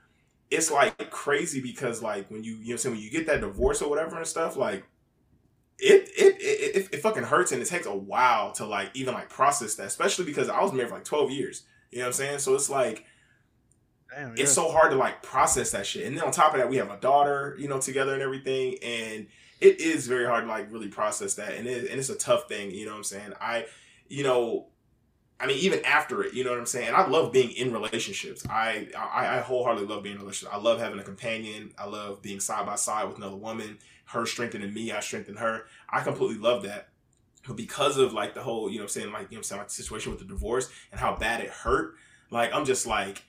[0.50, 3.82] it's like crazy because like when you you know saying when you get that divorce
[3.82, 4.84] or whatever and stuff like
[5.80, 9.14] it it, it it it fucking hurts and it takes a while to like even
[9.14, 12.08] like process that especially because i was married for like 12 years you know what
[12.08, 13.04] i'm saying so it's like
[14.10, 14.42] Damn, yeah.
[14.42, 16.06] it's so hard to like process that shit.
[16.06, 18.76] And then on top of that, we have a daughter, you know, together and everything.
[18.82, 19.26] And
[19.60, 21.54] it is very hard to like really process that.
[21.54, 23.32] And it, and it's a tough thing, you know what I'm saying?
[23.40, 23.66] I,
[24.08, 24.66] you know,
[25.38, 26.88] I mean, even after it, you know what I'm saying?
[26.88, 28.44] And I love being in relationships.
[28.48, 30.54] I, I, I wholeheartedly love being in relationships.
[30.54, 31.72] I love having a companion.
[31.78, 33.78] I love being side by side with another woman.
[34.10, 35.66] Her strengthening me, I strengthen her.
[35.88, 36.88] I completely love that.
[37.46, 39.68] But because of like the whole, you know I'm saying, like, you know saying, like
[39.68, 41.94] the situation with the divorce and how bad it hurt,
[42.30, 43.22] like, I'm just like,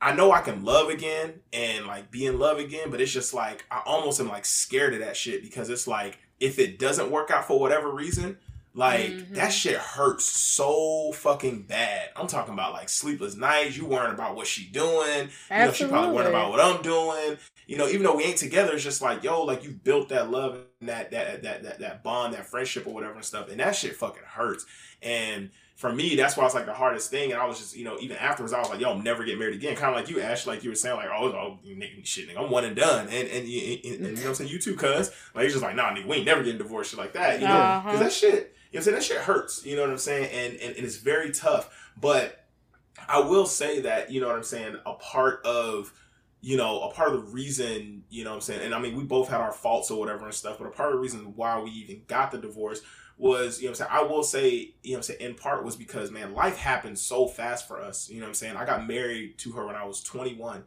[0.00, 3.32] I know I can love again and like be in love again, but it's just
[3.32, 7.10] like I almost am like scared of that shit because it's like if it doesn't
[7.10, 8.36] work out for whatever reason,
[8.76, 9.34] like mm-hmm.
[9.34, 12.10] that shit hurts so fucking bad.
[12.16, 13.76] I'm talking about like sleepless nights.
[13.76, 15.30] You worrying about what she doing.
[15.48, 15.56] Absolutely.
[15.56, 17.38] You know, she probably worrying about what I'm doing.
[17.66, 20.30] You know, even though we ain't together, it's just like, yo, like you built that
[20.30, 23.48] love and that that that that that bond, that friendship or whatever and stuff.
[23.48, 24.66] And that shit fucking hurts.
[25.00, 27.32] And for me, that's why it's like the hardest thing.
[27.32, 29.38] And I was just, you know, even afterwards, I was like, yo, I'll never get
[29.38, 29.76] married again.
[29.76, 31.58] Kind of like you, Ash, like you were saying, like, oh, oh
[32.04, 33.08] shit, nigga, I'm one and done.
[33.08, 34.50] And, and, and, and you know what I'm saying?
[34.50, 35.10] You too, cuz.
[35.34, 37.40] Like, you're just like, nah, nigga, we ain't never getting divorced, shit like that.
[37.40, 37.82] You know?
[37.84, 38.04] Because uh-huh.
[38.04, 39.18] that shit, you know what I'm saying?
[39.18, 39.64] That shit hurts.
[39.64, 40.30] You know what I'm saying?
[40.32, 41.92] And, and, and it's very tough.
[41.96, 42.44] But
[43.08, 44.74] I will say that, you know what I'm saying?
[44.84, 45.92] A part of,
[46.40, 48.62] you know, a part of the reason, you know what I'm saying?
[48.62, 50.88] And I mean, we both had our faults or whatever and stuff, but a part
[50.88, 52.80] of the reason why we even got the divorce
[53.16, 53.90] was, you know I'm saying?
[53.92, 57.28] I will say, you know I'm saying, in part was because, man, life happened so
[57.28, 58.10] fast for us.
[58.10, 58.56] You know I'm saying?
[58.56, 60.64] I got married to her when I was 21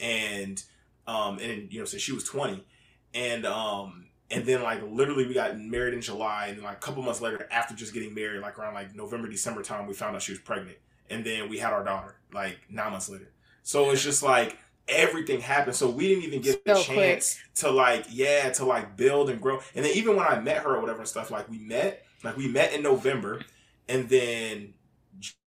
[0.00, 0.64] and,
[1.06, 2.64] um, and, you know, so she was 20
[3.12, 6.80] and, um, and then like literally we got married in July and then like a
[6.80, 10.16] couple months later after just getting married, like around like November, December time, we found
[10.16, 10.78] out she was pregnant.
[11.10, 13.30] And then we had our daughter like nine months later.
[13.62, 14.56] So it's just like,
[14.88, 15.76] everything happened.
[15.76, 17.54] So we didn't even get the chance quick.
[17.56, 19.60] to like, yeah, to like build and grow.
[19.74, 22.36] And then even when I met her or whatever and stuff, like we met, like
[22.36, 23.42] we met in November,
[23.88, 24.74] and then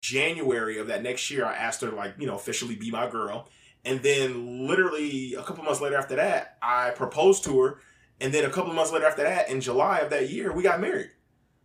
[0.01, 3.47] January of that next year, I asked her like, you know, officially be my girl.
[3.85, 7.79] And then literally a couple months later after that, I proposed to her.
[8.21, 10.79] And then a couple months later after that, in July of that year, we got
[10.79, 11.09] married.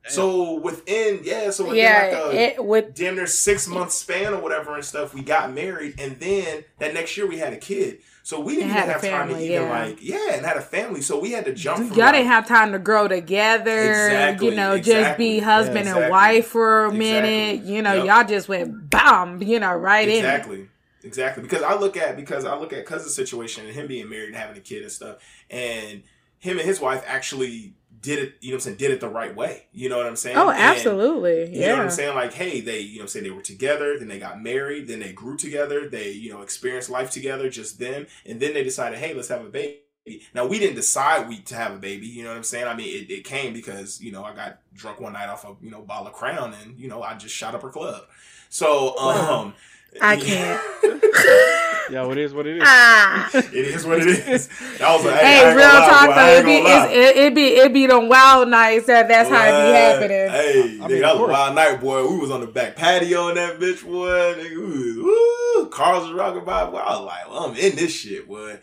[0.08, 4.34] So within yeah, so within yeah, like a it, with damn near six month span
[4.34, 7.56] or whatever and stuff, we got married, and then that next year we had a
[7.56, 7.98] kid.
[8.22, 9.84] So we didn't even have family, time to even yeah.
[9.84, 11.00] like yeah, and had a family.
[11.00, 11.90] So we had to jump.
[11.90, 14.06] Y'all like, didn't have time to grow together.
[14.06, 15.02] Exactly, you know, exactly.
[15.02, 16.02] just be husband yeah, exactly.
[16.04, 17.64] and wife for a minute.
[17.64, 18.06] You know, yep.
[18.06, 19.42] y'all just went bam.
[19.42, 20.18] You know, right exactly.
[20.18, 20.24] in.
[20.24, 20.68] Exactly.
[21.02, 21.42] Exactly.
[21.44, 24.36] Because I look at because I look at cousin's situation and him being married and
[24.36, 25.18] having a kid and stuff,
[25.50, 26.02] and
[26.38, 27.74] him and his wife actually
[28.06, 29.66] did it, you know what I'm saying, did it the right way.
[29.72, 30.36] You know what I'm saying?
[30.36, 31.44] Oh, absolutely.
[31.44, 31.68] And, you yeah.
[31.68, 32.14] know what I'm saying?
[32.14, 35.00] Like, hey, they, you know I'm saying, they were together, then they got married, then
[35.00, 38.98] they grew together, they, you know, experienced life together, just them, and then they decided,
[38.98, 39.80] hey, let's have a baby.
[40.34, 42.68] Now we didn't decide we to have a baby, you know what I'm saying?
[42.68, 45.56] I mean, it, it came because, you know, I got drunk one night off of,
[45.60, 48.04] you know, bottle of crown and, you know, I just shot up her club.
[48.48, 49.54] So, um,
[50.00, 50.16] I
[50.82, 51.72] can't.
[51.90, 52.62] Yeah, it is what it is.
[52.64, 53.30] Ah.
[53.34, 54.48] it is what it is.
[54.78, 57.86] That was like, hey, hey real talk though, it be it, it be it be
[57.86, 60.30] them wild nights that that's how it be happening.
[60.30, 62.06] Hey, I nigga, mean, that was a wild night, boy.
[62.08, 64.08] We was on the back patio in that bitch, boy.
[64.08, 66.66] Nigga, we was, woo, cars was rocking by.
[66.66, 66.78] Boy.
[66.78, 68.58] I was like, well, I'm in this shit, boy.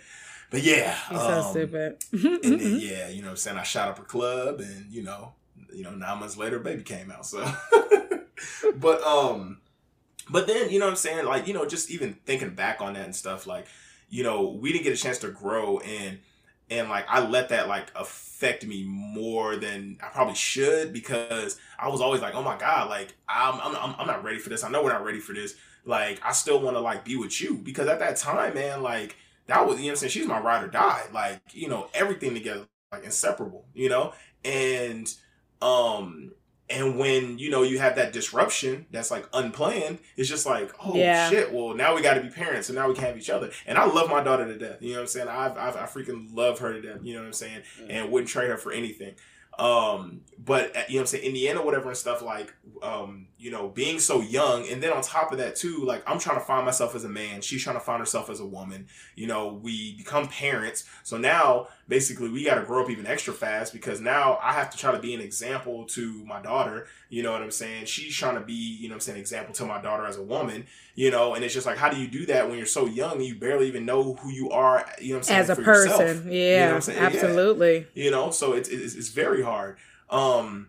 [0.49, 2.03] But yeah, um, so stupid.
[2.11, 3.57] and then yeah, you know what I'm saying.
[3.57, 5.33] I shot up a club, and you know,
[5.73, 7.25] you know, nine months later, baby came out.
[7.25, 7.43] So,
[8.75, 9.61] but um
[10.29, 11.25] but then, you know what I'm saying?
[11.25, 13.67] Like, you know, just even thinking back on that and stuff, like,
[14.09, 16.19] you know, we didn't get a chance to grow and
[16.69, 21.89] and like I let that like affect me more than I probably should because I
[21.89, 24.63] was always like, oh my god, like I'm I'm I'm not ready for this.
[24.63, 25.55] I know we're not ready for this.
[25.85, 29.15] Like I still want to like be with you because at that time, man, like
[29.47, 31.03] that was you know I'm saying she's my ride or die.
[31.13, 33.65] Like you know everything together, like inseparable.
[33.73, 34.13] You know,
[34.45, 35.13] and
[35.61, 36.31] um
[36.73, 40.95] and when you know you have that disruption that's like unplanned, it's just like, oh
[40.95, 41.29] yeah.
[41.29, 41.53] shit.
[41.53, 43.51] Well, now we got to be parents, and now we can have each other.
[43.65, 44.81] And I love my daughter to death.
[44.81, 45.27] You know what I'm saying?
[45.27, 46.99] I've, I've I freaking love her to death.
[47.03, 47.61] You know what I'm saying?
[47.79, 47.91] Mm-hmm.
[47.91, 49.13] And wouldn't trade her for anything.
[49.59, 53.51] Um, but uh, you know what I'm saying, Indiana, whatever and stuff like, um, you
[53.51, 56.43] know, being so young, and then on top of that too, like I'm trying to
[56.43, 58.87] find myself as a man, she's trying to find herself as a woman.
[59.15, 63.33] You know, we become parents, so now basically we got to grow up even extra
[63.33, 66.87] fast because now I have to try to be an example to my daughter.
[67.09, 67.85] You know what I'm saying?
[67.85, 70.65] She's trying to be, you know, I'm saying, example to my daughter as a woman.
[70.95, 73.13] You know, and it's just like, how do you do that when you're so young
[73.13, 74.85] and you barely even know who you are?
[75.01, 76.25] You know, I'm saying, as a person, yourself.
[76.25, 77.87] yeah, you know absolutely.
[77.93, 78.03] Yeah.
[78.03, 79.77] You know, so it's, it's it's very hard.
[80.09, 80.67] Um,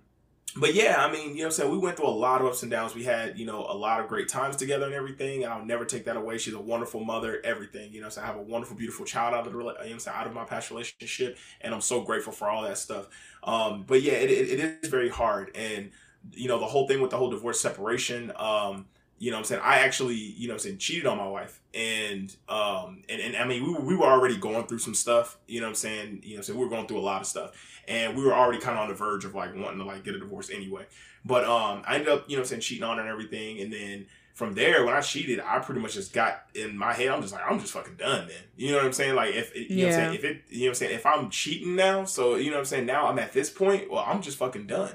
[0.57, 1.71] but yeah, I mean, you know I'm saying?
[1.71, 2.95] We went through a lot of ups and downs.
[2.95, 5.45] We had, you know, a lot of great times together and everything.
[5.45, 6.39] I'll never take that away.
[6.39, 7.93] She's a wonderful mother, everything.
[7.93, 9.59] You know so I have a wonderful, beautiful child out of the
[9.89, 11.39] you know out of my past relationship.
[11.61, 13.09] And I'm so grateful for all that stuff.
[13.43, 15.51] Um, but yeah, it, it, it is very hard.
[15.57, 15.91] And,
[16.33, 18.87] you know, the whole thing with the whole divorce separation, um,
[19.25, 19.63] you know I'm saying?
[19.65, 21.61] I actually, you know I'm saying, cheated on my wife.
[21.73, 25.61] And um and, and I mean we, we were already going through some stuff, you
[25.61, 26.21] know I'm saying?
[26.23, 26.59] You know I'm saying?
[26.59, 27.53] We were going through a lot of stuff
[27.89, 30.15] and we were already kind of on the verge of like wanting to like get
[30.15, 30.87] a divorce anyway.
[31.25, 33.73] But um, I ended up, you know, I'm saying cheating on her and everything, and
[33.73, 37.09] then from there, when I cheated, I pretty much just got in my head.
[37.09, 38.27] I'm just like, I'm just fucking done.
[38.27, 39.15] Then you know what I'm saying?
[39.15, 39.77] Like if you yeah.
[39.77, 42.05] know what I'm saying, if it, you know what I'm saying, if I'm cheating now,
[42.05, 43.91] so you know what I'm saying, now I'm at this point.
[43.91, 44.93] Well, I'm just fucking done.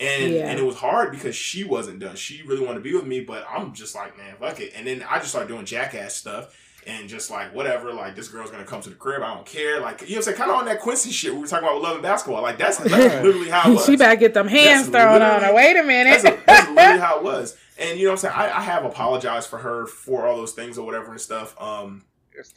[0.00, 0.48] And yeah.
[0.48, 2.14] and it was hard because she wasn't done.
[2.14, 4.72] She really wanted to be with me, but I'm just like, man, fuck it.
[4.76, 6.54] And then I just started doing jackass stuff
[6.88, 9.80] and just like whatever, like this girl's gonna come to the crib, I don't care.
[9.80, 11.68] Like you know, what I'm saying kind of on that Quincy shit we were talking
[11.68, 12.42] about with Love and Basketball.
[12.42, 13.86] Like that's, that's literally how it was.
[13.86, 15.54] she better get them hands that's thrown on her.
[15.54, 16.22] Wait a minute.
[16.22, 17.56] That's, a, that's literally how it was.
[17.78, 20.52] And you know, what I'm saying I, I have apologized for her for all those
[20.52, 21.60] things or whatever and stuff.
[21.60, 22.04] Um,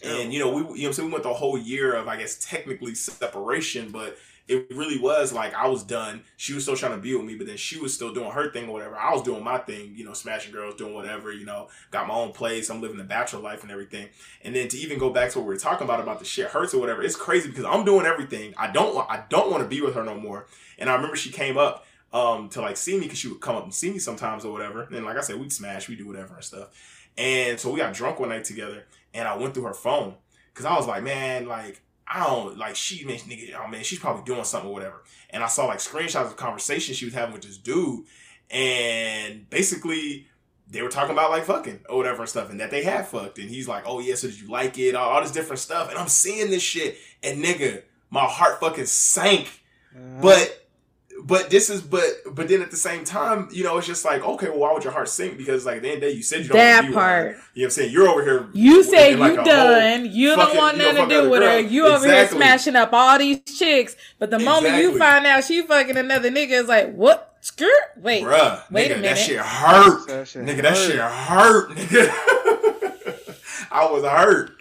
[0.04, 2.38] and you know, we you know, so we went the whole year of I guess
[2.38, 6.24] technically separation, but it really was like I was done.
[6.38, 8.52] She was still trying to be with me, but then she was still doing her
[8.52, 8.98] thing or whatever.
[8.98, 12.16] I was doing my thing, you know, smashing girls, doing whatever, you know, got my
[12.16, 12.70] own place.
[12.70, 14.10] I'm living the bachelor life and everything.
[14.44, 16.48] And then to even go back to what we were talking about about the shit
[16.48, 18.54] hurts or whatever, it's crazy because I'm doing everything.
[18.58, 20.48] I don't want I don't want to be with her no more.
[20.78, 23.56] And I remember she came up um to like see me because she would come
[23.56, 24.84] up and see me sometimes or whatever.
[24.84, 27.08] And like I said, we'd smash, we do whatever and stuff.
[27.18, 30.16] And so we got drunk one night together and I went through her phone
[30.54, 31.82] because I was like, man, like
[32.14, 35.04] I don't like she man, nigga, oh man, she's probably doing something or whatever.
[35.30, 38.06] And I saw like screenshots of conversations she was having with this dude,
[38.50, 40.28] and basically
[40.68, 43.40] they were talking about like fucking or whatever and stuff, and that they had fucked.
[43.40, 44.96] And he's like, Oh yeah, so did you like it?
[44.96, 45.90] All, all this different stuff.
[45.90, 49.62] And I'm seeing this shit, and nigga, my heart fucking sank.
[49.96, 50.22] Uh-huh.
[50.22, 50.61] But
[51.24, 54.24] but this is but but then at the same time, you know, it's just like,
[54.24, 55.38] okay, well, why would your heart sink?
[55.38, 57.26] Because like at the end of the day, you said you don't that want part.
[57.26, 57.92] You know what I'm saying?
[57.92, 58.50] You're over here.
[58.54, 60.12] You say like you done.
[60.12, 61.60] You don't want nothing to do with her.
[61.60, 62.10] You exactly.
[62.10, 63.96] over here smashing up all these chicks.
[64.20, 64.70] But the exactly.
[64.70, 67.28] moment you find out she fucking another nigga, is like, what?
[67.42, 67.70] Skirt?
[67.98, 69.16] Wait, Bruh, wait nigga, a minute.
[69.16, 70.08] That shit hurt.
[70.08, 70.62] That shit nigga, hurt.
[70.62, 71.70] that shit hurt.
[71.72, 74.52] Nigga, I was hurt.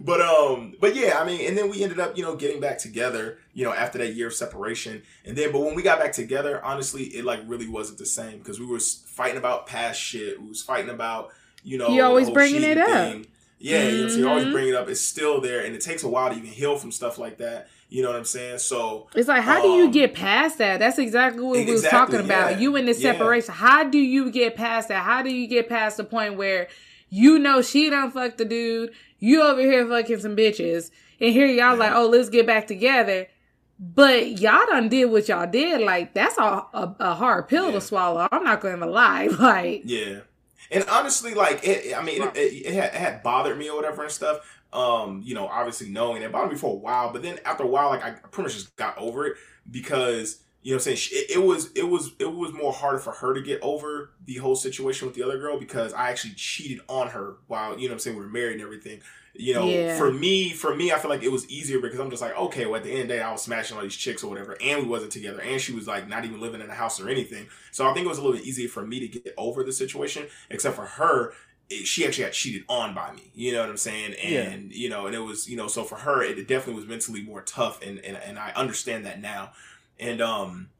[0.00, 2.78] But um, but yeah, I mean, and then we ended up, you know, getting back
[2.78, 5.02] together, you know, after that year of separation.
[5.24, 8.38] And then, but when we got back together, honestly, it like really wasn't the same
[8.38, 10.40] because we were fighting about past shit.
[10.40, 11.30] We was fighting about,
[11.64, 13.20] you know, you always bringing it thing.
[13.22, 13.26] up.
[13.58, 13.96] Yeah, mm-hmm.
[13.96, 14.52] you know, so you always mm-hmm.
[14.52, 14.88] bring it up.
[14.88, 17.68] It's still there, and it takes a while to even heal from stuff like that.
[17.88, 18.58] You know what I'm saying?
[18.58, 20.78] So it's like, how um, do you um, get past that?
[20.78, 22.52] That's exactly what exactly, we was talking about.
[22.52, 23.52] Yeah, you in this separation.
[23.52, 23.60] Yeah.
[23.60, 25.02] How do you get past that?
[25.02, 26.68] How do you get past the point where
[27.10, 28.90] You know she don't fuck the dude.
[29.18, 30.90] You over here fucking some bitches.
[31.20, 33.26] And here y'all like, oh, let's get back together.
[33.80, 35.80] But y'all done did what y'all did.
[35.80, 37.72] Like, that's a, a, a hard pill yeah.
[37.72, 38.28] to swallow.
[38.30, 39.28] I'm not going to lie.
[39.38, 40.20] Like, yeah.
[40.70, 43.76] And honestly, like, it, I mean, it, it, it, had, it had bothered me or
[43.76, 44.40] whatever and stuff
[44.72, 47.66] um, you know, obviously knowing it bothered me for a while, but then after a
[47.66, 49.36] while, like I pretty much just got over it
[49.70, 52.98] because you know what I'm saying it, it, was it was it was more harder
[52.98, 56.34] for her to get over the whole situation with the other girl because I actually
[56.34, 59.00] cheated on her while you know I'm saying we were married and everything.
[59.32, 59.96] You know, yeah.
[59.96, 62.66] for me, for me, I feel like it was easier because I'm just like, okay,
[62.66, 64.58] well, at the end of the day, I was smashing all these chicks or whatever,
[64.60, 67.08] and we wasn't together, and she was like not even living in a house or
[67.08, 67.46] anything.
[67.70, 69.72] So I think it was a little bit easier for me to get over the
[69.72, 71.32] situation, except for her
[71.70, 73.30] she actually got cheated on by me.
[73.34, 74.14] You know what I'm saying?
[74.14, 74.76] And yeah.
[74.76, 77.42] you know, and it was you know, so for her, it definitely was mentally more
[77.42, 79.52] tough, and and and I understand that now.
[79.98, 80.70] And um,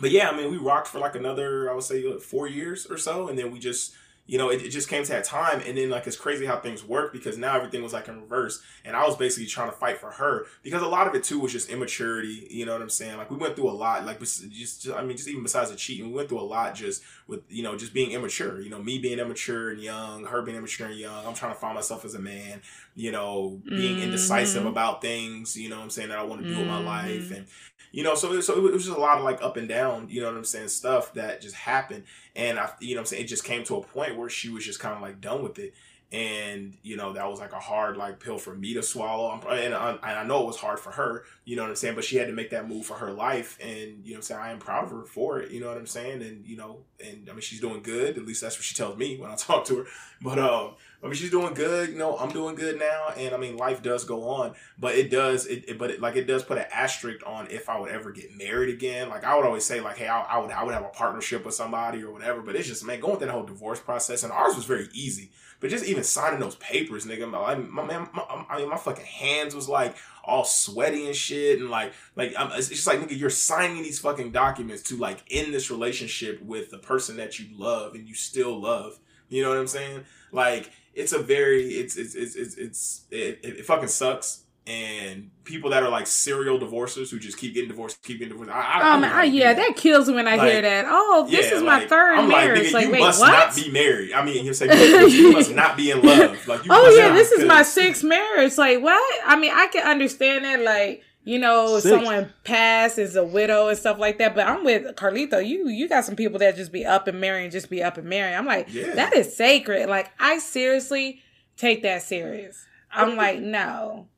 [0.00, 2.86] but yeah, I mean, we rocked for like another, I would say, like four years
[2.86, 3.94] or so, and then we just
[4.26, 5.60] you know, it, it, just came to that time.
[5.66, 8.62] And then, like, it's crazy how things work because now everything was like in reverse.
[8.84, 11.40] And I was basically trying to fight for her because a lot of it, too,
[11.40, 12.46] was just immaturity.
[12.50, 13.18] You know what I'm saying?
[13.18, 14.06] Like, we went through a lot.
[14.06, 16.74] Like, just, just I mean, just even besides the cheating, we went through a lot
[16.74, 18.62] just with, you know, just being immature.
[18.62, 21.26] You know, me being immature and young, her being immature and young.
[21.26, 22.62] I'm trying to find myself as a man,
[22.94, 24.04] you know, being mm-hmm.
[24.04, 26.60] indecisive about things, you know what I'm saying, that I want to do mm-hmm.
[26.60, 27.30] with my life.
[27.30, 27.46] And,
[27.94, 30.20] you know, so, so it was just a lot of like up and down, you
[30.20, 32.02] know what I'm saying, stuff that just happened.
[32.34, 34.64] And I, you know I'm saying, it just came to a point where she was
[34.64, 35.74] just kind of like done with it.
[36.10, 39.40] And, you know, that was like a hard like pill for me to swallow.
[39.48, 41.94] And I, and I know it was hard for her, you know what I'm saying?
[41.94, 43.58] But she had to make that move for her life.
[43.62, 44.40] And, you know I'm saying?
[44.40, 46.20] I am proud of her for it, you know what I'm saying?
[46.22, 48.18] And, you know, and I mean, she's doing good.
[48.18, 49.84] At least that's what she tells me when I talk to her.
[50.20, 50.72] But, um,
[51.04, 51.90] I mean, she's doing good.
[51.90, 54.54] You know, I'm doing good now, and I mean, life does go on.
[54.78, 57.68] But it does, it, it but it, like it does put an asterisk on if
[57.68, 59.10] I would ever get married again.
[59.10, 61.44] Like I would always say, like, hey, I, I would, I would have a partnership
[61.44, 62.40] with somebody or whatever.
[62.40, 65.30] But it's just man, going through that whole divorce process, and ours was very easy.
[65.60, 69.04] But just even signing those papers, nigga, my, my man, my, I mean, my fucking
[69.04, 73.18] hands was like all sweaty and shit, and like, like I'm, it's just like nigga,
[73.18, 77.46] you're signing these fucking documents to like end this relationship with the person that you
[77.58, 78.98] love and you still love.
[79.28, 80.04] You know what I'm saying?
[80.32, 84.40] Like it's a very it's it's it's it's, it's it, it, fucking sucks.
[84.66, 88.50] And people that are like serial divorcers who just keep getting divorced, keep getting divorced.
[88.50, 89.76] I, I, um, I, yeah, that.
[89.76, 90.86] kills me when I like, hear that.
[90.88, 92.58] Oh, this yeah, is my like, third I'm marriage.
[92.58, 93.30] Like, nigga, like you wait, must what?
[93.30, 94.14] not be married.
[94.14, 96.48] I mean, you say you must not be in love.
[96.48, 98.56] Like, oh yeah, this is my sixth marriage.
[98.56, 99.20] Like, what?
[99.26, 100.62] I mean, I can understand that.
[100.62, 101.94] Like, you know, Six.
[101.94, 104.34] someone passed is a widow and stuff like that.
[104.34, 105.44] But I'm with Carlito.
[105.44, 108.06] You you got some people that just be up and marrying, just be up and
[108.06, 108.36] marrying.
[108.36, 108.94] I'm like, yeah.
[108.94, 109.88] that is sacred.
[109.88, 111.20] Like, I seriously
[111.56, 112.66] take that serious.
[112.92, 114.08] I'm like, no,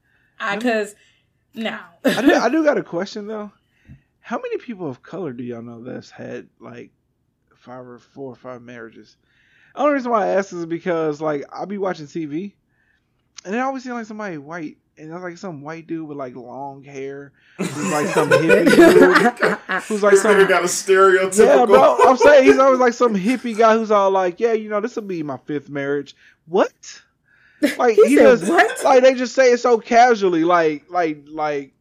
[0.41, 0.97] I because
[1.55, 1.79] no.
[2.05, 2.35] I do.
[2.35, 3.53] I do got a question though.
[4.21, 6.91] How many people of color do y'all know that's had like
[7.55, 9.17] five or four or five marriages?
[9.75, 12.55] The only reason why I ask is because like I'll be watching TV,
[13.45, 16.35] and I always see like somebody white and it's like some white dude with like
[16.35, 21.61] long hair, who's like some hippie dude, who's like some got a stereotypical.
[21.61, 21.99] Yeah, bro.
[22.09, 24.97] I'm saying he's always like some hippie guy who's all like, yeah, you know, this
[24.97, 26.17] will be my fifth marriage.
[26.47, 27.03] What?
[27.79, 28.85] Like he, he just what?
[28.85, 31.73] like they just say it so casually, like like like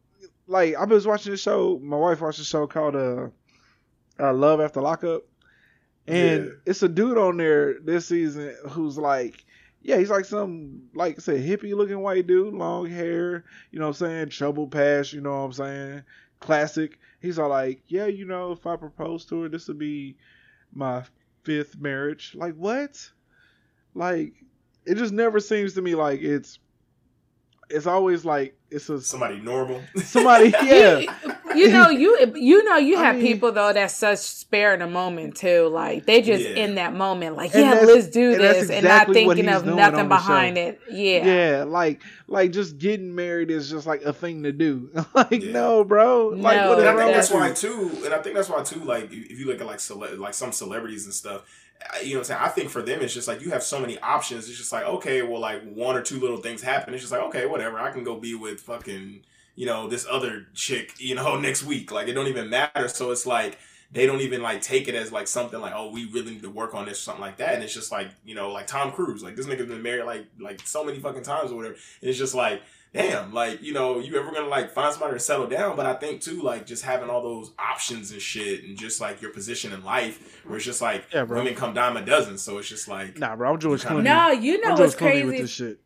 [0.46, 1.78] like I was watching the show.
[1.82, 3.28] My wife watched a show called uh,
[4.18, 5.22] uh Love After Lockup,
[6.06, 6.50] and yeah.
[6.64, 9.44] it's a dude on there this season who's like
[9.86, 13.86] yeah, he's like some, like I said, hippie looking white dude, long hair, you know
[13.86, 14.28] what I'm saying?
[14.30, 16.02] Trouble past, you know what I'm saying?
[16.40, 16.98] Classic.
[17.20, 20.16] He's all like, yeah, you know, if I propose to her, this would be
[20.74, 21.04] my
[21.44, 22.32] fifth marriage.
[22.34, 23.08] Like, what?
[23.94, 24.34] Like,
[24.84, 26.58] it just never seems to me like it's,
[27.70, 29.80] it's always like, it's a somebody normal.
[29.98, 31.02] Somebody, yeah
[31.56, 34.86] you know, you you know, you have mean, people though that's such spare in a
[34.86, 35.68] moment too.
[35.68, 36.64] Like they just yeah.
[36.64, 40.08] in that moment, like yeah, let's do and this, exactly and not thinking of nothing
[40.08, 40.80] behind it.
[40.90, 44.90] Yeah, yeah, like like just getting married is just like a thing to do.
[45.14, 45.52] like yeah.
[45.52, 46.28] no, bro.
[46.28, 48.84] Like no, and I think that's why too, and I think that's why too.
[48.84, 51.42] Like if you look at like cele- like some celebrities and stuff
[52.02, 52.40] you know what I'm saying?
[52.42, 54.48] I think for them, it's just like you have so many options.
[54.48, 56.94] It's just like, okay, well, like one or two little things happen.
[56.94, 57.78] It's just like, okay, whatever.
[57.78, 59.22] I can go be with fucking
[59.56, 61.90] you know, this other chick, you know, next week.
[61.90, 62.86] Like it don't even matter.
[62.88, 63.58] So it's like
[63.90, 66.50] they don't even like take it as like something like, oh, we really need to
[66.50, 67.54] work on this or something like that.
[67.54, 70.26] And it's just like, you know, like Tom Cruise, like this nigga's been married like
[70.38, 71.74] like so many fucking times or whatever.
[72.00, 72.62] And it's just like,
[72.92, 75.76] damn, like, you know, you ever gonna like find somebody to settle down.
[75.76, 79.22] But I think too, like just having all those options and shit and just like
[79.22, 82.36] your position in life where it's just like yeah, women come dime a dozen.
[82.38, 84.02] So it's just like Nah, bro, I'm George Clooney.
[84.02, 85.80] No, you know what's crazy with this shit.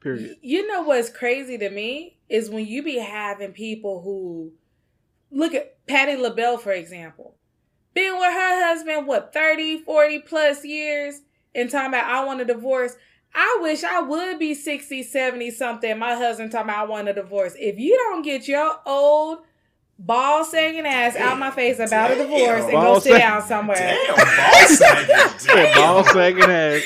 [0.00, 0.36] Period.
[0.42, 2.17] You know what's crazy to me?
[2.28, 4.52] Is when you be having people who
[5.30, 7.36] look at Patti LaBelle, for example,
[7.94, 11.22] been with her husband, what, 30, 40 plus years,
[11.54, 12.96] and talking about, I want a divorce.
[13.34, 15.98] I wish I would be 60, 70 something.
[15.98, 17.54] My husband talking about I want a divorce.
[17.58, 19.38] If you don't get your old
[19.98, 21.28] ball sagging ass Damn.
[21.28, 22.12] out my face about Damn.
[22.12, 23.76] a divorce and ball go sit down somewhere.
[23.76, 24.24] Damn, ball
[24.68, 25.16] sagging.
[25.46, 25.74] Damn.
[25.82, 26.82] ball sagging ass.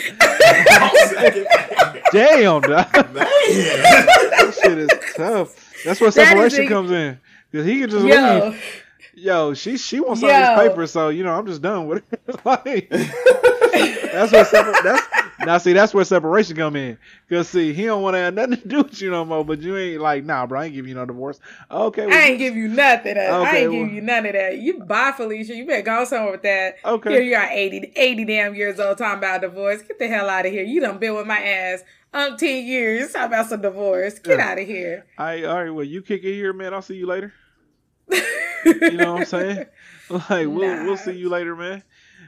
[2.13, 2.93] Damn, dog.
[2.95, 3.15] Man.
[3.15, 5.85] that shit is tough.
[5.85, 7.19] That's where separation comes in.
[7.53, 8.49] Cause he can just Yo.
[8.49, 8.82] leave.
[9.23, 12.03] Yo, she she wants some of this paper, so you know I'm just done with
[12.11, 12.45] it.
[12.45, 15.07] like, that's what separ- that's
[15.47, 16.99] now see that's where separation come in.
[17.31, 19.45] Cause see he don't want to have nothing to do with you no more.
[19.45, 20.59] But you ain't like nah, bro.
[20.59, 21.39] I ain't give you no divorce.
[21.71, 23.13] Okay, well, I ain't give you nothing.
[23.13, 24.59] Okay, I ain't well, give you none of that.
[24.59, 25.55] You bye Felicia.
[25.55, 26.79] You better go somewhere with that.
[26.85, 27.11] Okay.
[27.11, 29.83] Here you are 80, 80 damn years old talking about divorce.
[29.83, 30.65] Get the hell out of here.
[30.65, 33.13] You done been with my ass umpteen years.
[33.13, 34.19] Talk about some divorce.
[34.19, 34.51] Get yeah.
[34.51, 35.07] out of here.
[35.17, 35.71] All right, all right.
[35.71, 36.75] Well, you kick it here, man.
[36.75, 37.33] I'll see you later.
[38.65, 39.67] You know what I'm saying?
[40.11, 40.85] Like we'll nah.
[40.85, 41.83] we'll see you later, man.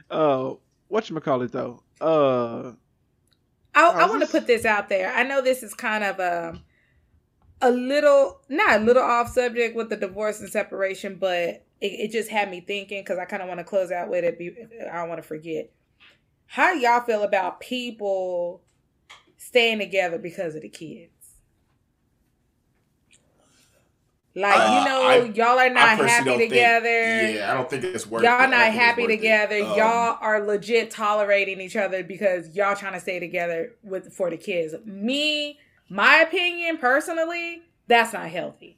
[0.09, 0.53] Uh,
[0.87, 1.83] what you call it though?
[2.01, 2.71] Uh,
[3.75, 5.13] I, I want to put this out there.
[5.13, 6.63] I know this is kind of a um,
[7.61, 12.11] a little not a little off subject with the divorce and separation, but it, it
[12.11, 14.89] just had me thinking because I kind of want to close out with it.
[14.91, 15.71] I don't want to forget.
[16.47, 18.61] How y'all feel about people
[19.37, 21.11] staying together because of the kids?
[24.37, 27.19] Like uh, you know, I, y'all are not happy together.
[27.21, 28.21] Think, yeah, I don't think it's worth.
[28.23, 29.55] Y'all not happy together.
[29.63, 34.29] Um, y'all are legit tolerating each other because y'all trying to stay together with for
[34.29, 34.75] the kids.
[34.83, 35.57] Me,
[35.87, 38.77] my opinion personally, that's not healthy.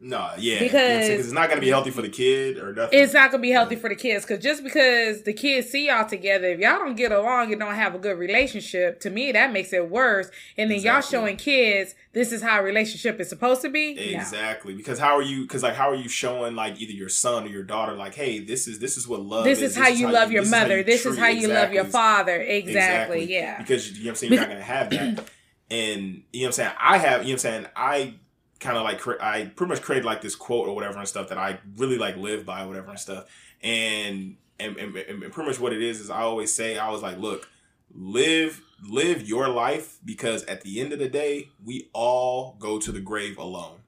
[0.00, 2.98] No, yeah, because it's not going to be healthy for the kid or nothing.
[2.98, 5.86] It's not going to be healthy for the kids because just because the kids see
[5.86, 9.32] y'all together, if y'all don't get along and don't have a good relationship, to me
[9.32, 10.26] that makes it worse.
[10.58, 11.16] And then exactly.
[11.16, 13.98] y'all showing kids this is how a relationship is supposed to be.
[14.14, 14.76] Exactly, no.
[14.76, 15.42] because how are you?
[15.42, 18.40] Because like, how are you showing like either your son or your daughter like, hey,
[18.40, 19.44] this is this is what love.
[19.44, 20.82] This is, is how you love your mother.
[20.82, 22.36] This is how you love your father.
[22.36, 22.72] Exactly.
[22.72, 23.32] exactly.
[23.32, 23.58] Yeah.
[23.58, 25.28] Because you know what I'm saying you're not going to have that.
[25.70, 26.72] And you know what I'm saying?
[26.78, 27.66] I have, you know what I'm saying?
[27.74, 28.14] I
[28.60, 31.38] kind of like I pretty much created like this quote or whatever and stuff that
[31.38, 33.26] I really like live by whatever and stuff.
[33.62, 37.02] And and, and and pretty much what it is is I always say I was
[37.02, 37.48] like, look,
[37.92, 42.92] live live your life because at the end of the day, we all go to
[42.92, 43.78] the grave alone.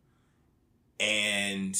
[0.98, 1.78] And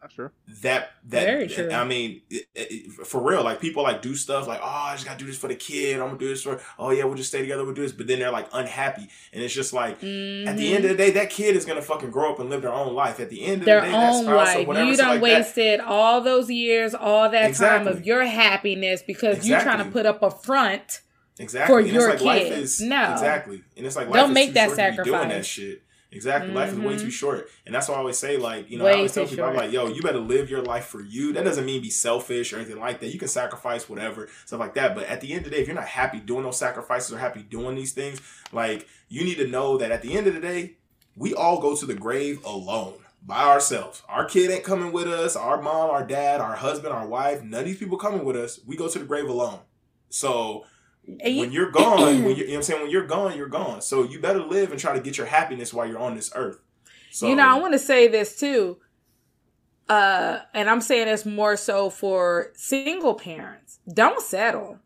[0.00, 0.30] that's true.
[0.62, 1.70] That that Very true.
[1.70, 5.04] I mean, it, it, for real, like people like do stuff like, oh, I just
[5.04, 6.00] gotta do this for the kid.
[6.00, 6.58] I'm gonna do this for.
[6.78, 7.64] Oh yeah, we'll just stay together.
[7.64, 7.92] We'll do this.
[7.92, 10.48] But then they're like unhappy, and it's just like mm-hmm.
[10.48, 12.62] at the end of the day, that kid is gonna fucking grow up and live
[12.62, 13.20] their own life.
[13.20, 14.66] At the end of their the day, own life.
[14.66, 15.86] you done like wasted that.
[15.86, 17.90] all those years, all that exactly.
[17.90, 19.50] time of your happiness because exactly.
[19.50, 21.02] you're trying to put up a front.
[21.38, 21.74] Exactly.
[21.74, 22.68] For and your like kid.
[22.80, 23.12] no.
[23.12, 23.62] Exactly.
[23.76, 25.04] And it's like don't make that sacrifice.
[25.04, 25.82] Doing that shit.
[26.12, 26.48] Exactly.
[26.48, 26.56] Mm-hmm.
[26.56, 27.08] Life is way too mm-hmm.
[27.10, 27.50] short.
[27.66, 29.54] And that's why I always say, like, you know, way I always tell people, I'm
[29.54, 31.32] like, yo, you better live your life for you.
[31.32, 33.12] That doesn't mean be selfish or anything like that.
[33.12, 34.94] You can sacrifice whatever, stuff like that.
[34.94, 37.18] But at the end of the day, if you're not happy doing those sacrifices or
[37.18, 38.20] happy doing these things,
[38.52, 40.76] like, you need to know that at the end of the day,
[41.16, 44.02] we all go to the grave alone by ourselves.
[44.08, 45.36] Our kid ain't coming with us.
[45.36, 48.58] Our mom, our dad, our husband, our wife, none of these people coming with us.
[48.66, 49.60] We go to the grave alone.
[50.08, 50.64] So
[51.06, 53.80] when you're gone, when you're, you know what I'm saying, when you're gone, you're gone.
[53.80, 56.60] So you better live and try to get your happiness while you're on this earth.
[57.10, 58.78] So, you know, I want to say this too.
[59.88, 63.80] Uh, and I'm saying this more so for single parents.
[63.92, 64.78] Don't settle.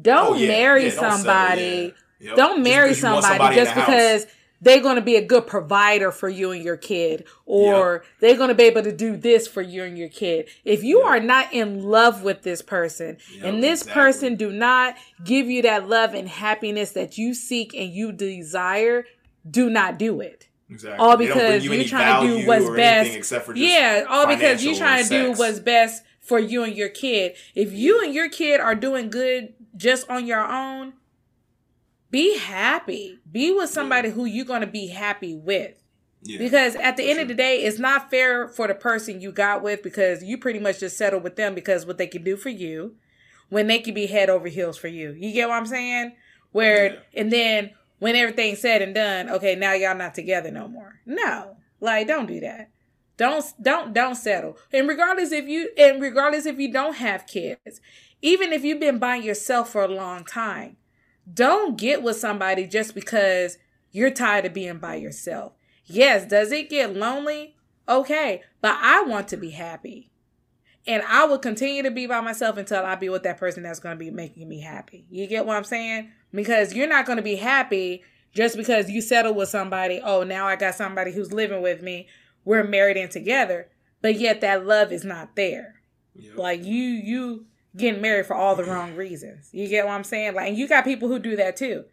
[0.00, 0.48] Don't oh, yeah.
[0.48, 1.60] marry yeah, don't somebody.
[1.60, 2.28] Settle, yeah.
[2.28, 2.36] yep.
[2.36, 4.32] Don't marry somebody, somebody, just because house
[4.66, 8.04] they're going to be a good provider for you and your kid or yep.
[8.20, 10.98] they're going to be able to do this for you and your kid if you
[10.98, 11.06] yep.
[11.06, 14.02] are not in love with this person yep, and this exactly.
[14.02, 19.06] person do not give you that love and happiness that you seek and you desire
[19.48, 20.98] do not do it Exactly.
[20.98, 23.54] All because you are trying to do what's best.
[23.54, 27.36] yeah, all because you're trying to do what's best for you and your kid.
[27.54, 30.94] If you and your kid are doing good just on your own,
[32.10, 33.18] be happy.
[33.30, 35.82] Be with somebody who you're going to be happy with.
[36.22, 37.22] Yeah, because at the end sure.
[37.22, 40.58] of the day, it's not fair for the person you got with because you pretty
[40.58, 42.96] much just settle with them because what they can do for you
[43.48, 45.12] when they can be head over heels for you.
[45.12, 46.16] You get what I'm saying?
[46.52, 47.00] Where, yeah.
[47.14, 51.00] and then when everything's said and done, okay, now y'all not together no more.
[51.06, 52.70] No, like, don't do that.
[53.16, 54.58] Don't, don't, don't settle.
[54.72, 57.80] And regardless if you, and regardless if you don't have kids,
[58.20, 60.76] even if you've been by yourself for a long time,
[61.32, 63.58] don't get with somebody just because
[63.90, 65.52] you're tired of being by yourself.
[65.84, 67.56] Yes, does it get lonely?
[67.88, 70.10] Okay, but I want to be happy.
[70.86, 73.80] And I will continue to be by myself until I be with that person that's
[73.80, 75.06] going to be making me happy.
[75.10, 76.10] You get what I'm saying?
[76.32, 80.00] Because you're not going to be happy just because you settle with somebody.
[80.02, 82.06] Oh, now I got somebody who's living with me.
[82.44, 83.68] We're married and together.
[84.00, 85.80] But yet that love is not there.
[86.14, 86.36] Yep.
[86.36, 87.46] Like you, you,
[87.76, 89.50] getting married for all the wrong reasons.
[89.52, 90.34] You get what I'm saying?
[90.34, 91.84] Like, and you got people who do that too.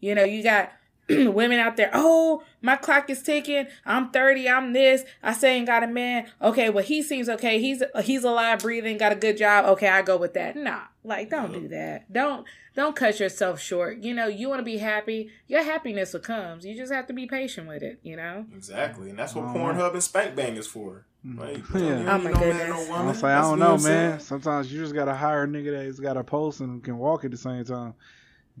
[0.00, 0.72] You know, you got
[1.10, 3.66] women out there, oh, my clock is ticking.
[3.84, 4.48] I'm 30.
[4.48, 5.02] I'm this.
[5.22, 6.26] I say ain't got a man.
[6.40, 7.60] Okay, well he seems okay.
[7.60, 9.64] He's he's alive, breathing, got a good job.
[9.66, 10.56] Okay, I go with that.
[10.56, 12.12] Nah, like don't do that.
[12.12, 12.46] Don't
[12.76, 13.98] don't cut yourself short.
[13.98, 15.30] You know, you want to be happy.
[15.48, 16.60] Your happiness will come.
[16.62, 17.98] You just have to be patient with it.
[18.02, 18.46] You know.
[18.54, 19.56] Exactly, and that's what mm-hmm.
[19.56, 21.06] Pornhub and Spank Bang is for.
[21.26, 21.38] Mm-hmm.
[21.38, 22.14] Like, yeah.
[22.14, 22.88] Oh my goodness.
[22.88, 24.20] No I, say, I don't know, man.
[24.20, 27.30] Sometimes you just gotta hire a nigga that's got a pulse and can walk at
[27.30, 27.94] the same time.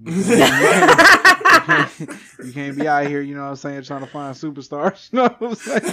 [0.00, 0.14] you,
[2.52, 5.12] can't, be out here, you know what I'm saying, trying to find superstars.
[5.12, 5.82] You know what I'm saying?
[5.82, 5.90] No,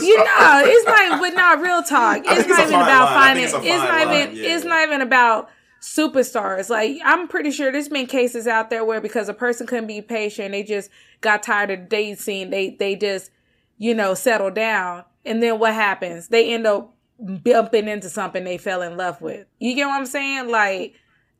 [0.00, 2.22] you know, it's not, but not real talk.
[2.24, 3.44] It's not even about finding.
[3.44, 4.36] It's, it's not even.
[4.36, 4.56] Yeah.
[4.56, 5.50] It's not even about
[5.84, 6.70] superstars.
[6.70, 10.00] Like I'm pretty sure there's been cases out there where because a person couldn't be
[10.00, 10.90] patient, they just
[11.20, 12.50] got tired of the date scene.
[12.50, 13.30] They they just
[13.76, 16.28] you know settle down, and then what happens?
[16.28, 19.46] They end up bumping into something they fell in love with.
[19.58, 20.48] You get what I'm saying?
[20.48, 20.94] Like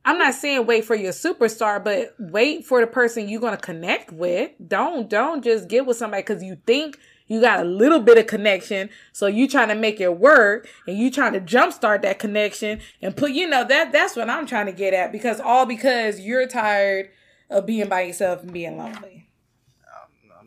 [0.05, 4.11] I'm not saying wait for your superstar, but wait for the person you're gonna connect
[4.11, 4.51] with.
[4.67, 6.97] Don't don't just get with somebody because you think
[7.27, 10.95] you got a little bit of connection, so you trying to make it work, and
[10.95, 14.67] you trying to jumpstart that connection and put you know that that's what I'm trying
[14.67, 17.09] to get at because all because you're tired
[17.49, 19.24] of being by yourself and being lonely.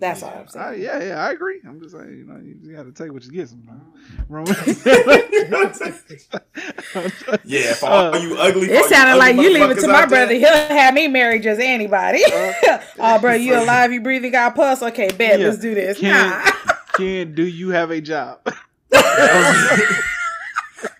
[0.00, 0.64] That's yeah, all I'm saying.
[0.64, 1.60] I, yeah, yeah, I agree.
[1.66, 3.82] I'm just saying, you know, you got to take what you get sometimes.
[7.44, 8.68] yeah, for all uh, you ugly.
[8.68, 10.34] It sounded like you leave it to my brother.
[10.34, 12.22] He'll have me marry just anybody.
[12.24, 13.92] Uh, oh, bro, you alive?
[13.92, 14.30] You breathing?
[14.30, 14.82] Got pulse?
[14.82, 15.40] Okay, bet.
[15.40, 15.46] Yeah.
[15.46, 15.98] Let's do this.
[15.98, 16.50] Ken, nah.
[16.94, 18.40] Ken, do you have a job?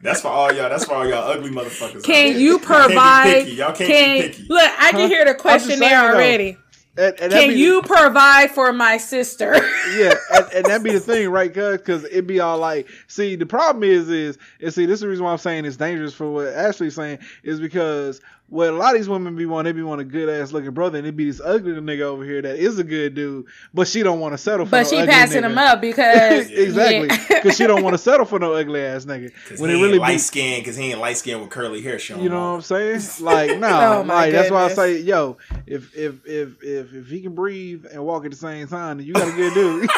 [0.01, 0.69] That's for all y'all.
[0.69, 2.03] That's for all y'all ugly motherfuckers.
[2.03, 3.49] Can you provide?
[3.49, 6.53] Y'all can't, can, look, I can hear the questionnaire already.
[6.53, 6.59] Though,
[6.99, 9.53] and, and Can you provide for my sister?
[9.97, 11.53] yeah, and, and that'd be the thing, right?
[11.53, 15.09] Because it'd be all like, see, the problem is, is, and see, this is the
[15.09, 18.95] reason why I'm saying it's dangerous for what Ashley's saying is because what a lot
[18.95, 21.17] of these women be wanting, they be want a good ass looking brother, and it
[21.17, 23.45] be this ugly nigga over here that is a good dude,
[23.75, 24.71] but she don't want to settle for.
[24.71, 25.51] But no she passing nigga.
[25.51, 29.33] him up because exactly because she don't want to settle for no ugly ass nigga.
[29.59, 32.23] When he it really light skin, because he ain't light skin with curly hair showing.
[32.23, 33.03] You know what I'm saying?
[33.21, 34.33] Like no, oh like goodness.
[34.33, 38.25] that's why I say, yo, if if if if if he can breathe and walk
[38.25, 39.89] at the same time, then you got a good dude.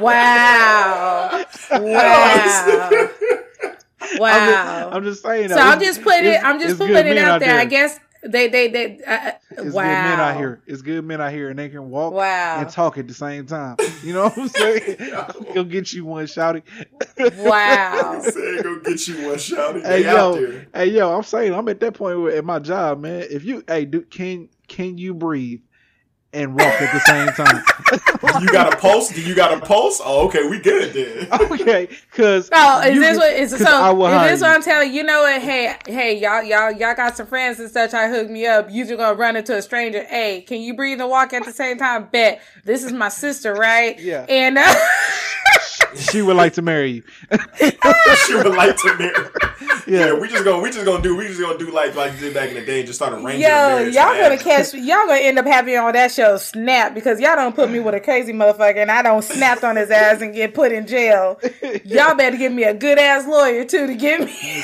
[0.00, 3.08] wow, wow.
[4.18, 4.30] Wow.
[4.30, 5.48] I'm just, I'm just saying.
[5.50, 6.42] So I'm just putting it.
[6.42, 7.50] I'm just putting it out there.
[7.50, 7.58] there.
[7.58, 9.00] I guess they they they.
[9.04, 9.82] Uh, uh it's wow.
[9.82, 10.62] good men out here.
[10.66, 12.60] It's good men out here, and they can walk wow.
[12.60, 13.76] and talk at the same time.
[14.02, 14.96] You know what I'm saying?
[15.54, 16.62] go get you one shouting.
[17.18, 18.20] Wow.
[18.22, 19.82] say go get you one shouting.
[19.82, 23.26] Hey yo, hey yo, I'm saying I'm at that point where at my job, man.
[23.30, 25.60] If you hey, do can can you breathe?
[26.36, 27.64] And walk at the same time.
[28.42, 29.08] you got a pulse?
[29.08, 30.00] Do you got a pulse?
[30.04, 31.40] Oh, okay, we good then.
[31.52, 34.06] okay, because oh, is this what is so?
[34.06, 34.96] Is this what I'm telling you?
[34.96, 35.40] You know what?
[35.40, 37.94] Hey, hey, y'all, y'all, y'all got some friends and such.
[37.94, 38.70] I hook me up.
[38.70, 40.04] You just gonna run into a stranger.
[40.04, 42.08] Hey, can you breathe and walk at the same time?
[42.12, 42.40] Bet.
[42.64, 43.98] This is my sister, right?
[43.98, 44.26] Yeah.
[44.28, 44.58] And.
[44.58, 44.74] Uh,
[45.94, 47.02] she would like to marry you.
[48.26, 49.14] she would like to marry.
[49.88, 50.06] Yeah.
[50.06, 52.18] yeah, we just gonna we just gonna do we just gonna do like like you
[52.18, 53.42] did back in the day and just start arranging.
[53.42, 57.36] Yo, y'all gonna catch y'all gonna end up having on that show snap because y'all
[57.36, 60.34] don't put me with a crazy motherfucker and I don't snap on his ass and
[60.34, 61.38] get put in jail.
[61.84, 64.34] Y'all better give me a good ass lawyer too to get me.
[64.42, 64.62] you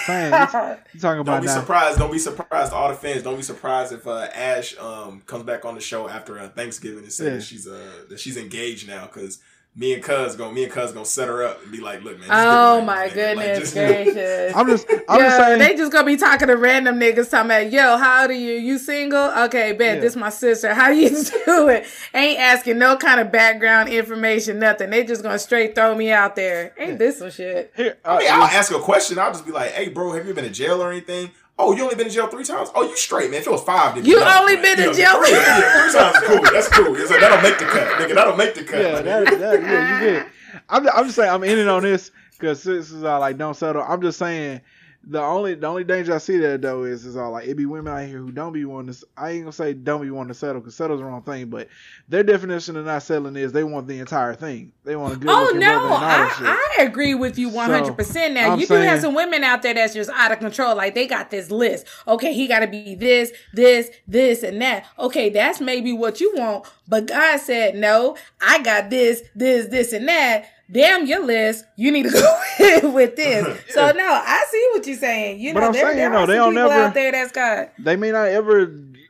[1.01, 1.61] talking about don't be now.
[1.61, 1.99] surprised.
[2.01, 2.73] Don't be surprised.
[2.73, 3.23] All the fans.
[3.23, 7.05] Don't be surprised if uh, Ash um, comes back on the show after uh, Thanksgiving
[7.05, 7.35] and says yeah.
[7.35, 9.39] that she's uh, that she's engaged now because
[9.74, 12.19] me and Cuz going me and Cuz gonna set her up and be like, look,
[12.19, 12.28] man.
[12.31, 14.53] Oh my goodness like, gracious!
[14.57, 15.59] I'm just, I'm yo, just saying.
[15.59, 18.53] They just gonna be talking to random niggas talking about, yo, how old are you?
[18.53, 19.31] You single?
[19.44, 20.01] Okay, bet yeah.
[20.01, 20.74] this my sister.
[20.74, 21.09] How you
[21.47, 21.85] doing?
[22.12, 24.90] Ain't asking no kind of background information, nothing.
[24.90, 26.74] They just gonna straight throw me out there.
[26.78, 27.73] Ain't this some shit?
[27.74, 29.19] Here, uh, I mean, I'll ask a question.
[29.19, 31.31] I'll just be like, hey, bro, have you been in jail or anything?
[31.58, 32.70] Oh, you only been in jail three times?
[32.74, 33.40] Oh, you straight, man.
[33.40, 35.82] If it was five, then you know, only been you in know, jail three, yeah,
[35.82, 36.16] three times.
[36.24, 36.42] Cool.
[36.52, 36.96] That's cool.
[36.96, 38.14] It's like, that'll make the cut, nigga.
[38.14, 38.80] That'll make the cut.
[38.80, 40.26] Yeah, that, that, yeah, you get.
[40.68, 43.82] I'm, I'm just saying I'm ending on this because this is all like don't settle.
[43.82, 44.60] I'm just saying
[45.04, 47.66] the only the only danger I see there though is is all like it be
[47.66, 49.06] women out here who don't be wanting to.
[49.16, 51.68] I ain't gonna say don't be wanting to settle because settle's the wrong thing, but
[52.08, 54.72] their definition of not settling is they want the entire thing.
[54.84, 55.28] They want a good.
[55.30, 58.34] Oh no, I, I agree with you one hundred percent.
[58.34, 60.76] Now I'm you saying, do have some women out there that's just out of control.
[60.76, 61.86] Like they got this list.
[62.06, 64.86] Okay, he got to be this, this, this, and that.
[64.98, 68.16] Okay, that's maybe what you want, but God said no.
[68.40, 73.16] I got this, this, this, and that damn your list, you need to go with
[73.16, 73.61] this.
[73.73, 75.40] So no, I see what you're saying.
[75.40, 77.32] You know, but I'm there, saying, there you know, they don't never out there that's
[77.32, 77.73] got.
[77.78, 78.66] They may not ever.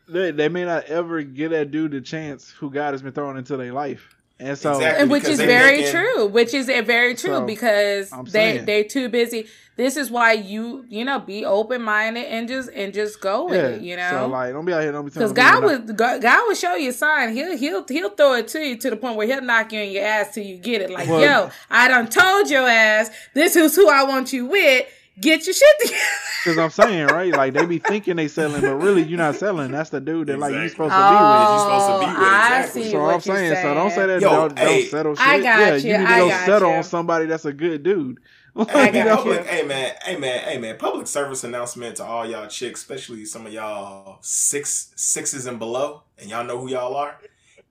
[0.09, 3.39] They, they may not ever get that dude the chance who God has been throwing
[3.39, 4.17] into their life.
[4.43, 5.93] And so, exactly, and which is very making...
[5.93, 6.27] true.
[6.27, 9.47] Which is eh, very true so, because they they too busy.
[9.77, 13.55] This is why you you know be open minded and just and just go with
[13.55, 13.77] yeah.
[13.77, 13.83] it.
[13.83, 16.55] You know, so like don't be out here don't be because God would God will
[16.55, 17.35] show you a sign.
[17.35, 19.93] He'll he'll he'll throw it to you to the point where he'll knock you in
[19.93, 20.91] your ass till you get it.
[20.91, 24.87] Like well, yo, I done told your ass this is who I want you with
[25.21, 26.01] get your shit together.
[26.45, 27.33] Because I'm saying, right?
[27.33, 29.71] Like they be thinking they selling, but really you're not selling.
[29.71, 30.57] That's the dude that exactly.
[30.57, 31.49] like you supposed to be with.
[31.53, 32.17] You supposed to be with.
[32.17, 32.83] Oh, exactly.
[32.83, 34.21] I see so what I'm saying, saying, so don't say that.
[34.21, 35.27] Yo, don't, hey, don't settle shit.
[35.27, 35.93] I got yeah, you.
[35.93, 36.77] you need to go settle you.
[36.77, 38.19] on somebody that's a good dude.
[38.69, 42.81] hey, public, hey man, hey man, hey man, public service announcement to all y'all chicks,
[42.81, 47.19] especially some of y'all six sixes and below, and y'all know who y'all are.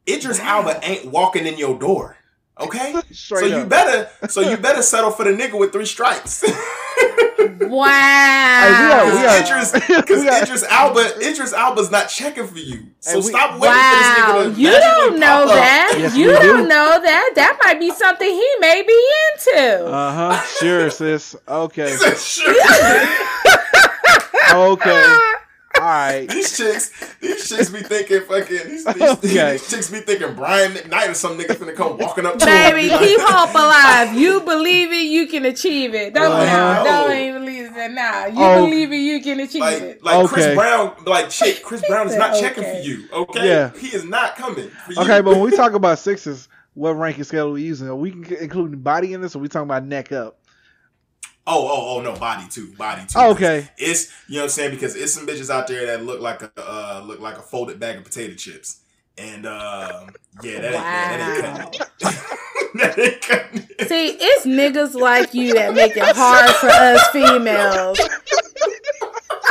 [0.10, 2.18] Idris Elba ain't walking in your door.
[2.60, 3.44] Okay, so up.
[3.44, 6.44] you better, so you better settle for the nigga with three strikes.
[7.42, 8.62] Wow.
[8.62, 12.88] Hey, we are, Idris, because Idris Elba, Idris Elba's not checking for you.
[13.00, 14.34] So we, stop waiting wow.
[14.44, 15.96] for this nigga to You don't know that.
[15.98, 16.68] Yes, you don't do.
[16.68, 17.32] know that.
[17.36, 19.86] That might be something he may be into.
[19.86, 20.42] Uh huh.
[20.60, 21.36] Sure, sis.
[21.48, 21.96] Okay.
[22.18, 22.54] sure.
[24.54, 25.32] okay.
[25.82, 26.30] All right.
[26.30, 28.70] These chicks, these chicks be thinking fucking.
[28.70, 29.52] These, these, okay.
[29.54, 32.90] these chicks be thinking Brian McKnight or some nigga finna come walking up to Baby,
[32.90, 33.00] him.
[33.00, 34.14] keep hope alive.
[34.14, 36.14] You believe it, you can achieve it.
[36.14, 38.28] Don't uh, now, don't even believe it now.
[38.28, 40.04] You oh, believe it, you can achieve like, it.
[40.04, 40.28] Like okay.
[40.28, 42.42] Chris Brown, like chick, Chris Brown is not okay.
[42.42, 43.08] checking for you.
[43.12, 44.70] Okay, yeah, he is not coming.
[44.96, 47.88] Okay, but when we talk about sixes, what ranking scale are we using?
[47.88, 50.38] Are we including body in this, or are we talking about neck up?
[51.48, 53.18] Oh, oh, oh no, body too, body too.
[53.18, 56.06] Oh, okay, it's you know what I'm saying because it's some bitches out there that
[56.06, 58.82] look like a uh, look like a folded bag of potato chips,
[59.18, 60.06] and uh,
[60.44, 61.64] yeah, that, wow.
[61.64, 62.12] ain't, yeah,
[62.76, 63.88] that ain't cutting it.
[63.88, 68.00] See, it's niggas like you that make it hard for us females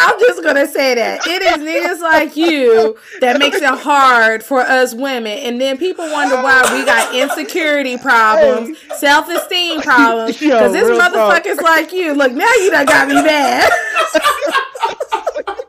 [0.02, 4.60] I'm just gonna say that it is niggas like you that makes it hard for
[4.60, 10.72] us women, and then people wonder why we got insecurity problems, self esteem problems, because
[10.72, 11.62] this motherfucker's talk.
[11.64, 12.14] like you.
[12.14, 13.70] Look, now you done got me mad.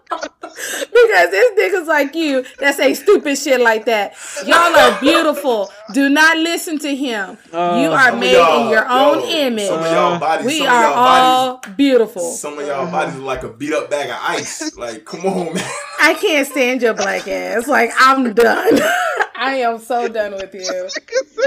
[0.86, 4.14] because it's niggas like you that say stupid shit like that.
[4.46, 5.72] Y'all are beautiful.
[5.94, 7.38] Do not listen to him.
[7.52, 9.68] Uh, you are made in your own yo, image.
[9.68, 12.32] Some of y'all bodies, we are all bodies, beautiful.
[12.32, 14.76] Some of y'all bodies are like a beat up bag of ice.
[14.78, 15.70] Like, come on, man.
[16.00, 17.68] I can't stand your black ass.
[17.68, 18.80] Like, I'm done.
[19.42, 20.90] I am so done with you.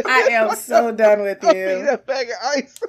[0.05, 1.85] I am so done with you.
[1.85, 2.81] That bag of ice.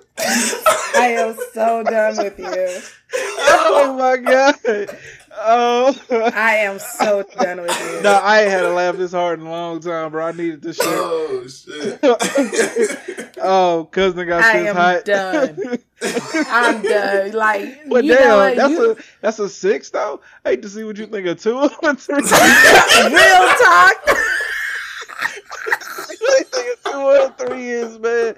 [0.96, 2.82] I am so done with you.
[3.18, 4.98] Oh my god.
[5.38, 5.96] Oh,
[6.34, 8.02] I am so done with you.
[8.02, 10.28] No, I ain't had to laugh this hard in a long time, bro.
[10.28, 10.88] I needed this shit.
[10.88, 12.00] Oh shit.
[13.42, 15.06] oh, cousin got I am hot.
[15.06, 15.80] done.
[16.02, 17.32] I'm done.
[17.34, 18.92] Like, but you damn, that's you...
[18.92, 20.22] a that's a six though.
[20.46, 22.16] I hate to see what you think of two and three.
[22.16, 24.04] Real talk.
[26.28, 28.36] I think two and three is man.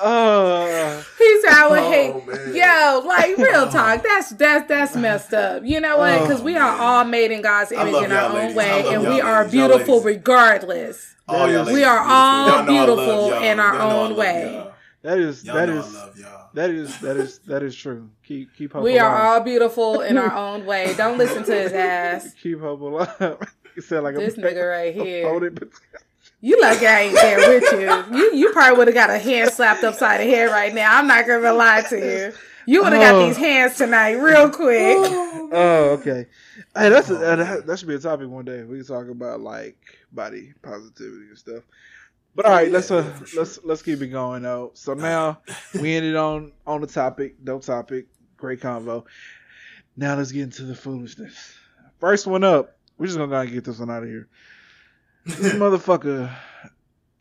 [0.00, 2.26] Oh, he said I would oh, hate.
[2.26, 2.54] Man.
[2.54, 4.02] Yo, like real talk.
[4.02, 5.62] That's that's that's messed up.
[5.64, 6.20] You know what?
[6.22, 9.20] Because oh, we are all made in God's image in our own way, and we
[9.20, 11.14] are beautiful regardless.
[11.28, 14.70] Oh, we are all beautiful in our own way.
[15.02, 15.92] That is that is
[16.54, 18.08] that is that is that is true.
[18.26, 18.82] Keep keep hope.
[18.82, 19.04] We alive.
[19.04, 20.94] are all beautiful in our own way.
[20.96, 22.34] Don't listen to his ass.
[22.42, 23.38] Keep hope alive.
[23.74, 25.28] He said like this a, nigga right here.
[26.44, 28.18] You lucky I ain't there with you.
[28.18, 30.98] You you probably would have got a hand slapped upside the head right now.
[30.98, 32.34] I'm not gonna lie to you.
[32.66, 33.20] You would have oh.
[33.20, 34.94] got these hands tonight, real quick.
[35.56, 36.26] Oh, okay.
[36.76, 38.62] Hey, that's a, that, that should be a topic one day.
[38.62, 39.78] We can talk about like
[40.12, 41.62] body positivity and stuff.
[42.34, 43.40] But all right, let's uh, sure.
[43.40, 44.72] let's let's keep it going though.
[44.74, 45.40] So now
[45.80, 48.04] we ended on on the topic, dope topic,
[48.36, 49.06] great convo.
[49.96, 51.54] Now let's get into the foolishness.
[52.00, 52.76] First one up.
[52.98, 54.28] We're just gonna go and get this one out of here
[55.24, 56.34] this motherfucker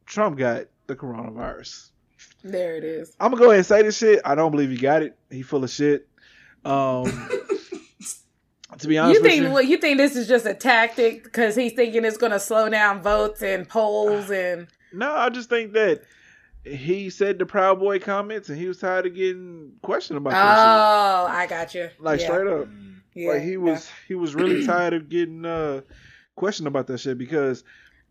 [0.06, 1.90] Trump got the coronavirus.
[2.44, 3.16] There it is.
[3.20, 4.22] I'm gonna go ahead and say this shit.
[4.26, 5.18] I don't believe he got it.
[5.30, 6.08] He full of shit.
[6.66, 7.06] Um,
[8.78, 11.74] to be honest, you think you, you think this is just a tactic because he's
[11.74, 14.68] thinking it's gonna slow down votes and polls and.
[14.92, 16.04] No, I just think that
[16.64, 20.34] he said the Proud Boy comments and he was tired of getting questioned about.
[20.34, 21.90] Oh, I got you.
[22.00, 22.26] Like yeah.
[22.28, 22.68] straight up,
[23.14, 23.94] yeah, like he was yeah.
[24.08, 25.82] he was really tired of getting uh
[26.36, 27.64] questioned about that shit because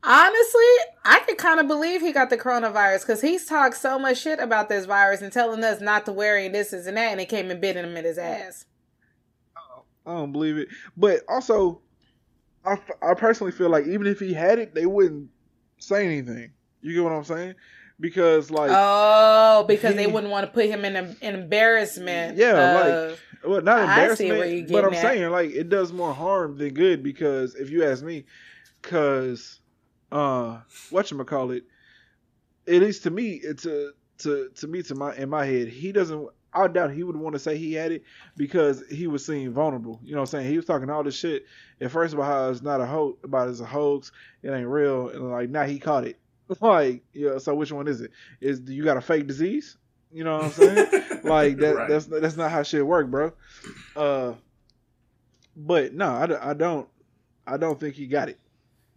[0.04, 0.64] Honestly,
[1.04, 4.40] I could kind of believe he got the coronavirus because he's talked so much shit
[4.40, 7.20] about this virus and telling us not to worry and this, is and that, and
[7.20, 8.64] it came and bit him in his ass.
[10.04, 10.68] I don't believe it.
[10.96, 11.80] But also,
[12.64, 15.30] I, I personally feel like even if he had it, they wouldn't
[15.78, 16.50] say anything.
[16.80, 17.54] You get what I'm saying?
[18.00, 22.36] Because like oh, because he, they wouldn't want to put him in an embarrassment.
[22.36, 25.00] Yeah, like well, not embarrassment, but I'm at.
[25.00, 28.24] saying like it does more harm than good because if you ask me,
[28.80, 29.60] because
[30.12, 30.60] uh
[31.24, 31.64] call it
[32.66, 35.92] at least to me, it's a to to me to my in my head, he
[35.92, 36.28] doesn't.
[36.54, 38.04] I doubt he would want to say he had it
[38.36, 39.98] because he was seen vulnerable.
[40.04, 40.50] You know what I'm saying?
[40.50, 41.46] He was talking all this shit
[41.80, 44.12] at first about how it's not a hoax, about it's a hoax,
[44.42, 46.18] it ain't real, and like now he caught it.
[46.60, 47.38] Like, yeah.
[47.38, 48.10] So which one is it?
[48.42, 49.78] Is you got a fake disease?
[50.12, 51.04] You know what I'm saying?
[51.24, 51.76] like that.
[51.76, 51.88] Right.
[51.88, 53.32] That's that's not how shit work, bro.
[53.96, 54.34] Uh,
[55.56, 56.86] but no, I, I don't.
[57.46, 58.38] I don't think he got it.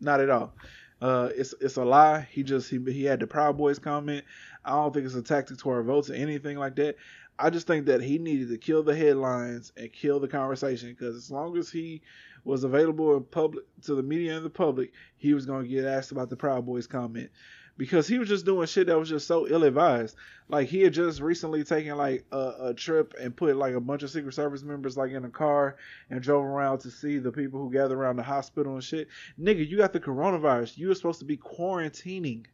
[0.01, 0.53] Not at all.
[1.01, 2.27] Uh, it's it's a lie.
[2.31, 4.23] He just he he had the Proud Boys comment.
[4.63, 6.95] I don't think it's a tactic to our votes or anything like that.
[7.37, 11.15] I just think that he needed to kill the headlines and kill the conversation because
[11.15, 12.01] as long as he
[12.45, 16.11] was available in public to the media and the public, he was gonna get asked
[16.11, 17.29] about the Proud Boys comment
[17.77, 20.15] because he was just doing shit that was just so ill advised.
[20.47, 24.03] Like he had just recently taken like a, a, trip and put like a bunch
[24.03, 25.75] of Secret Service members like in a car
[26.09, 29.07] and drove around to see the people who gather around the hospital and shit.
[29.39, 30.77] Nigga, you got the coronavirus.
[30.77, 32.45] You were supposed to be quarantining.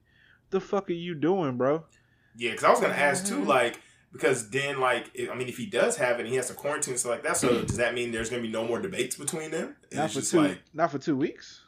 [0.50, 1.84] The fuck are you doing, bro?
[2.36, 3.50] Yeah, because I was gonna ask too, mm-hmm.
[3.50, 3.80] like
[4.12, 6.98] because then like I mean if he does have it and he has to quarantine
[6.98, 9.76] so like that so does that mean there's gonna be no more debates between them?
[9.94, 10.42] not for two.
[10.42, 11.61] Like, not for two weeks.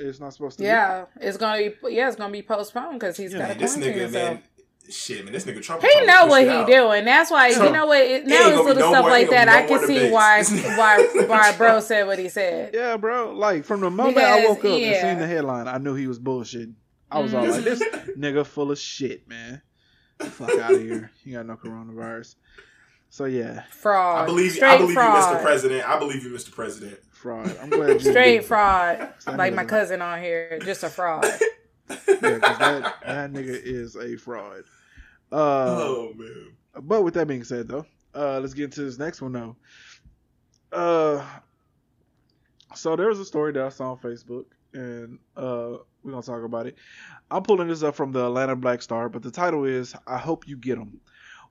[0.00, 0.64] It's not supposed to.
[0.64, 1.26] Yeah, be.
[1.26, 1.94] it's gonna be.
[1.94, 4.34] Yeah, it's gonna be postponed because he's yeah, got to quarantine nigga, himself.
[4.34, 4.42] Man,
[4.88, 5.82] shit, man, this nigga Trump.
[5.82, 6.66] He know what he out.
[6.66, 7.04] doing.
[7.04, 8.00] That's why Trump, you know what.
[8.00, 9.46] It, now it's little no stuff more, like that.
[9.46, 12.74] No I can see why why why bro said what he said.
[12.74, 13.32] Yeah, bro.
[13.32, 14.86] Like from the moment because, I woke up yeah.
[14.86, 16.70] and seen the headline, I knew he was bullshit.
[17.10, 17.50] I was all mm.
[17.50, 17.82] like, "This
[18.18, 19.62] nigga full of shit, man.
[20.20, 21.10] Fuck out of here.
[21.24, 22.36] He got no coronavirus."
[23.10, 24.22] So yeah, fraud.
[24.22, 24.52] I believe.
[24.52, 25.32] Straight I believe fraud.
[25.32, 25.42] you, Mr.
[25.42, 25.88] President.
[25.88, 26.52] I believe you, Mr.
[26.52, 27.56] President fraud.
[27.62, 29.12] I'm glad you straight fraud.
[29.26, 31.24] Like my cousin on here, just a fraud.
[31.90, 34.64] yeah, because that, that nigga is a fraud.
[35.30, 36.52] Uh, oh man.
[36.82, 39.56] But with that being said, though, uh, let's get into this next one though.
[40.72, 41.24] Uh,
[42.74, 46.44] so there was a story that I saw on Facebook, and uh, we're gonna talk
[46.44, 46.76] about it.
[47.30, 50.48] I'm pulling this up from the Atlanta Black Star, but the title is "I hope
[50.48, 51.00] you get them."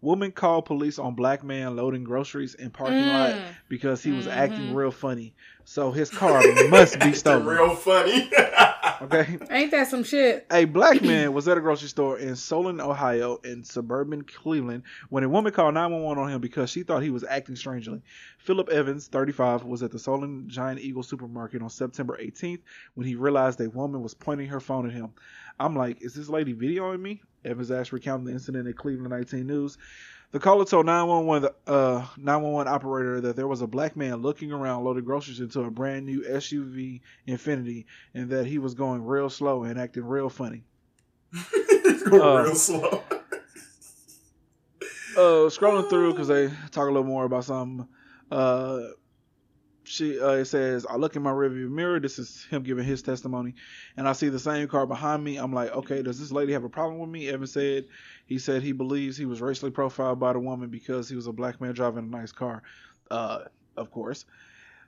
[0.01, 3.13] Woman called police on black man loading groceries in parking mm.
[3.13, 4.37] lot because he was mm-hmm.
[4.37, 5.33] acting real funny.
[5.65, 7.45] So his car must be stolen.
[7.45, 8.31] real funny.
[9.01, 9.37] okay.
[9.51, 10.47] Ain't that some shit?
[10.51, 15.23] A black man was at a grocery store in Solon, Ohio, in suburban Cleveland, when
[15.23, 18.01] a woman called 911 on him because she thought he was acting strangely.
[18.37, 22.61] Philip Evans, 35, was at the Solon Giant Eagle supermarket on September 18th
[22.95, 25.11] when he realized a woman was pointing her phone at him.
[25.59, 27.21] I'm like, is this lady videoing me?
[27.45, 29.77] Evans Ash recounted the incident in Cleveland 19 News.
[30.31, 34.83] The caller told 911 uh, 911 operator that there was a black man looking around
[34.83, 39.63] loading groceries into a brand new SUV Infiniti and that he was going real slow
[39.63, 40.63] and acting real funny.
[42.11, 43.03] uh, real slow.
[45.17, 47.89] uh, scrolling through because they talk a little more about some.
[48.29, 48.81] Uh,
[49.89, 51.99] she uh, it says I look in my rearview mirror.
[51.99, 53.55] This is him giving his testimony,
[53.97, 55.37] and I see the same car behind me.
[55.37, 57.27] I'm like, okay, does this lady have a problem with me?
[57.27, 57.85] Evan said
[58.27, 61.33] he said he believes he was racially profiled by the woman because he was a
[61.33, 62.61] black man driving a nice car.
[63.09, 63.45] Uh,
[63.75, 64.25] of course.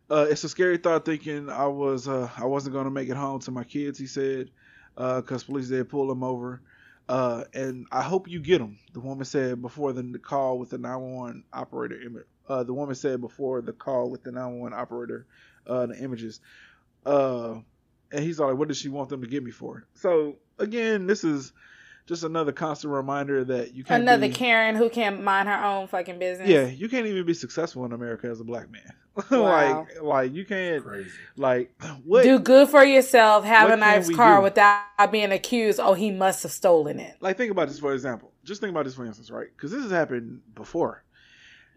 [0.10, 3.18] Uh, it's a scary thought thinking I was uh, I wasn't going to make it
[3.18, 3.98] home to my kids.
[3.98, 4.52] He said
[4.95, 6.61] because uh, police did pull him over.
[7.10, 8.78] Uh, and I hope you get him.
[8.94, 11.99] The woman said before the call with the 911 operator
[12.52, 15.26] uh, the woman said before the call with the 911 operator,
[15.68, 16.41] uh, the images.
[17.06, 17.56] Uh,
[18.11, 19.86] and he's like, what does she want them to get me for?
[19.94, 21.53] So again, this is
[22.07, 25.88] just another constant reminder that you can't another be, Karen who can't mind her own
[25.88, 26.49] fucking business.
[26.49, 28.91] Yeah, you can't even be successful in America as a black man.
[29.30, 29.86] Wow.
[29.90, 31.10] like, like you can't Crazy.
[31.36, 31.69] like
[32.06, 33.44] what, do good for yourself.
[33.44, 34.44] Have a nice car do?
[34.44, 35.82] without being accused.
[35.82, 37.18] Oh, he must have stolen it.
[37.19, 38.32] Like, think about this for example.
[38.45, 39.48] Just think about this for instance, right?
[39.53, 41.03] Because this has happened before.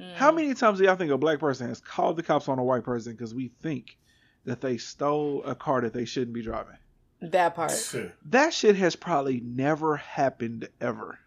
[0.01, 0.15] Mm.
[0.15, 2.65] How many times do y'all think a black person has called the cops on a
[2.65, 3.97] white person because we think
[4.45, 6.77] that they stole a car that they shouldn't be driving?
[7.21, 7.73] That part.
[8.27, 11.19] That shit has probably never happened ever.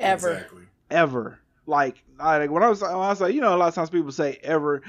[0.00, 0.32] Ever.
[0.32, 0.62] Exactly.
[0.90, 1.40] Ever.
[1.66, 3.90] Like, like when I was when I was like, you know, a lot of times
[3.90, 4.82] people say ever,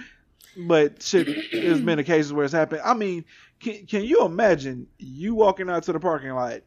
[0.55, 2.81] but shit there's been occasions where it's happened.
[2.85, 3.25] I mean,
[3.59, 6.61] can can you imagine you walking out to the parking lot,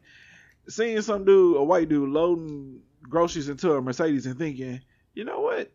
[0.69, 4.81] seeing some dude, a white dude, loading groceries into a Mercedes and thinking,
[5.15, 5.71] you know what?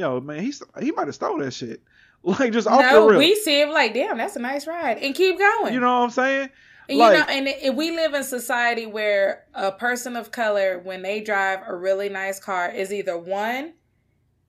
[0.00, 1.82] Yo, man, he he might have stole that shit.
[2.22, 3.18] Like just off no, the rip.
[3.18, 5.72] we see him like, damn, that's a nice ride, and keep going.
[5.72, 6.50] You know what I'm saying?
[6.90, 10.80] And like, you know, and, and we live in society where a person of color,
[10.80, 13.72] when they drive a really nice car, is either one,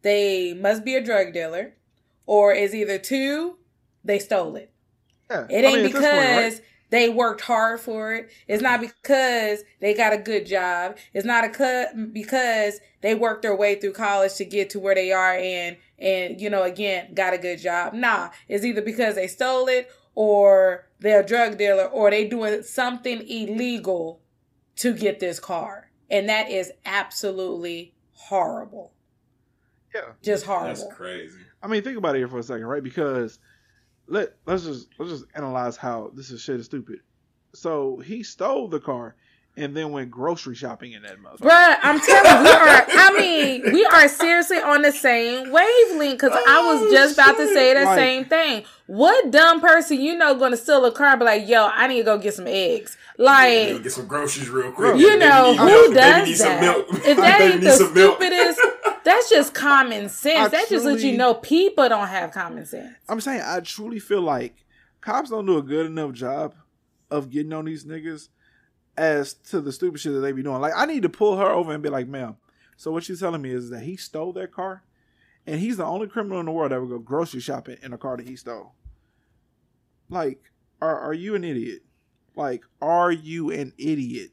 [0.01, 1.75] they must be a drug dealer,
[2.25, 3.57] or is either two,
[4.03, 4.73] they stole it.
[5.29, 5.47] Yeah.
[5.49, 6.61] It ain't I mean, because point, right?
[6.91, 8.29] They worked hard for it.
[8.47, 10.97] It's not because they got a good job.
[11.13, 15.11] It's not a because they worked their way through college to get to where they
[15.11, 17.93] are and and you know again got a good job.
[17.93, 22.61] Nah, it's either because they stole it or they're a drug dealer or they doing
[22.61, 24.21] something illegal
[24.75, 25.89] to get this car.
[26.09, 28.91] And that is absolutely horrible.
[29.95, 30.01] Yeah.
[30.21, 30.67] Just horrible.
[30.67, 31.39] That's crazy.
[31.63, 32.83] I mean, think about it here for a second, right?
[32.83, 33.39] Because
[34.11, 36.99] let let's just let's just analyze how this is shit is stupid.
[37.53, 39.15] So he stole the car
[39.57, 41.49] and then went grocery shopping in that motherfucker.
[41.49, 42.85] Bruh, I'm telling you, we are.
[42.87, 46.13] I mean, we are seriously on the same wavelength.
[46.13, 48.63] Because I was Oh, just about to say the Like- same thing.
[48.87, 51.87] What dumb person you know going to steal a car and be like, "Yo, I
[51.87, 54.97] need to go get some eggs." Yeah, Like, get some groceries real quick.
[54.97, 56.61] you Maybe know need who does need some that?
[56.61, 56.87] milk.
[57.05, 58.15] If that ain't need the some milk.
[58.21, 58.59] stupidest,
[59.03, 60.39] that's just common sense.
[60.39, 62.93] I that just lets you know people don't have common sense.
[63.09, 64.65] I'm saying I truly feel like
[65.01, 66.55] cops don't do a good enough job
[67.09, 68.29] of getting on these niggas
[68.97, 70.61] as to the stupid shit that they be doing.
[70.61, 72.37] Like I need to pull her over and be like, ma'am.
[72.77, 74.83] So what you telling me is that he stole that car,
[75.45, 77.97] and he's the only criminal in the world that would go grocery shopping in a
[77.97, 78.73] car that he stole.
[80.09, 80.51] Like,
[80.81, 81.83] are are you an idiot?
[82.35, 84.31] Like, are you an idiot?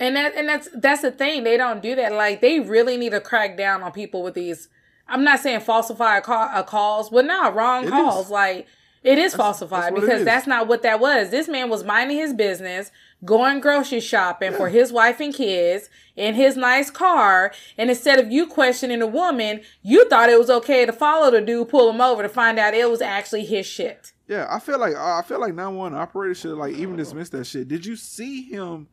[0.00, 1.44] And that and that's that's the thing.
[1.44, 2.12] They don't do that.
[2.12, 4.68] Like they really need to crack down on people with these.
[5.06, 8.26] I'm not saying falsify a call, a calls, but not wrong It calls.
[8.26, 8.30] is.
[8.30, 8.66] Like
[9.02, 10.24] it is That's- falsified that's because is.
[10.24, 11.30] that's not what that was.
[11.30, 12.90] This man was minding his business,
[13.24, 18.30] going grocery shopping for his wife and kids in his nice car, and instead of
[18.30, 22.00] you questioning the woman, you thought it was okay to follow the dude, pull him
[22.00, 24.12] over to find out it was actually his shit.
[24.28, 27.68] Yeah, I feel like I feel like 911 operator should like even dismiss that shit.
[27.68, 28.86] Did you see him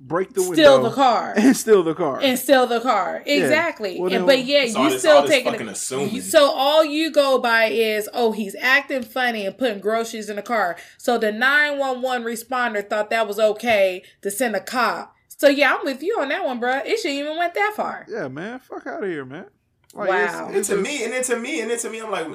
[0.00, 1.34] break the window, Steal the car.
[1.36, 2.20] and steal the car?
[2.20, 3.22] and steal the car.
[3.26, 4.00] Exactly.
[4.00, 5.72] Well, and, but yeah, you this- still all taking fucking it.
[5.72, 6.20] assuming.
[6.20, 10.42] So all you go by is, oh, he's acting funny and putting groceries in the
[10.42, 10.76] car.
[10.98, 15.14] So the nine one one responder thought that was okay to send a cop.
[15.28, 16.78] So yeah, I'm with you on that one, bro.
[16.78, 18.06] It shouldn't even went that far.
[18.08, 18.58] Yeah, man.
[18.58, 19.46] Fuck out of here, man.
[19.94, 20.50] Wow.
[20.52, 22.26] And to me, and then to me, and then to me, I'm like,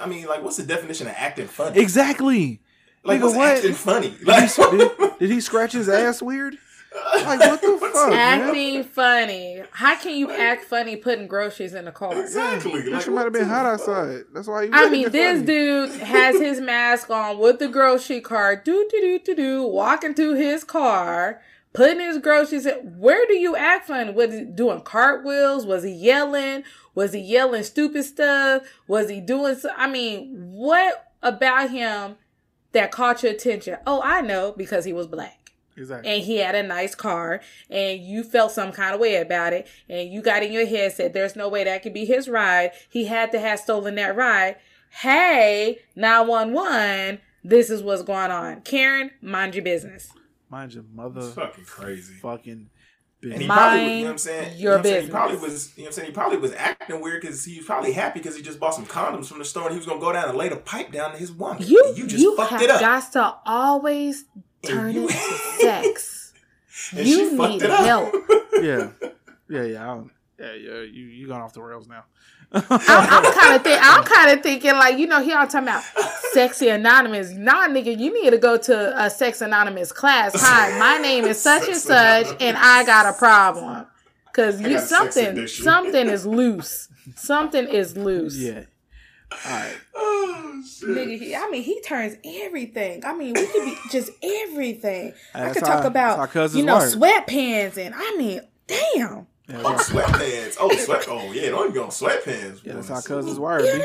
[0.00, 1.78] I mean, like, what's the definition of acting funny?
[1.78, 2.62] Exactly.
[3.04, 3.56] like, nigga, what's what?
[3.56, 4.10] acting funny?
[4.10, 6.56] Did he, did, did he scratch his ass weird?
[6.92, 8.40] Like, what the What's- fuck, man?
[8.48, 9.62] Acting funny.
[9.72, 12.18] How can you act funny putting groceries in the car?
[12.20, 12.80] Exactly.
[12.82, 14.22] That Like, shit might have been hot outside.
[14.32, 15.46] That's why he I mean, this funny.
[15.46, 20.14] dude has his mask on with the grocery cart, do do do do do, walking
[20.14, 21.40] to his car,
[21.72, 22.66] putting his groceries.
[22.66, 22.74] In.
[22.98, 24.12] Where do you act funny?
[24.12, 25.64] Was he doing cartwheels?
[25.66, 26.64] Was he yelling?
[26.94, 28.62] Was he yelling stupid stuff?
[28.88, 29.54] Was he doing?
[29.54, 32.16] So- I mean, what about him
[32.72, 33.76] that caught your attention?
[33.86, 35.36] Oh, I know because he was black
[35.80, 36.12] Exactly.
[36.12, 39.66] and he had a nice car and you felt some kind of way about it
[39.88, 42.70] and you got in your head said there's no way that could be his ride
[42.90, 44.56] he had to have stolen that ride
[45.00, 50.12] hey 911 this is what's going on karen mind your business
[50.48, 52.14] Mind your mother It's fucking crazy.
[52.14, 52.70] fucking
[53.22, 53.46] And he business.
[53.46, 54.58] probably, you know Mind what I'm saying?
[54.58, 55.04] your you know what I'm saying?
[55.04, 56.06] He probably was, you know what I'm saying?
[56.08, 58.84] He probably was acting weird because he was probably happy because he just bought some
[58.86, 61.12] condoms from the store and he was gonna go down and lay the pipe down
[61.12, 61.62] to his woman.
[61.64, 62.80] you you just you fucked have it up.
[62.80, 64.24] got to always
[64.62, 65.16] turn you- it to
[65.62, 66.32] sex
[66.96, 67.84] And she you fucked need it up.
[67.84, 68.14] help
[68.62, 68.88] Yeah.
[69.48, 69.82] Yeah, yeah.
[69.82, 70.80] I don't, yeah, yeah.
[70.82, 72.04] You you gone off the rails now.
[72.52, 75.68] I'm, I'm kind of think I'm kind of thinking like you know here I'm talking
[75.68, 75.82] about
[76.32, 77.30] sexy anonymous.
[77.32, 80.32] Nah, nigga, you need to go to a sex anonymous class.
[80.36, 82.42] Hi, my name is such and such, Anonymous.
[82.42, 83.86] and I got a problem
[84.26, 86.88] because you something something is loose.
[87.16, 88.36] Something is loose.
[88.36, 88.62] yeah.
[89.32, 89.76] All right.
[90.02, 90.88] Oh shit.
[90.90, 93.02] Nigga, he, I mean, he turns everything.
[93.04, 95.14] I mean, we could be just everything.
[95.34, 96.92] I could how- talk about that's you know work.
[96.92, 99.26] sweatpants and I mean, damn.
[99.48, 100.56] Yeah, Oh, that's, sweatpants.
[100.60, 101.06] Oh, sweat.
[101.08, 101.50] Oh, yeah.
[101.50, 102.64] Don't even go on sweatpants.
[102.64, 102.94] yeah, that's boy.
[102.94, 103.84] how cousins wired, You know,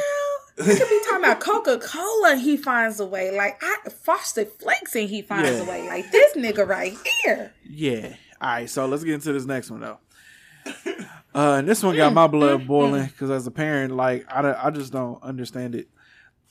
[0.59, 2.35] we could be talking about Coca Cola.
[2.35, 3.35] He finds a way.
[3.35, 5.63] Like I Frosted Flakes, and he finds Yeah.
[5.65, 5.87] a way.
[5.87, 7.53] Like this nigga right here.
[7.69, 8.15] Yeah.
[8.41, 8.69] All right.
[8.69, 9.99] So let's get into this next one though.
[11.35, 14.69] Uh, and this one got my blood boiling because as a parent, like I, I
[14.71, 15.89] just don't understand it.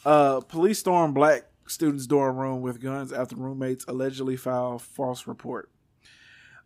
[0.04, 5.70] Uh, police storm black student's dorm room with guns after roommates allegedly filed false report.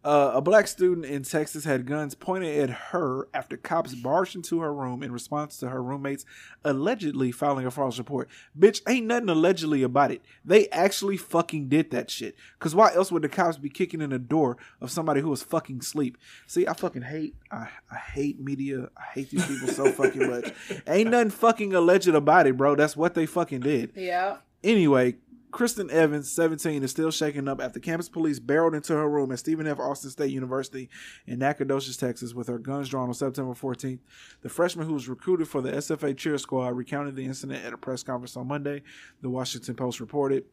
[0.05, 4.61] Uh, a black student in Texas had guns pointed at her after cops barged into
[4.61, 6.25] her room in response to her roommates
[6.65, 8.29] allegedly filing a false report.
[8.57, 10.23] Bitch, ain't nothing allegedly about it.
[10.45, 12.37] They actually fucking did that shit.
[12.61, 15.43] Cause why else would the cops be kicking in the door of somebody who was
[15.43, 16.17] fucking asleep?
[16.47, 18.91] See, I fucking hate, I, I hate media.
[18.97, 20.53] I hate these people so fucking much.
[20.87, 22.77] Ain't nothing fucking alleged about it, bro.
[22.77, 23.93] That's what they fucking did.
[23.97, 24.37] Yeah.
[24.63, 25.17] Anyway,
[25.51, 29.39] Kristen Evans, 17, is still shaken up after campus police barreled into her room at
[29.39, 29.79] Stephen F.
[29.79, 30.91] Austin State University
[31.27, 34.01] in Nacogdoches, Texas, with her guns drawn on September 14th.
[34.43, 37.79] The freshman who was recruited for the SFA cheer squad recounted the incident at a
[37.79, 38.83] press conference on Monday.
[39.23, 40.45] The Washington Post reported.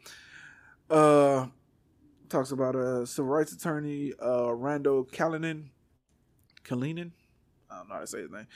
[0.89, 1.47] Uh,
[2.29, 5.65] talks about a civil rights attorney, uh, Randall Kallinen.
[6.63, 7.11] Kallinen?
[7.69, 8.47] I don't know how to say his name.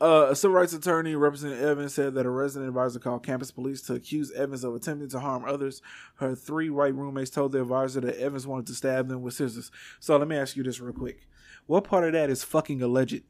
[0.00, 3.80] Uh, a civil rights attorney representing Evans said that a resident advisor called campus police
[3.82, 5.80] to accuse Evans of attempting to harm others.
[6.16, 9.70] Her three white roommates told the advisor that Evans wanted to stab them with scissors.
[10.00, 11.28] So let me ask you this real quick.
[11.66, 13.22] What part of that is fucking alleged?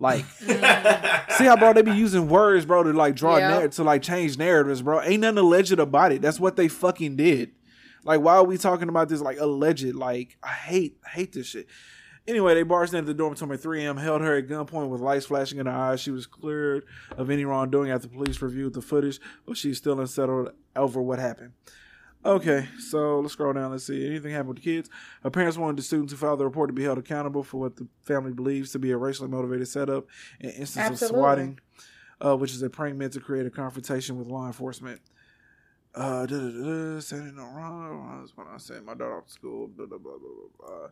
[0.00, 4.02] Like, see how bro they be using words, bro, to like draw narr- to like
[4.02, 5.02] change narratives, bro.
[5.02, 6.22] Ain't nothing alleged about it.
[6.22, 7.52] That's what they fucking did.
[8.02, 9.94] Like, why are we talking about this like alleged?
[9.94, 11.66] Like, I hate hate this shit.
[12.30, 15.26] Anyway, they barged into the dormitory at 3 a.m., held her at gunpoint with lights
[15.26, 16.00] flashing in her eyes.
[16.00, 16.84] She was cleared
[17.16, 21.54] of any wrongdoing after police reviewed the footage, but she's still unsettled over what happened.
[22.24, 23.72] Okay, so let's scroll down.
[23.72, 24.06] Let's see.
[24.06, 24.88] Anything happened with the kids?
[25.24, 27.74] Her parents wanted the students who filed the report to be held accountable for what
[27.74, 30.06] the family believes to be a racially motivated setup
[30.40, 31.18] and instance Absolutely.
[31.18, 31.60] of swatting,
[32.24, 35.00] uh, which is a prank meant to create a confrontation with law enforcement.
[35.96, 38.20] Uh, da, da, da, saying no wrong.
[38.20, 39.66] That's when I sent my daughter off to school.
[39.66, 40.88] Blah, blah, blah, blah, blah.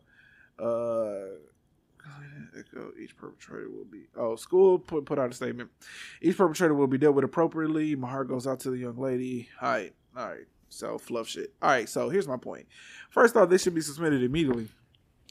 [0.59, 1.37] Uh,
[2.57, 4.03] Echo, each perpetrator will be.
[4.17, 5.69] Oh, school put put out a statement.
[6.21, 7.95] Each perpetrator will be dealt with appropriately.
[7.95, 9.49] My heart goes out to the young lady.
[9.61, 10.45] All right, all right.
[10.69, 11.53] So fluff shit.
[11.61, 11.89] All right.
[11.89, 12.67] So here's my point.
[13.09, 14.67] First off, they should be suspended immediately.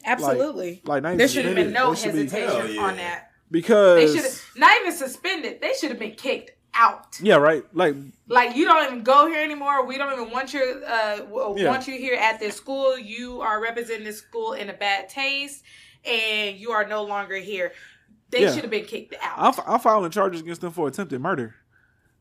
[0.04, 0.82] Absolutely.
[0.84, 2.82] Like, like there should have been no hesitation be, yeah.
[2.82, 5.60] on that because they should not even suspended.
[5.60, 7.18] They should have been kicked out.
[7.20, 7.64] Yeah, right.
[7.72, 7.94] Like,
[8.28, 9.84] like you don't even go here anymore.
[9.84, 10.82] We don't even want you.
[10.86, 11.20] Uh,
[11.56, 11.70] yeah.
[11.70, 12.98] want you here at this school.
[12.98, 15.64] You are representing this school in a bad taste,
[16.04, 17.72] and you are no longer here.
[18.30, 18.52] They yeah.
[18.52, 19.58] should have been kicked out.
[19.58, 21.54] I'm, I'm filing charges against them for attempted murder.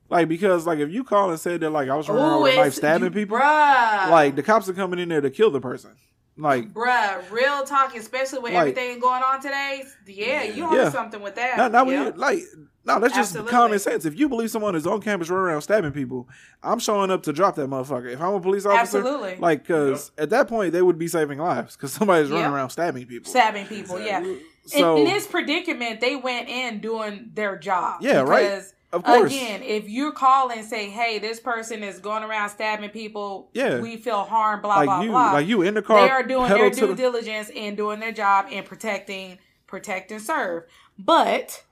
[0.10, 2.56] Like because like if you call and say that like I was running around with
[2.56, 4.10] knife stabbing you, people, bruh.
[4.10, 5.92] like the cops are coming in there to kill the person.
[6.38, 9.84] Like, bruh, real talk, especially with like, everything going on today.
[10.06, 10.90] Yeah, you on yeah.
[10.90, 11.58] something with that.
[11.58, 12.16] Now, now yep.
[12.16, 12.40] we, like,
[12.86, 13.52] no, that's Absolutely.
[13.52, 14.06] just common sense.
[14.06, 16.30] If you believe someone is on campus running around stabbing people,
[16.62, 18.14] I'm showing up to drop that motherfucker.
[18.14, 19.38] If I'm a police officer, Absolutely.
[19.38, 20.24] like, because yep.
[20.24, 22.38] at that point they would be saving lives because somebody's yep.
[22.38, 23.30] running around stabbing people.
[23.30, 24.24] Stabbing people, yeah.
[24.66, 28.02] So, in, in, this predicament, they went in doing their job.
[28.02, 29.34] Yeah, right of course.
[29.34, 33.80] Again, if you call and say, "Hey, this person is going around stabbing people," yeah,
[33.80, 34.62] we feel harmed.
[34.62, 35.32] Blah like blah you, blah.
[35.34, 36.96] Like you in the car, they are doing their due the...
[36.96, 40.64] diligence and doing their job and protecting, protect and serve.
[40.98, 41.64] But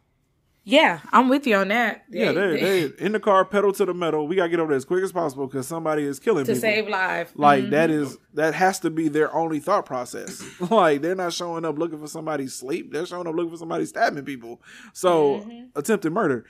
[0.68, 2.06] yeah, I'm with you on that.
[2.10, 4.28] Yeah, they, they, they in the car, pedal to the metal.
[4.28, 6.60] We gotta get over there as quick as possible because somebody is killing to people.
[6.60, 7.32] save life.
[7.36, 7.72] Like mm-hmm.
[7.72, 10.44] that is that has to be their only thought process.
[10.72, 12.92] like they're not showing up looking for somebody's sleep.
[12.92, 14.60] They're showing up looking for somebody stabbing people.
[14.92, 15.66] So mm-hmm.
[15.76, 16.46] attempted murder.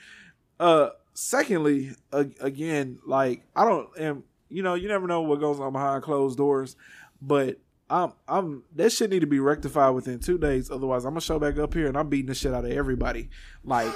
[0.59, 5.73] Uh, secondly, again, like I don't, and you know, you never know what goes on
[5.73, 6.75] behind closed doors,
[7.21, 7.57] but
[7.89, 10.71] I'm I'm that shit need to be rectified within two days.
[10.71, 13.29] Otherwise, I'm gonna show back up here and I'm beating the shit out of everybody.
[13.63, 13.93] Like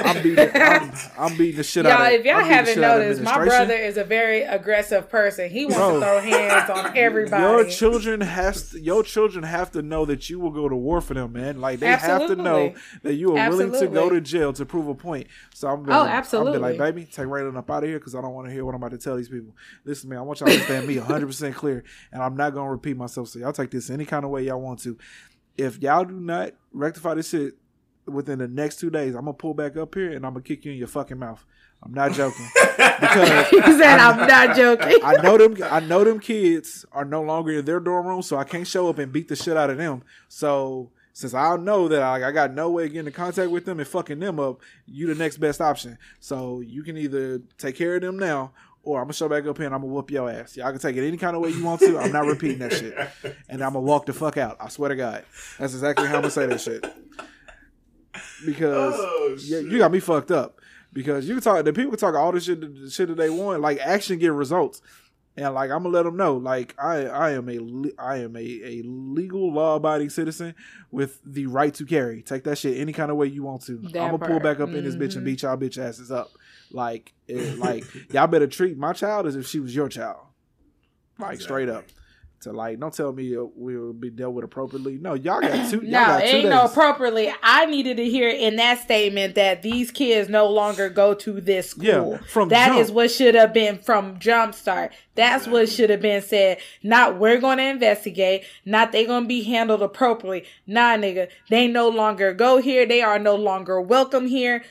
[0.00, 2.00] I'm beating I'm, I'm, beating the shit y'all, out.
[2.00, 2.16] Of, everybody.
[2.16, 5.50] if y'all haven't noticed, my brother is a very aggressive person.
[5.50, 7.42] He wants Bro, to throw hands on everybody.
[7.42, 11.00] Your children has to, your children have to know that you will go to war
[11.00, 11.60] for them, man.
[11.60, 12.28] Like they absolutely.
[12.28, 13.72] have to know that you are absolutely.
[13.72, 15.26] willing to go to jail to prove a point.
[15.54, 18.14] So I'm gonna, oh absolutely I'm like baby, take Raylan up out of here because
[18.14, 19.54] I don't want to hear what I'm about to tell these people.
[19.84, 22.70] Listen, man, I want y'all to understand me 100 percent clear, and I'm not gonna
[22.70, 23.28] repeat myself.
[23.28, 24.96] So y'all take this any kind of way y'all want to.
[25.56, 27.54] If y'all do not rectify this shit
[28.06, 30.64] within the next two days, I'm gonna pull back up here and I'm gonna kick
[30.64, 31.44] you in your fucking mouth.
[31.82, 32.48] I'm not joking.
[33.00, 34.98] Because he said I, am not joking.
[35.04, 35.56] I know them.
[35.62, 38.88] I know them kids are no longer in their dorm room, so I can't show
[38.88, 40.02] up and beat the shit out of them.
[40.28, 43.64] So since I know that I, I got no way of getting in contact with
[43.64, 45.98] them and fucking them up, you the next best option.
[46.20, 48.52] So you can either take care of them now,
[48.88, 50.56] or I'm gonna show back up here and I'm gonna whoop your ass.
[50.56, 51.98] Y'all can take it any kind of way you want to.
[51.98, 52.96] I'm not repeating that shit,
[53.48, 54.56] and I'm gonna walk the fuck out.
[54.60, 55.24] I swear to God,
[55.58, 56.86] that's exactly how I'm gonna say that shit.
[58.46, 60.58] Because oh, yeah, you got me fucked up.
[60.90, 63.28] Because you can talk, the people can talk all the shit, the shit that they
[63.28, 63.60] want.
[63.60, 64.80] Like action get results,
[65.36, 66.38] and like I'm gonna let them know.
[66.38, 67.58] Like I, I am a,
[67.98, 70.54] I am a, a legal law abiding citizen
[70.90, 72.22] with the right to carry.
[72.22, 73.76] Take that shit any kind of way you want to.
[73.76, 74.78] That I'm gonna pull back up mm-hmm.
[74.78, 76.30] in this bitch and beat y'all bitch asses up.
[76.72, 80.18] Like, it, like y'all better treat my child as if she was your child.
[81.18, 81.44] Like exactly.
[81.44, 81.84] straight up.
[82.42, 84.96] To like, don't tell me we'll be dealt with appropriately.
[84.96, 85.80] No, y'all got two.
[85.82, 86.50] No, got two ain't days.
[86.50, 87.34] no appropriately.
[87.42, 91.70] I needed to hear in that statement that these kids no longer go to this
[91.70, 92.12] school.
[92.12, 92.78] Yeah, from that jump.
[92.78, 94.90] is what should have been from jumpstart.
[95.16, 95.52] That's exactly.
[95.52, 96.58] what should have been said.
[96.84, 98.44] Not we're going to investigate.
[98.64, 100.44] Not they going to be handled appropriately.
[100.64, 102.86] Nah, nigga, they no longer go here.
[102.86, 104.62] They are no longer welcome here.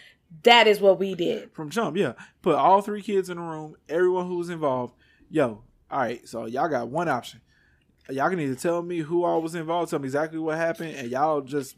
[0.44, 1.52] That is what we did.
[1.54, 2.14] From jump, yeah.
[2.42, 4.94] Put all three kids in the room, everyone who was involved.
[5.30, 7.42] Yo, all right, so y'all got one option.
[8.10, 11.10] Y'all can either tell me who all was involved, tell me exactly what happened, and
[11.10, 11.76] y'all just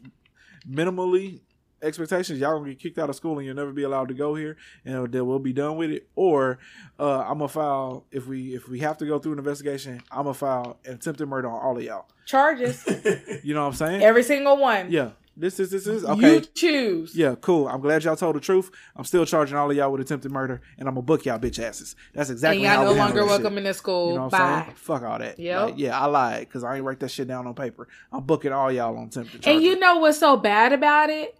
[0.68, 1.40] minimally
[1.82, 4.34] expectations, y'all gonna get kicked out of school and you'll never be allowed to go
[4.34, 6.08] here, and then we'll be done with it.
[6.14, 6.58] Or
[6.98, 10.24] uh, I'm gonna file if we if we have to go through an investigation, I'm
[10.24, 12.06] gonna file an attempted murder on all of y'all.
[12.26, 12.84] Charges.
[13.42, 14.02] you know what I'm saying?
[14.02, 14.90] Every single one.
[14.90, 15.10] Yeah.
[15.36, 16.34] This is this is okay.
[16.34, 17.16] You choose.
[17.16, 17.68] Yeah, cool.
[17.68, 18.70] I'm glad y'all told the truth.
[18.96, 21.62] I'm still charging all of y'all with attempted murder, and I'm gonna book y'all bitch
[21.62, 21.96] asses.
[22.12, 22.66] That's exactly.
[22.66, 24.10] And y'all no longer welcome in this school.
[24.10, 24.38] You know what Bye.
[24.38, 24.76] I'm saying?
[24.76, 25.38] Fuck all that.
[25.38, 25.98] Yeah, like, yeah.
[25.98, 27.88] I lied because I ain't write that shit down on paper.
[28.12, 29.46] I'm booking all y'all on attempted.
[29.46, 31.39] And you know what's so bad about it?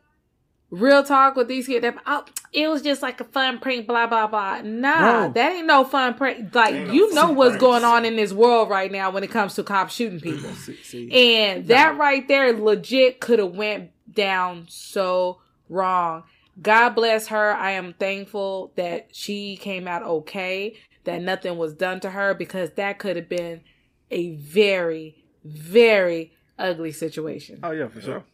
[0.70, 1.84] Real talk with these kids.
[2.06, 3.88] Oh, it was just like a fun prank.
[3.88, 4.60] Blah blah blah.
[4.62, 5.32] Nah, no.
[5.32, 6.54] that ain't no fun prank.
[6.54, 7.60] Like you know what's pranks.
[7.60, 10.50] going on in this world right now when it comes to cops shooting people.
[10.54, 11.10] see, see.
[11.12, 16.22] And that right there legit could have went down so wrong.
[16.62, 17.52] God bless her.
[17.52, 22.70] I am thankful that she came out okay, that nothing was done to her because
[22.72, 23.62] that could have been
[24.10, 27.60] a very, very ugly situation.
[27.62, 28.24] Oh, yeah, for sure.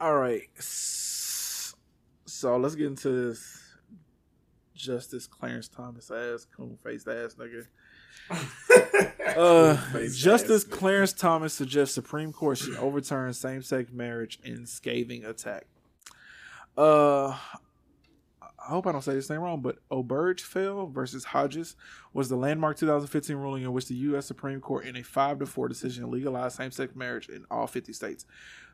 [0.00, 0.48] All right.
[0.58, 1.07] So
[2.44, 3.74] let's get into this
[4.74, 7.66] Justice Clarence Thomas ass, coon faced ass nigga.
[9.36, 9.76] uh,
[10.14, 15.66] Justice Clarence Thomas suggests Supreme Court should overturn same-sex marriage in scathing attack.
[16.76, 17.36] Uh,
[18.40, 21.74] I hope I don't say this name wrong, but Obergefell versus Hodges
[22.12, 24.26] was the landmark 2015 ruling in which the U.S.
[24.26, 28.26] Supreme Court, in a five to four decision, legalized same-sex marriage in all 50 states.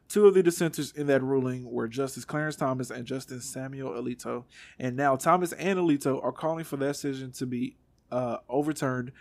[0.09, 4.45] Two of the dissenters in that ruling were Justice Clarence Thomas and Justice Samuel Alito,
[4.79, 7.77] and now Thomas and Alito are calling for that decision to be
[8.13, 9.13] uh, overturned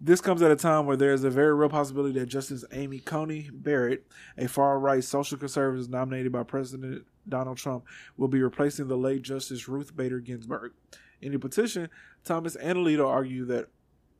[0.00, 3.00] this comes at a time where there is a very real possibility that Justice Amy
[3.00, 4.06] Coney Barrett,
[4.36, 7.84] a far right social conservative nominated by President Donald Trump,
[8.16, 10.72] will be replacing the late Justice Ruth Bader Ginsburg.
[11.20, 11.88] In the petition,
[12.24, 13.68] Thomas and Alito argue that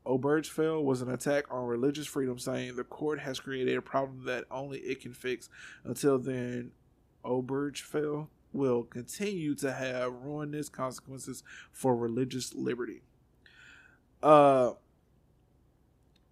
[0.09, 4.45] Obergefell was an attack on religious freedom, saying the court has created a problem that
[4.51, 5.51] only it can fix.
[5.85, 6.71] Until then,
[7.25, 13.03] Obergefell will continue to have ruinous consequences for religious liberty.
[14.23, 14.73] Uh,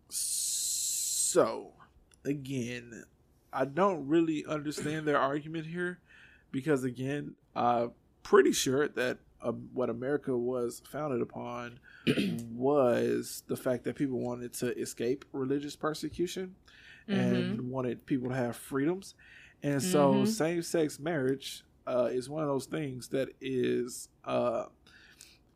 [0.09, 1.73] so,
[2.25, 3.05] again,
[3.53, 6.01] I don't really understand their argument here
[6.51, 7.93] because, again, I'm
[8.23, 11.79] pretty sure that uh, what America was founded upon
[12.53, 16.55] was the fact that people wanted to escape religious persecution
[17.09, 17.21] mm-hmm.
[17.21, 19.15] and wanted people to have freedoms.
[19.63, 20.25] And so, mm-hmm.
[20.27, 24.65] same sex marriage uh, is one of those things that is uh,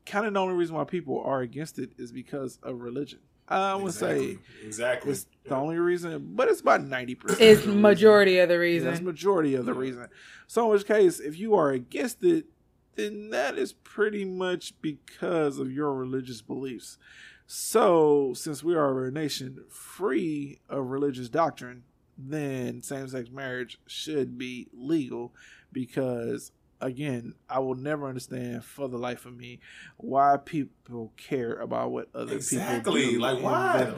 [0.06, 3.20] kind of the only reason why people are against it is because of religion.
[3.48, 4.35] I would exactly.
[4.35, 5.12] say exactly.
[5.12, 7.40] It's the only reason, but it's about ninety percent.
[7.40, 8.86] It's majority of the reason.
[8.89, 10.06] Yeah, it's majority of the reason.
[10.47, 12.47] So in which case, if you are against it,
[12.96, 16.98] then that is pretty much because of your religious beliefs.
[17.46, 21.84] So since we are a nation free of religious doctrine,
[22.16, 25.32] then same-sex marriage should be legal
[25.72, 29.60] because again, I will never understand for the life of me
[29.96, 33.02] why people care about what other exactly.
[33.02, 33.20] people do.
[33.20, 33.92] Like why?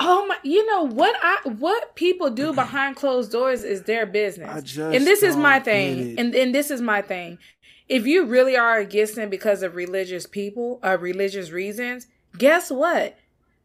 [0.00, 0.36] Oh my!
[0.42, 1.14] You know what?
[1.22, 4.76] I what people do behind closed doors is their business.
[4.78, 6.18] and this is my thing.
[6.18, 7.38] And and this is my thing.
[7.88, 12.06] If you really are against them because of religious people, uh, religious reasons,
[12.38, 13.18] guess what?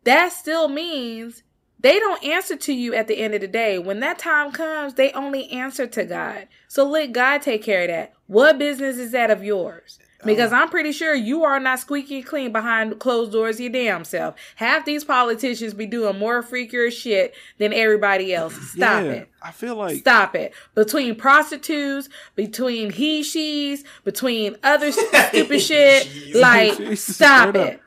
[0.03, 1.43] That still means
[1.79, 3.79] they don't answer to you at the end of the day.
[3.79, 6.47] When that time comes, they only answer to God.
[6.67, 8.13] So let God take care of that.
[8.27, 9.99] What business is that of yours?
[10.25, 14.35] Because I'm pretty sure you are not squeaky clean behind closed doors your damn self.
[14.55, 18.53] Half these politicians be doing more freakier shit than everybody else.
[18.71, 19.29] Stop yeah, it.
[19.41, 20.53] I feel like stop it.
[20.75, 27.81] Between prostitutes, between he she's, between other stupid shit, like stop it.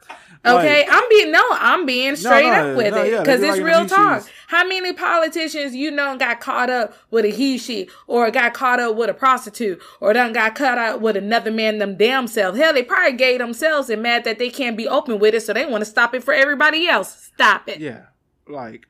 [0.44, 3.40] Okay, like, I'm being no, I'm being straight no, no, up with no, it because
[3.40, 4.26] yeah, it's like real talk.
[4.48, 8.80] How many politicians you know got caught up with a he she or got caught
[8.80, 12.56] up with a prostitute or done got caught up with another man them damn self?
[12.56, 15.52] Hell, they probably gay themselves and mad that they can't be open with it, so
[15.52, 17.30] they want to stop it for everybody else.
[17.34, 17.78] Stop it.
[17.78, 18.06] Yeah,
[18.48, 18.88] like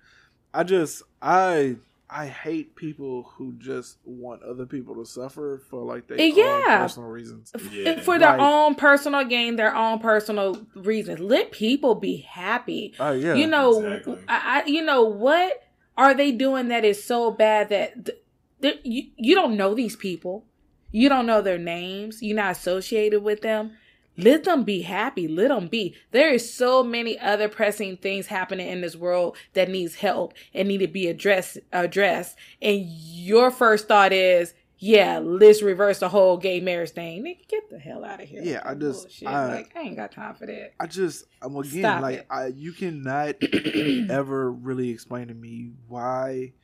[0.54, 1.76] I just I
[2.12, 6.82] I hate people who just want other people to suffer for like their yeah.
[6.82, 7.52] personal reasons.
[7.70, 8.00] Yeah.
[8.02, 11.20] For their like, own personal gain, their own personal reasons.
[11.20, 12.94] Let people be happy.
[13.00, 13.34] Oh uh, yeah.
[13.34, 14.18] You know, exactly.
[14.28, 15.62] I, I, you know what
[15.96, 18.18] are they doing that is so bad that th-
[18.60, 20.44] th- you you don't know these people.
[20.90, 22.22] You don't know their names.
[22.22, 23.72] You're not associated with them.
[24.16, 25.26] Let them be happy.
[25.26, 25.94] Let them be.
[26.10, 30.68] There is so many other pressing things happening in this world that needs help and
[30.68, 31.58] need to be addressed.
[31.72, 32.36] Addressed.
[32.60, 37.22] And your first thought is, yeah, let's reverse the whole gay marriage thing.
[37.22, 38.42] Nigga, get the hell out of here.
[38.42, 40.72] Yeah, I just, I, like, I ain't got time for that.
[40.80, 43.36] I just, I'm again, Stop like, I, you cannot
[44.10, 46.54] ever really explain to me why,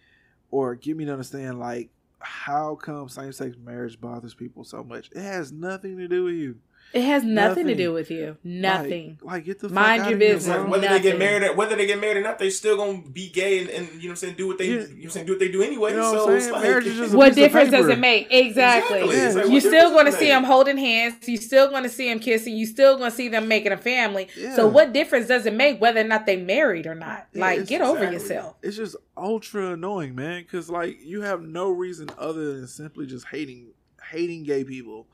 [0.51, 5.11] or get me to understand, like, how come same sex marriage bothers people so much?
[5.13, 6.57] It has nothing to do with you.
[6.93, 7.67] It has nothing, nothing.
[7.67, 8.39] to do with you.
[8.43, 9.19] Nothing.
[9.21, 10.47] Like, like get the mind your business.
[10.47, 11.03] Here, whether nothing.
[11.03, 13.61] they get married, or, whether they get married or not, they're still gonna be gay
[13.61, 14.35] and, and you know what I'm saying.
[14.37, 14.73] Do what they, yeah.
[14.73, 15.27] you know what I'm saying.
[15.27, 15.91] Do what they do anyway.
[15.91, 18.29] You know so it's like, what difference does it make?
[18.31, 19.01] Exactly.
[19.01, 19.17] exactly.
[19.17, 19.43] Yeah.
[19.43, 21.29] Like, You're still gonna see them holding hands.
[21.29, 22.57] You're still gonna see them kissing.
[22.57, 24.29] You're still gonna see them making a family.
[24.37, 24.57] Yeah.
[24.57, 27.29] So what difference does it make whether or not they married or not?
[27.35, 27.89] Like, get exactly.
[27.89, 28.57] over yourself.
[28.63, 30.43] It's just ultra annoying, man.
[30.43, 33.73] Because like you have no reason other than simply just hating
[34.11, 35.07] hating gay people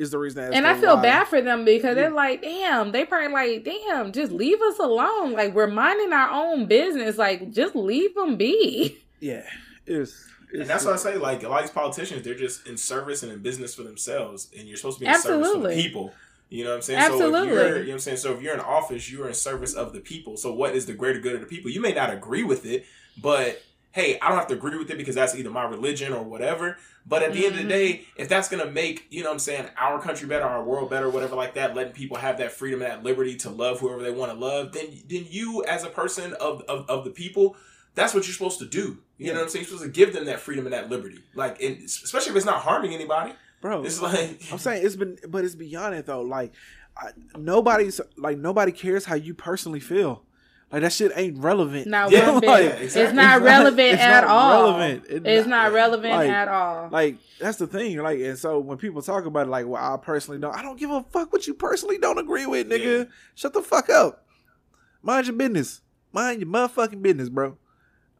[0.00, 0.52] is the reason.
[0.54, 1.02] and I feel why.
[1.02, 1.94] bad for them because yeah.
[1.94, 5.32] they're like, damn, they probably like, damn, just leave us alone.
[5.32, 7.18] Like we're minding our own business.
[7.18, 8.96] Like just leave them be.
[9.22, 9.42] Yeah,
[9.84, 10.16] it's.
[10.50, 12.78] it's and that's why I say, like, a lot of these politicians, they're just in
[12.78, 15.44] service and in business for themselves, and you're supposed to be in Absolutely.
[15.44, 16.14] service for the people.
[16.48, 17.00] You know what I'm saying?
[17.00, 17.30] Absolutely.
[17.30, 18.16] So if you're, you know what I'm saying?
[18.16, 20.38] So if you're in office, you're in service of the people.
[20.38, 21.70] So what is the greater good of the people?
[21.70, 22.86] You may not agree with it,
[23.20, 26.22] but hey, I don't have to agree with it because that's either my religion or
[26.22, 26.76] whatever.
[27.06, 27.46] But at the mm-hmm.
[27.46, 27.68] end of the mm-hmm.
[27.68, 30.90] day, if that's gonna make, you know what I'm saying, our country better, our world
[30.90, 34.02] better, whatever like that, letting people have that freedom and that liberty to love whoever
[34.02, 37.56] they want to love, then then you as a person of, of, of the people,
[37.94, 38.98] that's what you're supposed to do.
[39.18, 39.32] You yeah.
[39.32, 39.64] know what I'm saying?
[39.64, 41.18] You're supposed to give them that freedom and that liberty.
[41.34, 43.32] Like especially if it's not harming anybody.
[43.60, 43.84] Bro.
[43.84, 46.22] It's like I'm saying it's been but it's beyond it though.
[46.22, 46.52] Like
[46.96, 50.24] I, nobody's like nobody cares how you personally feel.
[50.72, 51.88] Like that shit ain't relevant.
[51.88, 52.48] Not yeah, one bit.
[52.48, 53.02] Like, exactly.
[53.02, 54.78] It's not relevant it's at not all.
[54.78, 55.04] Relevant.
[55.08, 56.88] It's, it's not, not, relevant like, at all.
[56.90, 57.98] Like that's the thing.
[57.98, 60.54] Like, and so when people talk about it, like, well, I personally don't.
[60.54, 62.98] I don't give a fuck what you personally don't agree with, nigga.
[62.98, 63.04] Yeah.
[63.34, 64.26] Shut the fuck up.
[65.02, 65.80] Mind your business.
[66.12, 67.56] Mind your motherfucking business, bro.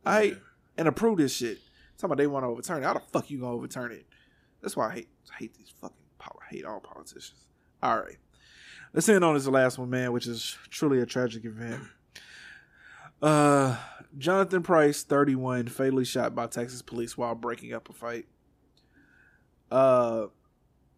[0.05, 0.35] I yeah.
[0.77, 1.59] and approve this shit.
[1.97, 2.87] Somebody they want to overturn it.
[2.87, 4.07] How the fuck you gonna overturn it?
[4.61, 7.47] That's why I hate I hate these fucking I hate all politicians.
[7.83, 8.19] All right.
[8.93, 11.81] Let's end on this last one, man, which is truly a tragic event.
[13.23, 13.77] Uh,
[14.17, 18.27] Jonathan Price, 31, fatally shot by Texas police while breaking up a fight.
[19.71, 20.27] Uh,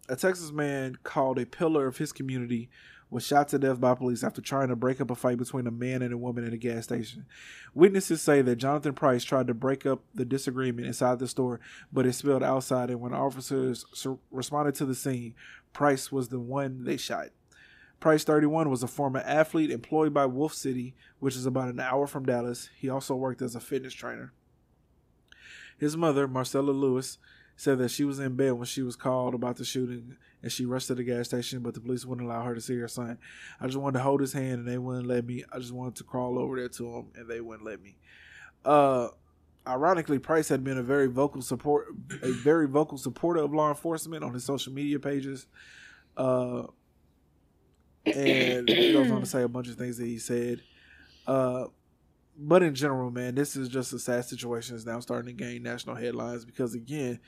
[0.08, 2.70] a Texas man called a pillar of his community
[3.12, 5.70] was shot to death by police after trying to break up a fight between a
[5.70, 7.26] man and a woman at a gas station.
[7.74, 11.60] Witnesses say that Jonathan Price tried to break up the disagreement inside the store,
[11.92, 13.84] but it spilled outside, and when officers
[14.30, 15.34] responded to the scene,
[15.74, 17.28] Price was the one they shot.
[18.02, 22.08] Price 31 was a former athlete employed by Wolfe City, which is about an hour
[22.08, 22.68] from Dallas.
[22.76, 24.32] He also worked as a fitness trainer.
[25.78, 27.18] His mother, Marcella Lewis,
[27.54, 30.66] said that she was in bed when she was called about the shooting and she
[30.66, 33.18] rushed to the gas station, but the police wouldn't allow her to see her son.
[33.60, 35.44] I just wanted to hold his hand and they wouldn't let me.
[35.52, 37.94] I just wanted to crawl over there to him and they wouldn't let me.
[38.64, 39.10] Uh,
[39.64, 41.86] ironically, Price had been a very vocal support,
[42.20, 45.46] a very vocal supporter of law enforcement on his social media pages.
[46.16, 46.64] Uh,
[48.06, 50.62] and he goes on to say a bunch of things that he said.
[51.26, 51.66] Uh,
[52.36, 55.62] but in general, man, this is just a sad situation that's now starting to gain
[55.62, 57.20] national headlines because again,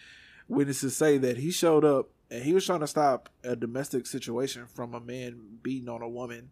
[0.48, 4.66] witnesses say that he showed up and he was trying to stop a domestic situation
[4.66, 6.50] from a man beating on a woman,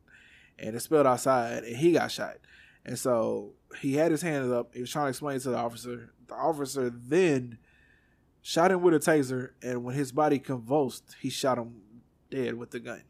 [0.58, 2.36] and it spilled outside, and he got shot.
[2.84, 4.74] And so he had his hands up.
[4.74, 6.12] He was trying to explain to the officer.
[6.28, 7.58] The officer then
[8.42, 11.80] shot him with a taser, and when his body convulsed, he shot him
[12.30, 13.02] dead with the gun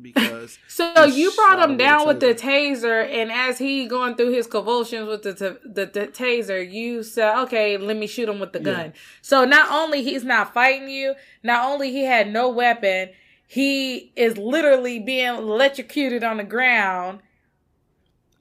[0.00, 3.04] because so you brought him down with the taser.
[3.04, 7.42] and as he going through his convulsions with the, t- the, the taser you said
[7.42, 8.86] okay let me shoot him with the gun.
[8.86, 9.00] Yeah.
[9.20, 13.10] so not only he's not fighting you not only he had no weapon
[13.52, 17.20] he is literally being electrocuted on the ground.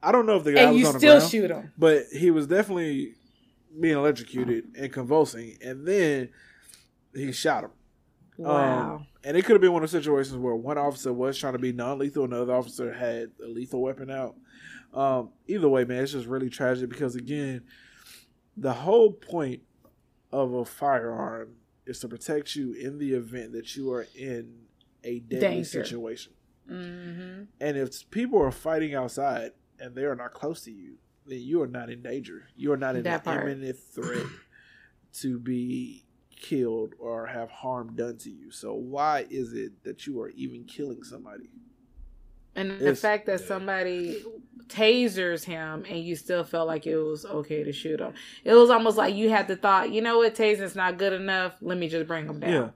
[0.02, 1.74] I don't know if the guy and was you on still the ground, shoot him.
[1.78, 3.16] but he was definitely
[3.78, 6.30] being electrocuted and convulsing and then
[7.14, 7.72] he shot him.
[8.38, 8.96] Wow.
[8.96, 11.54] Um, and it could have been one of the situations where one officer was trying
[11.54, 14.36] to be non lethal and the other officer had a lethal weapon out.
[14.94, 17.64] Um, either way, man, it's just really tragic because, again,
[18.58, 19.62] the whole point
[20.32, 24.64] of a firearm is to protect you in the event that you are in
[25.04, 25.66] a deadly Danger.
[25.66, 26.34] situation.
[26.70, 27.44] Mm-hmm.
[27.60, 30.96] And if people are fighting outside and they are not close to you,
[31.26, 32.48] then you are not in danger.
[32.56, 34.26] You are not in that an imminent threat
[35.20, 36.06] to be
[36.42, 38.52] killed or have harm done to you.
[38.52, 41.50] So why is it that you are even killing somebody?
[42.56, 44.26] And the fact that somebody
[44.68, 48.14] tasers him and you still felt like it was okay to shoot him.
[48.44, 51.54] It was almost like you had the thought, you know what, tasing's not good enough.
[51.62, 52.52] Let me just bring him down.
[52.52, 52.70] Yeah.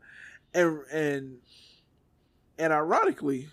[0.61, 1.37] And and
[2.57, 3.49] and ironically,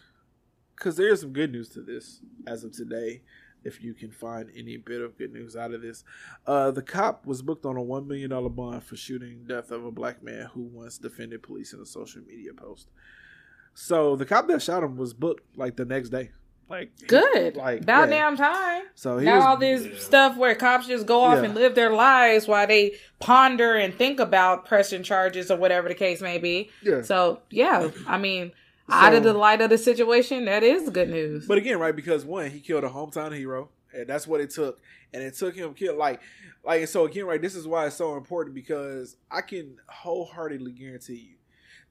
[0.77, 3.23] because there's some good news to this as of today
[3.65, 6.05] if you can find any bit of good news out of this.
[6.47, 9.91] Uh, the cop was booked on a $1 million bond for shooting death of a
[9.91, 12.89] black man who once defended police in a social media post.
[13.75, 16.31] So the cop that shot him was booked like the next day.
[16.73, 18.17] Like good, like about yeah.
[18.17, 18.85] damn time.
[18.95, 19.99] So now was, all this yeah.
[19.99, 21.45] stuff where cops just go off yeah.
[21.45, 25.95] and live their lives while they ponder and think about pressing charges or whatever the
[25.95, 26.71] case may be.
[26.83, 27.03] Yeah.
[27.03, 28.53] So yeah, I mean,
[28.89, 31.47] So, out of the light of the situation, that is good news.
[31.47, 34.81] But again, right, because one, he killed a hometown hero, and that's what it took.
[35.15, 36.21] And it took him kill like
[36.65, 41.15] like so again, right, this is why it's so important because I can wholeheartedly guarantee
[41.15, 41.37] you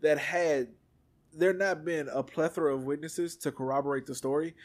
[0.02, 0.70] that had
[1.34, 4.56] there not been a plethora of witnesses to corroborate the story,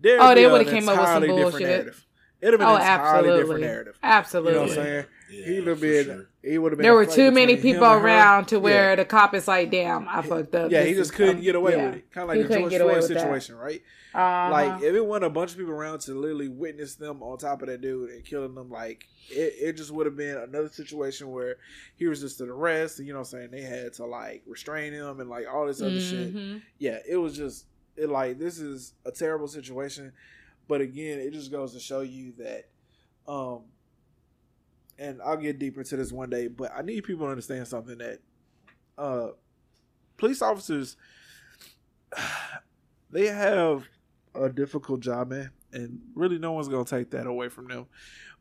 [0.00, 1.94] there oh, they would have came up with some bullshit.
[2.40, 3.40] It'd have been oh, an entirely absolutely.
[3.40, 3.98] different narrative.
[4.02, 4.52] Absolutely.
[4.52, 5.04] You know what I'm saying?
[5.32, 6.04] Yeah, he would have been.
[6.04, 6.28] Sure.
[6.42, 6.82] He would have been.
[6.82, 8.96] There were too many people around to where yeah.
[8.96, 11.54] the cop is like, "Damn, I fucked up." Yeah, this he just couldn't um, get
[11.54, 11.86] away yeah.
[11.86, 12.10] with it.
[12.12, 13.62] Kind of like he the George Floyd situation, that.
[13.62, 13.82] right?
[14.14, 14.50] Uh-huh.
[14.50, 17.62] Like if it wasn't a bunch of people around to literally witness them on top
[17.62, 21.30] of that dude and killing them, like it, it just would have been another situation
[21.30, 21.56] where
[21.96, 22.98] he was just an arrest.
[22.98, 25.66] And, you know, what I'm saying they had to like restrain him and like all
[25.66, 26.52] this other mm-hmm.
[26.52, 26.62] shit.
[26.78, 30.12] Yeah, it was just it like this is a terrible situation.
[30.68, 32.68] But again, it just goes to show you that
[33.26, 33.62] um
[34.98, 37.98] and I'll get deeper into this one day, but I need people to understand something
[37.98, 38.18] that
[38.98, 39.28] uh
[40.16, 40.96] police officers
[43.10, 43.88] they have
[44.34, 47.86] a difficult job, man, and really no one's gonna take that away from them.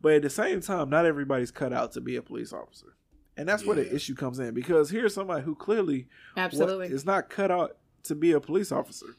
[0.02, 2.96] But at the same time, not everybody's cut out to be a police officer.
[3.38, 3.70] And that's yeah.
[3.70, 7.78] where the issue comes in because here's somebody who clearly absolutely is not cut out
[8.04, 9.16] to be a police officer.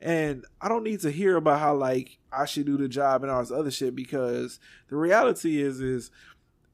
[0.00, 3.30] And I don't need to hear about how like I should do the job and
[3.30, 4.58] all this other shit because
[4.88, 6.10] the reality is is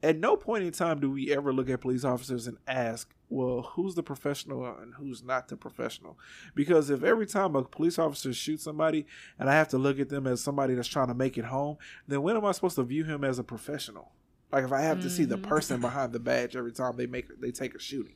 [0.02, 3.62] at no point in time do we ever look at police officers and ask, well,
[3.74, 6.18] who's the professional and who's not the professional?
[6.54, 9.06] Because if every time a police officer shoots somebody
[9.38, 11.78] and I have to look at them as somebody that's trying to make it home,
[12.06, 14.12] then when am I supposed to view him as a professional?
[14.52, 15.08] Like if I have mm-hmm.
[15.08, 15.48] to see the mm-hmm.
[15.48, 18.14] person behind the badge every time they make they take a shooting.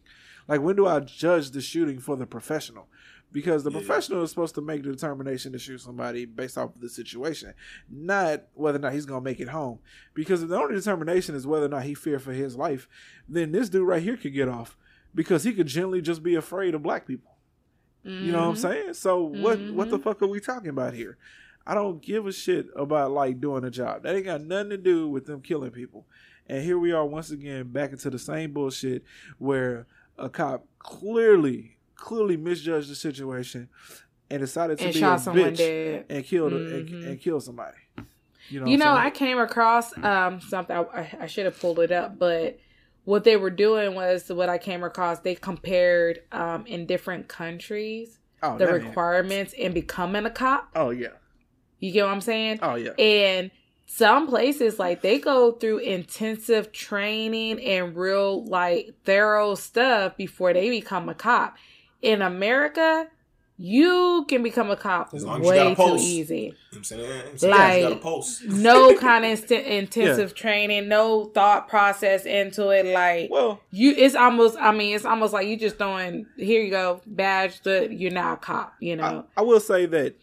[0.49, 2.89] Like when do I judge the shooting for the professional?
[3.33, 3.79] Because the yeah.
[3.79, 7.55] professional is supposed to make the determination to shoot somebody based off of the situation,
[7.91, 9.79] not whether or not he's gonna make it home.
[10.15, 12.89] Because if the only determination is whether or not he fear for his life,
[13.29, 14.77] then this dude right here could get off
[15.15, 17.33] because he could generally just be afraid of black people.
[18.07, 18.27] Mm-hmm.
[18.27, 18.63] You know what I'm mm-hmm.
[18.63, 18.95] saying?
[18.95, 19.43] So mm-hmm.
[19.43, 20.05] what what the mm-hmm.
[20.05, 21.17] fuck are we talking about here?
[21.67, 24.03] I don't give a shit about like doing a job.
[24.03, 26.07] That ain't got nothing to do with them killing people.
[26.49, 29.05] And here we are once again back into the same bullshit
[29.39, 29.87] where
[30.19, 33.69] a cop clearly clearly misjudged the situation
[34.29, 36.05] and decided to and be a bitch dead.
[36.11, 36.95] and killed mm-hmm.
[36.95, 37.77] and, and kill somebody.
[38.49, 40.77] You know, you know I came across um, something.
[40.77, 42.59] I, I should have pulled it up, but
[43.05, 45.20] what they were doing was what I came across.
[45.20, 50.70] They compared um, in different countries oh, the requirements in becoming a cop.
[50.74, 51.09] Oh yeah,
[51.79, 52.59] you get what I'm saying?
[52.62, 53.53] Oh yeah, and
[53.87, 60.69] some places like they go through intensive training and real like thorough stuff before they
[60.69, 61.55] become a cop
[62.03, 63.09] in America,
[63.59, 66.55] you can become a cop way too easy.
[66.74, 68.05] I'm saying, I'm saying like
[68.49, 70.35] no kind of intensive yeah.
[70.35, 72.87] training, no thought process into it.
[72.87, 74.57] Like, well, you, it's almost.
[74.59, 76.27] I mean, it's almost like you just throwing.
[76.37, 77.61] Here you go, badge.
[77.62, 78.74] The you're now a cop.
[78.81, 79.27] You know.
[79.37, 80.16] I, I will say that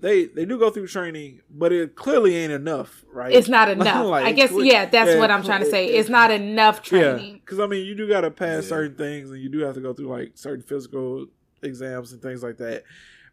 [0.00, 3.32] they they do go through training, but it clearly ain't enough, right?
[3.32, 4.06] It's not enough.
[4.06, 5.88] like, I guess yeah, that's yeah, what I'm trying to say.
[5.88, 7.34] It's not enough training.
[7.34, 8.68] Yeah, because I mean, you do got to pass yeah.
[8.68, 11.26] certain things, and you do have to go through like certain physical
[11.62, 12.84] exams and things like that.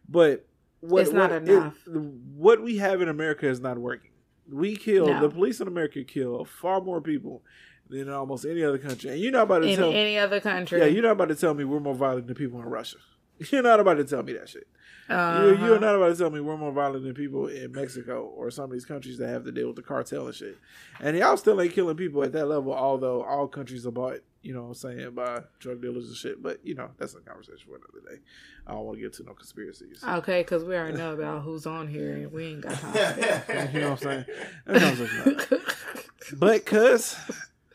[0.08, 0.46] But
[0.80, 1.76] what, it's not what, enough.
[1.86, 1.98] It,
[2.34, 4.10] what we have in America is not working.
[4.50, 5.20] We kill no.
[5.20, 7.42] the police in America kill far more people
[7.88, 10.80] than almost any other country, and you're not about to in tell any other country.
[10.80, 12.96] Yeah, you're not about to tell me we're more violent than people in Russia.
[13.50, 14.66] You're not about to tell me that shit.
[15.08, 15.42] Uh-huh.
[15.42, 18.50] You're, you're, not about to tell me we're more violent than people in Mexico or
[18.50, 20.58] some of these countries that have to deal with the cartel and shit.
[21.00, 24.52] And y'all still ain't killing people at that level, although all countries are bought, you
[24.52, 26.42] know what I'm saying, by drug dealers and shit.
[26.42, 28.20] But, you know, that's a conversation for another day.
[28.66, 30.02] I don't want to get to no conspiracies.
[30.02, 32.94] Okay, because we already know about who's on here and we ain't got time
[33.72, 34.26] You know what I'm
[34.66, 35.60] saying?
[36.36, 37.16] but, cuz,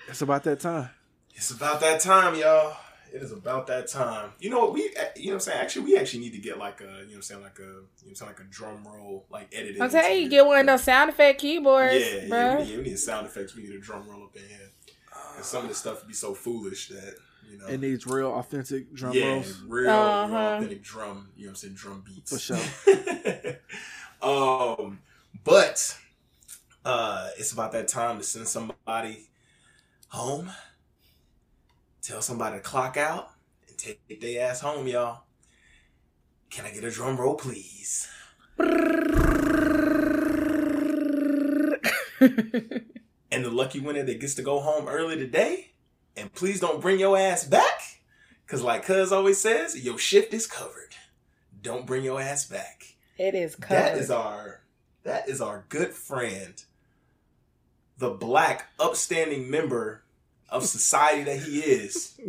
[0.10, 0.90] it's about that time.
[1.34, 2.76] It's about that time, y'all
[3.14, 4.32] it is about that time.
[4.40, 4.84] You know what we
[5.16, 5.60] you know what I'm saying?
[5.60, 7.62] Actually we actually need to get like a you know what I'm saying like a
[7.62, 9.82] you know what I'm saying like a drum roll like edited.
[9.82, 12.06] I'll tell you, get one of those sound effect keyboards.
[12.06, 12.38] Yeah, bro.
[12.38, 13.56] yeah, we, need, we need sound effects.
[13.56, 14.72] We need a drum roll up in here.
[15.36, 17.16] And some of the stuff would be so foolish that
[17.50, 19.62] you know it needs real authentic drum yeah, rolls.
[19.68, 20.28] Real, uh-huh.
[20.28, 22.32] real authentic drum, you know what I'm saying, drum beats.
[22.32, 23.58] For sure.
[24.22, 25.00] um
[25.44, 25.98] but
[26.86, 29.28] uh it's about that time to send somebody
[30.10, 30.52] home
[32.02, 33.32] tell somebody to clock out
[33.68, 35.24] and take their ass home, y'all.
[36.50, 38.10] Can I get a drum roll, please?
[38.60, 38.72] and
[43.32, 45.72] the lucky winner that gets to go home early today,
[46.18, 48.02] and please don't bring your ass back,
[48.48, 50.96] cause like Cuz always says, your shift is covered.
[51.62, 52.96] Don't bring your ass back.
[53.18, 53.76] It is covered.
[53.76, 54.62] That is our
[55.04, 56.64] that is our good friend,
[57.98, 60.04] the black upstanding member
[60.52, 62.20] of society that he is,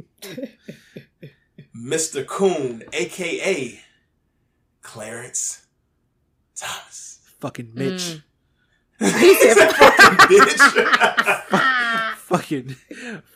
[1.76, 2.24] Mr.
[2.24, 3.80] Coon, aka
[4.80, 5.66] Clarence
[6.54, 7.20] Thomas.
[7.40, 8.20] Fucking Mitch.
[9.00, 9.18] Mm.
[9.18, 12.14] he said fucking bitch.
[12.16, 12.76] fucking,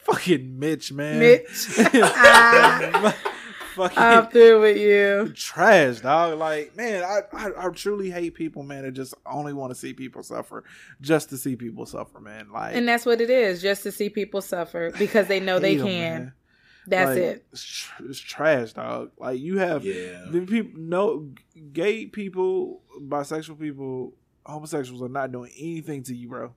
[0.05, 1.19] fucking Mitch, man.
[1.19, 1.69] Mitch.
[3.77, 5.33] fucking I'm through with you.
[5.35, 6.39] trash, dog.
[6.39, 9.93] Like, man, I, I I truly hate people, man, that just only want to see
[9.93, 10.65] people suffer,
[11.01, 12.51] just to see people suffer, man.
[12.53, 15.77] Like, And that's what it is, just to see people suffer because they know they
[15.77, 15.85] can.
[15.85, 16.33] man.
[16.89, 17.47] That's Like, it.
[17.53, 19.11] It's, tr- it's trash, dog.
[19.19, 20.27] Like you have Yeah.
[20.31, 21.31] the people, no
[21.73, 26.55] gay people, bisexual people, homosexuals are not doing anything to you, bro.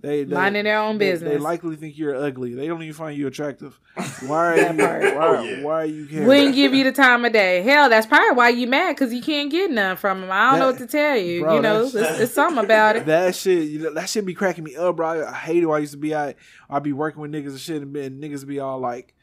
[0.00, 1.32] They, they Minding their own they- business.
[1.32, 2.54] They, likely think you're ugly.
[2.54, 3.80] They don't even find you attractive.
[4.26, 4.78] Why are you?
[4.78, 5.62] Why, Oh, yeah.
[5.64, 6.26] why are you caring?
[6.28, 7.62] Wouldn't give you the time of day.
[7.62, 10.30] Hell, that's probably why you mad because you can't get none from them.
[10.30, 11.42] I don't know what to tell you.
[11.42, 13.06] bro, you know, it's, that's- it's something about it.
[13.06, 15.08] That shit, you know, that shit be cracking me up, bro.
[15.22, 15.66] I, I hate it.
[15.66, 16.36] When I used to be, I
[16.70, 19.16] I be working with niggas and shit, and, and niggas be all like,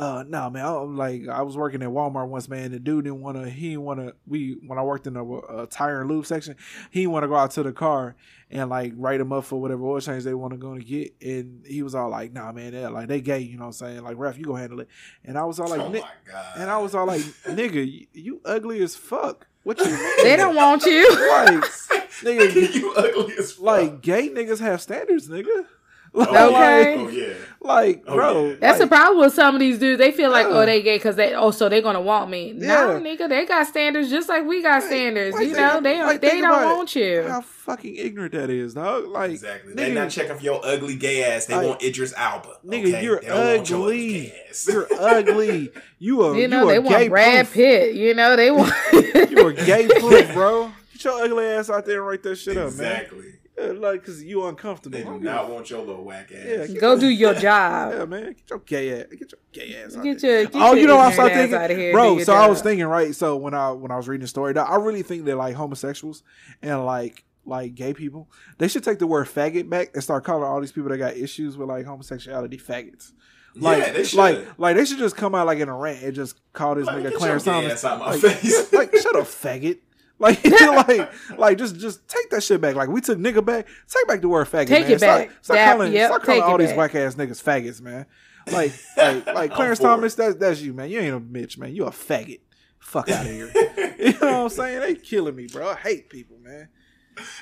[0.00, 2.72] "Uh, nah, man." I'm like, I was working at Walmart once, man.
[2.72, 3.48] The dude didn't want to.
[3.48, 4.14] He didn't want to.
[4.26, 6.56] We when I worked in the uh, tire and lube section,
[6.90, 8.16] he didn't want to go out to the car
[8.50, 11.14] and like write him up for whatever oil change they want to go and get.
[11.22, 13.72] And he was all like, "Nah, man, they like they gay," you know what I'm
[13.72, 14.02] saying?
[14.02, 14.88] Like, ref, you go handle it.
[15.24, 16.56] And I was all like, oh my god.
[16.56, 19.46] and I was all like, "Nigga, you, you ugly as fuck.
[19.62, 21.08] What you mean?" They don't want you.
[21.28, 21.48] like,
[22.22, 23.64] nigga, you ugly as fuck.
[23.64, 25.66] like gay niggas have standards, nigga.
[26.12, 26.96] Oh, like, Okay.
[26.98, 27.34] Oh yeah.
[27.60, 28.54] like, Oh, bro, yeah.
[28.60, 29.98] That's the problem with some of these dudes.
[29.98, 30.56] They feel like, oh, Yeah.
[30.62, 32.52] oh, they gay because they, oh, so they gonna want me.
[32.52, 32.64] Nah,
[32.94, 32.98] Yeah.
[33.00, 35.36] nigga, they got standards just like we got Like- standards.
[35.36, 37.22] like you know, they like they think don't want you.
[37.28, 39.06] How fucking ignorant that is, dog.
[39.06, 39.72] Like, Exactly.
[39.72, 41.46] nigga, They not checking for your ugly gay ass.
[41.46, 42.48] They Like, want Idris Elba.
[42.66, 43.04] nigga, okay?
[43.04, 44.32] you're They your ugly.
[44.66, 45.70] You're ugly.
[45.98, 47.54] You a You know, you they a want gay Brad proof.
[47.54, 47.94] Pitt.
[47.94, 48.72] You know, they want.
[48.92, 50.72] You a gay proof, bro.
[50.94, 53.02] Get your ugly ass out there and write that shit up, man.
[53.02, 53.34] exactly.
[53.60, 54.96] Yeah, like, cause you uncomfortable.
[54.98, 56.68] They do don't give want your little whack ass.
[56.70, 57.92] Yeah, Go do your job.
[57.92, 58.32] Yeah, man.
[58.32, 59.06] Get your gay ass.
[59.10, 59.96] Get your gay ass.
[59.96, 61.74] out Get your, get oh, your you know what I ignorant started ass thinking, outta
[61.74, 62.16] here bro.
[62.16, 63.14] your So I was thinking, right?
[63.14, 66.22] So when I when I was reading the story, I really think that like homosexuals
[66.62, 68.28] and like like gay people,
[68.58, 71.16] they should take the word faggot back and start calling all these people that got
[71.16, 73.12] issues with like homosexuality faggots.
[73.56, 74.16] Like, yeah, they should.
[74.18, 76.86] like, like they should just come out like in a rant and just call this
[76.86, 77.84] Like, nigga Clarence Thomas.
[77.84, 78.72] ass my like, face.
[78.72, 79.78] like, shut up, faggot.
[80.20, 82.76] Like, like, like, just, just take that shit back.
[82.76, 83.66] Like, we took nigga back.
[83.88, 84.68] Take back the word faggot.
[84.68, 84.92] Take man.
[84.92, 85.30] it Stop- back.
[85.40, 88.06] Stop, Dap- calling, yep, stop calling all these whack ass niggas faggots, man.
[88.52, 89.80] Like, like, like Clarence.
[89.80, 90.14] Thomas.
[90.14, 90.90] That's that's you, man.
[90.90, 91.74] You ain't a bitch, man.
[91.74, 92.40] You a faggot.
[92.78, 93.50] Fuck out of here.
[93.98, 94.80] you know what I'm saying?
[94.80, 95.70] They killing me, bro.
[95.70, 96.68] I hate people, man.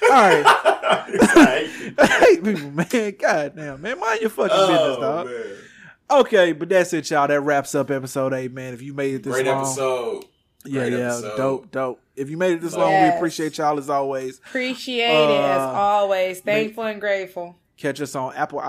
[0.03, 3.15] All right, I I hate people, man.
[3.21, 4.01] God damn, man.
[4.01, 5.27] Mind your fucking oh, business, oh, dog.
[5.27, 5.57] man.
[6.11, 7.29] Okay, but that's it, y'all.
[7.29, 8.75] That wraps up episode eight, man.
[8.75, 10.25] If you made it this Great long, episode.
[10.69, 11.36] Yeah, Great yeah, episode.
[11.36, 12.01] dope, dope.
[12.16, 14.39] If you made it this long, we appreciate y'all as always.
[14.39, 16.40] Appreciate it as Uh, always.
[16.40, 17.57] Thankful and grateful.
[17.77, 18.61] Catch us on Apple,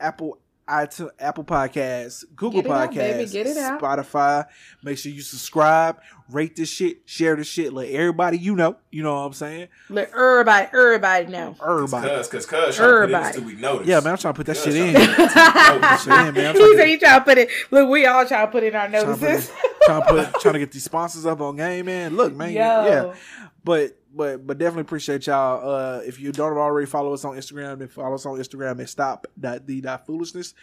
[0.00, 3.30] Apple, iTunes, Apple Podcasts, Google Get it out, Podcasts, baby.
[3.30, 3.80] Get it out.
[3.80, 4.46] Spotify.
[4.82, 8.76] Make sure you subscribe, rate this shit, share this shit, let everybody you know.
[8.90, 9.68] You know what I'm saying?
[9.88, 11.54] Let everybody, everybody know.
[11.64, 12.08] Everybody.
[12.08, 13.38] Cause, cause, cause, trying to put Everybody.
[13.38, 13.86] this we notice.
[13.86, 14.12] Yeah, man.
[14.12, 14.94] I'm trying to put that Cuz shit in.
[14.94, 16.02] to put this till we notice.
[16.02, 16.46] Shit in, man.
[16.46, 17.48] I'm trying he to- said he trying to put it.
[17.70, 19.50] Look, we all trying to put in our trying to, put notices.
[19.50, 22.16] it- trying to put, trying to get these sponsors up on game, man.
[22.16, 22.48] Look, man.
[22.52, 22.58] Yo.
[22.60, 23.14] Yeah.
[23.62, 25.68] But but but definitely appreciate y'all.
[25.68, 28.88] Uh, if you don't already follow us on Instagram, then follow us on Instagram at
[28.88, 30.54] stop the foolishness.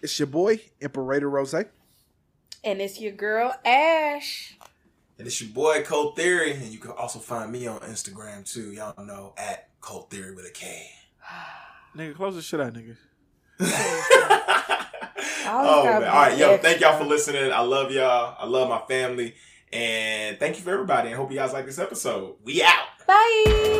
[0.00, 1.54] It's your boy Imperator Rose.
[1.54, 4.56] And it's your girl Ash.
[5.18, 8.72] And it's your boy Cold Theory, and you can also find me on Instagram too.
[8.72, 10.88] Y'all know at Cold Theory with a K.
[11.96, 12.96] Nigga, close the shit out, nigga.
[15.46, 16.04] oh man!
[16.04, 17.52] All right, yo, thank y'all for listening.
[17.52, 18.34] I love y'all.
[18.38, 19.34] I love my family,
[19.72, 21.08] and thank you for everybody.
[21.08, 22.36] And hope you guys like this episode.
[22.44, 22.86] We out.
[23.06, 23.72] Bye.